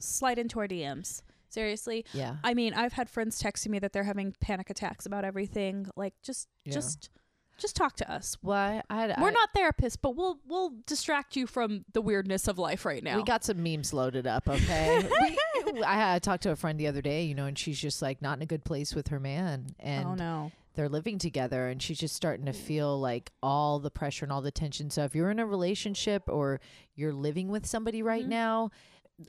slide 0.00 0.38
into 0.38 0.58
our 0.60 0.66
dms 0.68 1.22
seriously 1.48 2.04
yeah. 2.12 2.36
i 2.44 2.54
mean 2.54 2.72
i've 2.74 2.92
had 2.92 3.08
friends 3.10 3.42
texting 3.42 3.68
me 3.68 3.78
that 3.78 3.92
they're 3.92 4.04
having 4.04 4.34
panic 4.40 4.70
attacks 4.70 5.04
about 5.06 5.24
everything 5.24 5.86
like 5.96 6.14
just 6.22 6.48
Yeah. 6.64 6.74
just 6.74 7.10
just 7.58 7.76
talk 7.76 7.94
to 7.96 8.10
us 8.10 8.38
Well, 8.42 8.56
I, 8.56 8.82
I 8.88 9.00
had, 9.02 9.16
We're 9.20 9.28
I- 9.28 9.32
not 9.32 9.50
therapists, 9.54 9.98
but 10.00 10.16
we'll 10.16 10.38
we'll 10.48 10.72
distract 10.86 11.36
you 11.36 11.46
from 11.46 11.84
the 11.92 12.00
weirdness 12.00 12.48
of 12.48 12.58
life 12.58 12.86
right 12.86 13.04
now. 13.04 13.16
We 13.18 13.22
got 13.22 13.44
some 13.44 13.62
memes 13.62 13.92
loaded 13.92 14.26
up, 14.26 14.48
okay? 14.48 15.06
we, 15.74 15.82
I, 15.82 16.14
I 16.14 16.18
talked 16.20 16.44
to 16.44 16.52
a 16.52 16.56
friend 16.56 16.80
the 16.80 16.86
other 16.86 17.02
day, 17.02 17.24
you 17.24 17.34
know, 17.34 17.44
and 17.44 17.58
she's 17.58 17.78
just 17.78 18.00
like 18.00 18.22
not 18.22 18.38
in 18.38 18.42
a 18.42 18.46
good 18.46 18.64
place 18.64 18.94
with 18.94 19.08
her 19.08 19.20
man. 19.20 19.74
And 19.78 20.06
oh 20.08 20.14
no. 20.14 20.52
they're 20.72 20.88
living 20.88 21.18
together 21.18 21.68
and 21.68 21.82
she's 21.82 21.98
just 21.98 22.16
starting 22.16 22.46
to 22.46 22.54
feel 22.54 22.98
like 22.98 23.30
all 23.42 23.78
the 23.78 23.90
pressure 23.90 24.24
and 24.24 24.32
all 24.32 24.40
the 24.40 24.50
tension. 24.50 24.88
So 24.88 25.04
if 25.04 25.14
you're 25.14 25.30
in 25.30 25.38
a 25.38 25.44
relationship 25.44 26.22
or 26.28 26.62
you're 26.94 27.12
living 27.12 27.48
with 27.48 27.66
somebody 27.66 28.02
right 28.02 28.24
Mhm. 28.24 28.28
now, 28.28 28.70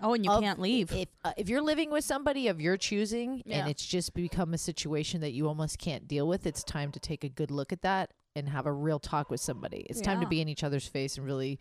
Oh, 0.02 0.14
and 0.14 0.24
you 0.26 0.32
of- 0.32 0.42
can't 0.42 0.60
leave. 0.60 0.92
If 0.92 1.08
uh, 1.24 1.34
if 1.38 1.50
you're 1.50 1.62
living 1.62 1.92
with 1.92 2.04
somebody 2.04 2.48
of 2.48 2.62
your 2.62 2.78
choosing 2.78 3.42
Yeah. 3.46 3.60
and 3.60 3.70
it's 3.70 3.86
just 3.86 4.14
become 4.14 4.54
a 4.54 4.58
situation 4.58 5.22
that 5.22 5.32
you 5.32 5.48
almost 5.48 5.80
can't 5.80 6.08
deal 6.08 6.28
with, 6.28 6.46
it's 6.46 6.64
time 6.64 6.92
to 6.92 7.00
take 7.00 7.24
a 7.24 7.30
good 7.30 7.52
look 7.52 7.74
at 7.74 7.82
that 7.82 8.12
and 8.36 8.48
have 8.48 8.66
a 8.66 8.72
real 8.72 9.00
talk 9.00 9.30
with 9.30 9.42
somebody. 9.42 9.86
It's 9.90 10.00
time 10.00 10.22
to 10.22 10.28
be 10.28 10.40
in 10.40 10.48
each 10.48 10.64
other's 10.64 10.88
face 10.88 11.18
and 11.18 11.26
really 11.26 11.60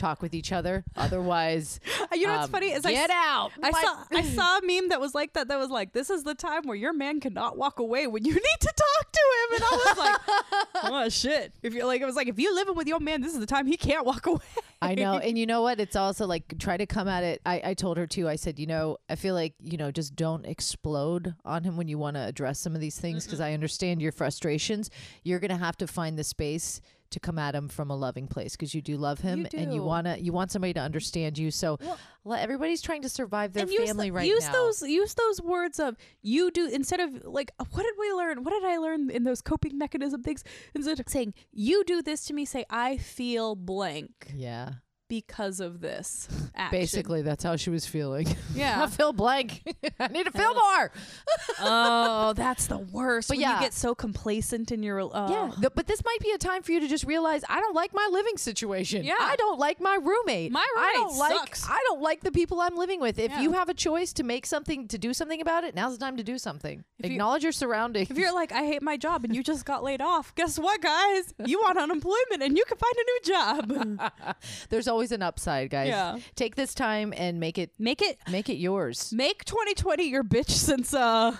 talk 0.00 0.22
with 0.22 0.34
each 0.34 0.52
other. 0.52 0.84
Otherwise, 0.96 1.80
you 2.12 2.26
know 2.26 2.32
what's 2.32 2.46
um, 2.46 2.50
funny 2.50 2.72
is 2.72 2.84
I 2.84 2.92
get 2.92 3.10
out. 3.10 3.52
I 3.62 3.70
saw 3.70 4.04
I 4.10 4.22
saw 4.22 4.58
a 4.58 4.60
meme 4.64 4.88
that 4.88 5.00
was 5.00 5.14
like 5.14 5.34
that. 5.34 5.48
That 5.48 5.58
was 5.58 5.70
like, 5.70 5.92
"This 5.92 6.10
is 6.10 6.24
the 6.24 6.34
time 6.34 6.62
where 6.66 6.76
your 6.76 6.92
man 6.92 7.20
cannot 7.20 7.56
walk 7.56 7.78
away 7.78 8.06
when 8.06 8.24
you 8.24 8.34
need 8.34 8.60
to 8.60 8.72
talk 8.74 9.12
to 9.12 9.20
him." 9.36 9.54
And 9.54 9.64
I 9.64 9.84
was 9.84 9.98
like, 9.98 10.20
"Oh 10.84 11.08
shit!" 11.08 11.52
If 11.62 11.74
you're 11.74 11.86
like, 11.86 12.00
it 12.00 12.06
was 12.06 12.16
like, 12.16 12.28
if 12.28 12.38
you're 12.38 12.54
living 12.54 12.74
with 12.74 12.86
your 12.86 13.00
man, 13.00 13.20
this 13.20 13.32
is 13.32 13.40
the 13.40 13.46
time 13.46 13.66
he 13.66 13.76
can't 13.76 14.06
walk 14.06 14.26
away. 14.26 14.40
I 14.82 14.94
know. 14.94 15.18
And 15.18 15.36
you 15.36 15.46
know 15.46 15.62
what? 15.62 15.78
It's 15.78 15.96
also 15.96 16.26
like 16.26 16.58
try 16.58 16.76
to 16.76 16.86
come 16.86 17.06
at 17.06 17.22
it. 17.22 17.42
I, 17.44 17.60
I 17.64 17.74
told 17.74 17.98
her 17.98 18.06
too. 18.06 18.28
I 18.28 18.36
said, 18.36 18.58
you 18.58 18.66
know, 18.66 18.96
I 19.08 19.14
feel 19.14 19.34
like, 19.34 19.54
you 19.60 19.76
know, 19.76 19.90
just 19.90 20.16
don't 20.16 20.46
explode 20.46 21.34
on 21.44 21.64
him 21.64 21.76
when 21.76 21.88
you 21.88 21.98
want 21.98 22.16
to 22.16 22.22
address 22.22 22.58
some 22.58 22.74
of 22.74 22.80
these 22.80 22.98
things 22.98 23.24
because 23.24 23.40
I 23.40 23.52
understand 23.52 24.00
your 24.00 24.12
frustrations. 24.12 24.90
You're 25.22 25.38
going 25.38 25.50
to 25.50 25.56
have 25.56 25.76
to 25.78 25.86
find 25.86 26.18
the 26.18 26.24
space 26.24 26.80
to 27.10 27.20
come 27.20 27.38
at 27.38 27.54
him 27.54 27.68
from 27.68 27.90
a 27.90 27.96
loving 27.96 28.26
place 28.26 28.56
because 28.56 28.74
you 28.74 28.80
do 28.82 28.96
love 28.96 29.20
him 29.20 29.46
and 29.54 29.74
you 29.74 29.82
want 29.82 30.06
to 30.06 30.20
you 30.20 30.32
want 30.32 30.50
somebody 30.50 30.72
to 30.74 30.80
understand 30.80 31.38
you. 31.38 31.50
So 31.50 31.78
Well- 32.24 32.38
everybody's 32.38 32.82
trying 32.82 33.02
to 33.02 33.08
survive 33.08 33.52
their 33.52 33.66
use 33.66 33.86
family 33.88 34.08
the- 34.10 34.12
right 34.12 34.26
use 34.28 34.44
now. 34.46 34.52
those 34.52 34.82
use 34.82 35.14
those 35.14 35.40
words 35.42 35.80
of 35.80 35.96
you 36.22 36.50
do 36.50 36.68
instead 36.68 37.00
of 37.00 37.24
like 37.24 37.50
what 37.58 37.82
did 37.82 37.94
we 37.98 38.12
learn? 38.12 38.44
What 38.44 38.50
did 38.52 38.64
I 38.64 38.78
learn 38.78 39.10
in 39.10 39.24
those 39.24 39.40
coping 39.42 39.76
mechanism 39.78 40.22
things? 40.22 40.44
Instead 40.74 41.00
of 41.00 41.08
saying 41.08 41.34
you 41.52 41.84
do 41.84 42.02
this 42.02 42.24
to 42.26 42.32
me, 42.34 42.44
say 42.44 42.64
I 42.70 42.96
feel 42.96 43.56
blank 43.56 44.32
yeah. 44.34 44.74
Because 45.10 45.60
of 45.60 45.80
this. 45.80 46.28
Action. 46.54 46.80
Basically, 46.80 47.20
that's 47.20 47.44
how 47.44 47.56
she 47.56 47.68
was 47.68 47.84
feeling. 47.84 48.28
I 48.30 48.34
yeah. 48.54 48.86
feel 48.86 49.12
blank. 49.12 49.62
I 50.00 50.06
need 50.06 50.24
to 50.24 50.30
feel 50.30 50.54
more. 50.54 50.92
oh, 51.60 52.32
that's 52.34 52.68
the 52.68 52.78
worst. 52.78 53.28
But 53.28 53.36
when 53.36 53.42
yeah. 53.42 53.56
you 53.56 53.60
get 53.60 53.74
so 53.74 53.94
complacent 53.94 54.70
in 54.72 54.82
your. 54.82 55.00
Uh, 55.00 55.28
Yeah, 55.30 55.50
th- 55.60 55.72
but 55.74 55.86
this 55.86 56.02
might 56.04 56.20
be 56.20 56.30
a 56.30 56.38
time 56.38 56.62
for 56.62 56.72
you 56.72 56.80
to 56.80 56.88
just 56.88 57.04
realize 57.04 57.42
I 57.48 57.60
don't 57.60 57.74
like 57.74 57.92
my 57.92 58.08
living 58.10 58.38
situation. 58.38 59.04
Yeah. 59.04 59.14
I 59.18 59.36
don't 59.36 59.58
like 59.58 59.80
my 59.80 59.98
roommate. 60.00 60.52
My 60.52 60.66
I 60.78 60.92
don't 60.94 61.08
roommate 61.08 61.18
like 61.18 61.56
sucks. 61.56 61.68
I 61.68 61.78
don't 61.88 62.00
like 62.00 62.20
the 62.20 62.32
people 62.32 62.60
I'm 62.60 62.76
living 62.76 63.00
with. 63.00 63.18
If 63.18 63.32
Yeah. 63.32 63.40
you 63.42 63.52
have 63.52 63.68
a 63.68 63.74
choice 63.74 64.12
to 64.14 64.22
make 64.22 64.46
something 64.46 64.86
to 64.88 64.96
do 64.96 65.12
something 65.12 65.40
about 65.40 65.64
it, 65.64 65.74
now's 65.74 65.98
the 65.98 66.04
time 66.04 66.16
to 66.18 66.22
do 66.22 66.38
something. 66.38 66.84
If 67.00 67.06
you- 67.06 67.12
Acknowledge 67.16 67.42
your 67.42 67.52
surroundings. 67.52 68.10
If 68.10 68.16
you're 68.16 68.32
like, 68.32 68.52
I 68.52 68.64
hate 68.64 68.82
my 68.82 68.96
job 68.96 69.24
and 69.24 69.34
you 69.34 69.42
just 69.42 69.64
got 69.64 69.82
laid 69.82 70.00
off, 70.00 70.32
guess 70.36 70.56
what, 70.56 70.80
guys? 70.80 71.34
You 71.44 71.58
want 71.60 71.78
unemployment 71.78 72.42
and 72.42 72.56
you 72.56 72.64
can 72.64 72.78
find 72.78 72.94
a 72.94 73.04
new 73.10 73.20
job. 73.34 74.10
There's 74.68 74.86
always 74.86 74.99
an 75.12 75.22
upside, 75.22 75.70
guys. 75.70 75.88
Yeah. 75.88 76.18
Take 76.36 76.54
this 76.56 76.74
time 76.74 77.14
and 77.16 77.40
make 77.40 77.56
it 77.58 77.70
Make 77.78 78.02
it, 78.02 78.18
make 78.30 78.48
it 78.48 78.56
yours. 78.56 79.12
make 79.12 79.44
2020 79.44 80.04
your 80.08 80.22
bitch 80.22 80.50
since 80.50 80.92
uh 80.94 81.34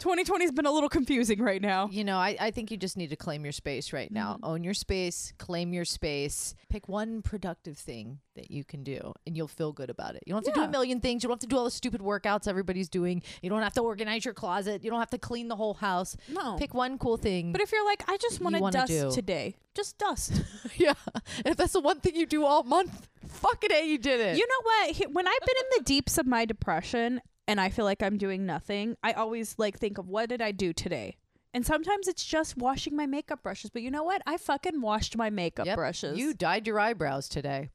2020's 0.00 0.52
been 0.52 0.66
a 0.66 0.70
little 0.70 0.88
confusing 0.88 1.40
right 1.42 1.60
now. 1.60 1.88
You 1.90 2.04
know, 2.04 2.18
I, 2.18 2.36
I 2.40 2.50
think 2.52 2.70
you 2.70 2.76
just 2.76 2.96
need 2.96 3.10
to 3.10 3.16
claim 3.16 3.42
your 3.44 3.52
space 3.52 3.92
right 3.92 4.10
now. 4.10 4.34
Mm-hmm. 4.34 4.44
Own 4.44 4.64
your 4.64 4.74
space, 4.74 5.32
claim 5.38 5.72
your 5.72 5.84
space. 5.84 6.54
Pick 6.68 6.88
one 6.88 7.20
productive 7.20 7.76
thing 7.76 8.20
that 8.36 8.50
you 8.50 8.62
can 8.62 8.84
do, 8.84 9.12
and 9.26 9.36
you'll 9.36 9.48
feel 9.48 9.72
good 9.72 9.90
about 9.90 10.14
it. 10.14 10.22
You 10.24 10.34
don't 10.34 10.46
have 10.46 10.54
to 10.54 10.60
do 10.60 10.64
a 10.64 10.68
million 10.68 11.00
things. 11.00 11.22
You 11.24 11.28
don't 11.28 11.34
have 11.34 11.40
to 11.40 11.46
do 11.48 11.58
all 11.58 11.64
the 11.64 11.70
stupid 11.72 12.00
workouts 12.00 12.46
everybody's 12.46 12.88
doing. 12.88 13.22
You 13.42 13.50
don't 13.50 13.62
have 13.62 13.74
to 13.74 13.80
organize 13.80 14.24
your 14.24 14.34
closet. 14.34 14.84
You 14.84 14.90
don't 14.90 15.00
have 15.00 15.10
to 15.10 15.18
clean 15.18 15.48
the 15.48 15.56
whole 15.56 15.74
house. 15.74 16.16
No. 16.28 16.54
Pick 16.56 16.74
one 16.74 16.98
cool 16.98 17.16
thing. 17.16 17.50
but 17.52 17.60
if 17.60 17.72
you're 17.72 17.84
like, 17.84 18.04
I 18.08 18.16
just 18.18 18.40
want 18.40 18.54
to 18.54 18.70
dust 18.70 18.92
do. 18.92 19.10
today, 19.10 19.56
just 19.74 19.98
dust. 19.98 20.32
yeah, 20.76 20.94
and 21.08 21.46
if 21.46 21.56
that's 21.56 21.72
the 21.72 21.80
one 21.80 21.98
thing 21.98 22.14
you 22.14 22.26
do 22.26 22.44
all 22.44 22.62
month, 22.62 23.08
fucking 23.26 23.72
a, 23.72 23.84
you 23.88 23.98
did 23.98 24.20
it. 24.20 24.38
You 24.38 24.46
know 24.46 24.62
what? 24.62 24.90
He- 24.94 25.06
When 25.06 25.26
I've 25.26 25.40
been 25.40 25.56
in 25.58 25.64
the 25.78 25.84
deeps 25.84 26.18
of 26.18 26.26
my 26.26 26.44
depression 26.44 27.20
and 27.48 27.60
I 27.60 27.70
feel 27.70 27.84
like 27.84 28.02
I'm 28.02 28.18
doing 28.18 28.46
nothing, 28.46 28.96
I 29.02 29.12
always 29.12 29.56
like 29.58 29.78
think 29.78 29.98
of 29.98 30.06
what 30.06 30.28
did 30.28 30.40
I 30.40 30.52
do 30.52 30.72
today? 30.72 31.16
And 31.54 31.64
sometimes 31.64 32.06
it's 32.06 32.24
just 32.24 32.58
washing 32.58 32.94
my 32.94 33.06
makeup 33.06 33.42
brushes. 33.42 33.70
But 33.70 33.80
you 33.82 33.90
know 33.90 34.04
what? 34.04 34.22
I 34.26 34.36
fucking 34.36 34.82
washed 34.82 35.16
my 35.16 35.30
makeup 35.30 35.66
Yep, 35.66 35.76
brushes. 35.76 36.18
You 36.18 36.34
dyed 36.34 36.66
your 36.66 36.78
eyebrows 36.78 37.28
today. 37.28 37.70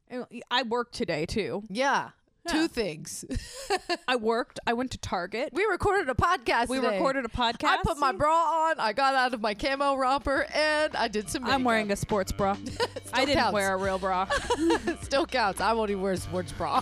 I 0.51 0.63
worked 0.63 0.93
today 0.93 1.25
too. 1.25 1.63
Yeah. 1.69 2.11
Yeah. 2.45 2.51
Two 2.53 2.67
things. 2.67 3.23
I 4.07 4.17
worked. 4.17 4.59
I 4.67 4.73
went 4.73 4.91
to 4.91 4.97
Target. 4.97 5.49
we 5.53 5.63
recorded 5.65 6.09
a 6.09 6.13
podcast. 6.13 6.67
We 6.67 6.77
today. 6.77 6.95
recorded 6.95 7.23
a 7.23 7.29
podcast. 7.29 7.63
I 7.65 7.77
put 7.83 7.97
my 7.97 8.11
bra 8.11 8.33
on. 8.69 8.79
I 8.79 8.91
got 8.91 9.15
out 9.15 9.33
of 9.33 9.39
my 9.41 9.53
camo 9.53 9.95
romper, 9.95 10.45
and 10.53 10.95
I 10.95 11.07
did 11.07 11.29
some. 11.29 11.45
I'm 11.45 11.63
wearing 11.63 11.91
a 11.91 11.95
sports 11.95 12.31
bra. 12.33 12.57
I 13.13 13.25
didn't 13.25 13.39
counts. 13.39 13.53
wear 13.53 13.73
a 13.73 13.77
real 13.77 13.97
bra. 13.97 14.27
Still 15.01 15.25
counts. 15.25 15.61
I 15.61 15.71
won't 15.73 15.89
even 15.91 16.03
wear 16.03 16.13
a 16.13 16.17
sports 16.17 16.51
bra. 16.51 16.81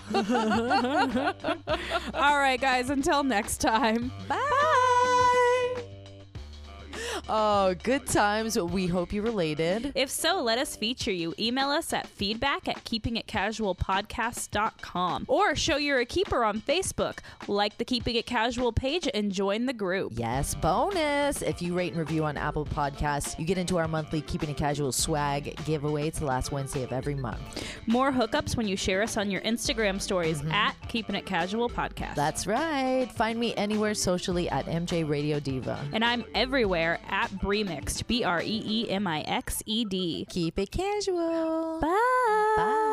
All 2.14 2.38
right, 2.38 2.60
guys. 2.60 2.90
Until 2.90 3.22
next 3.22 3.60
time. 3.60 4.10
Bye. 4.28 4.78
Oh, 7.28 7.74
good 7.82 8.06
times. 8.06 8.58
We 8.58 8.86
hope 8.86 9.12
you 9.12 9.22
related. 9.22 9.92
If 9.94 10.10
so, 10.10 10.42
let 10.42 10.58
us 10.58 10.76
feature 10.76 11.12
you. 11.12 11.34
Email 11.38 11.70
us 11.70 11.92
at 11.92 12.06
feedback 12.06 12.68
at 12.68 12.84
keepingitcasualpodcast.com 12.84 15.24
or 15.28 15.54
show 15.54 15.76
you're 15.76 16.00
a 16.00 16.04
keeper 16.04 16.44
on 16.44 16.60
Facebook. 16.60 17.18
Like 17.48 17.78
the 17.78 17.84
Keeping 17.84 18.16
It 18.16 18.26
Casual 18.26 18.72
page 18.72 19.08
and 19.12 19.30
join 19.30 19.66
the 19.66 19.72
group. 19.72 20.12
Yes, 20.16 20.54
bonus. 20.54 21.42
If 21.42 21.62
you 21.62 21.74
rate 21.74 21.92
and 21.92 22.00
review 22.00 22.24
on 22.24 22.36
Apple 22.36 22.66
Podcasts, 22.66 23.38
you 23.38 23.44
get 23.44 23.58
into 23.58 23.78
our 23.78 23.88
monthly 23.88 24.20
Keeping 24.20 24.50
It 24.50 24.56
Casual 24.56 24.92
swag 24.92 25.56
giveaway. 25.64 26.08
It's 26.08 26.18
the 26.18 26.26
last 26.26 26.52
Wednesday 26.52 26.82
of 26.82 26.92
every 26.92 27.14
month. 27.14 27.40
More 27.86 28.12
hookups 28.12 28.56
when 28.56 28.66
you 28.66 28.76
share 28.76 29.02
us 29.02 29.16
on 29.16 29.30
your 29.30 29.40
Instagram 29.42 30.00
stories 30.00 30.40
mm-hmm. 30.40 30.52
at 30.52 30.74
Keeping 30.88 31.16
It 31.16 31.26
Casual 31.26 31.70
Podcast. 31.70 32.14
That's 32.14 32.46
right. 32.46 33.10
Find 33.12 33.38
me 33.38 33.54
anywhere 33.54 33.94
socially 33.94 34.48
at 34.50 34.66
MJ 34.66 35.08
Radio 35.08 35.40
Diva. 35.40 35.78
and 35.92 36.04
I'm 36.04 36.24
everywhere 36.34 36.98
at 37.12 37.30
BreeMixed, 37.30 38.06
B 38.06 38.24
R 38.24 38.42
E 38.42 38.62
E 38.66 38.90
M 38.90 39.06
I 39.06 39.20
X 39.20 39.62
E 39.66 39.84
D. 39.84 40.26
Keep 40.28 40.58
it 40.58 40.70
casual. 40.72 41.78
Bye. 41.80 42.54
Bye. 42.56 42.91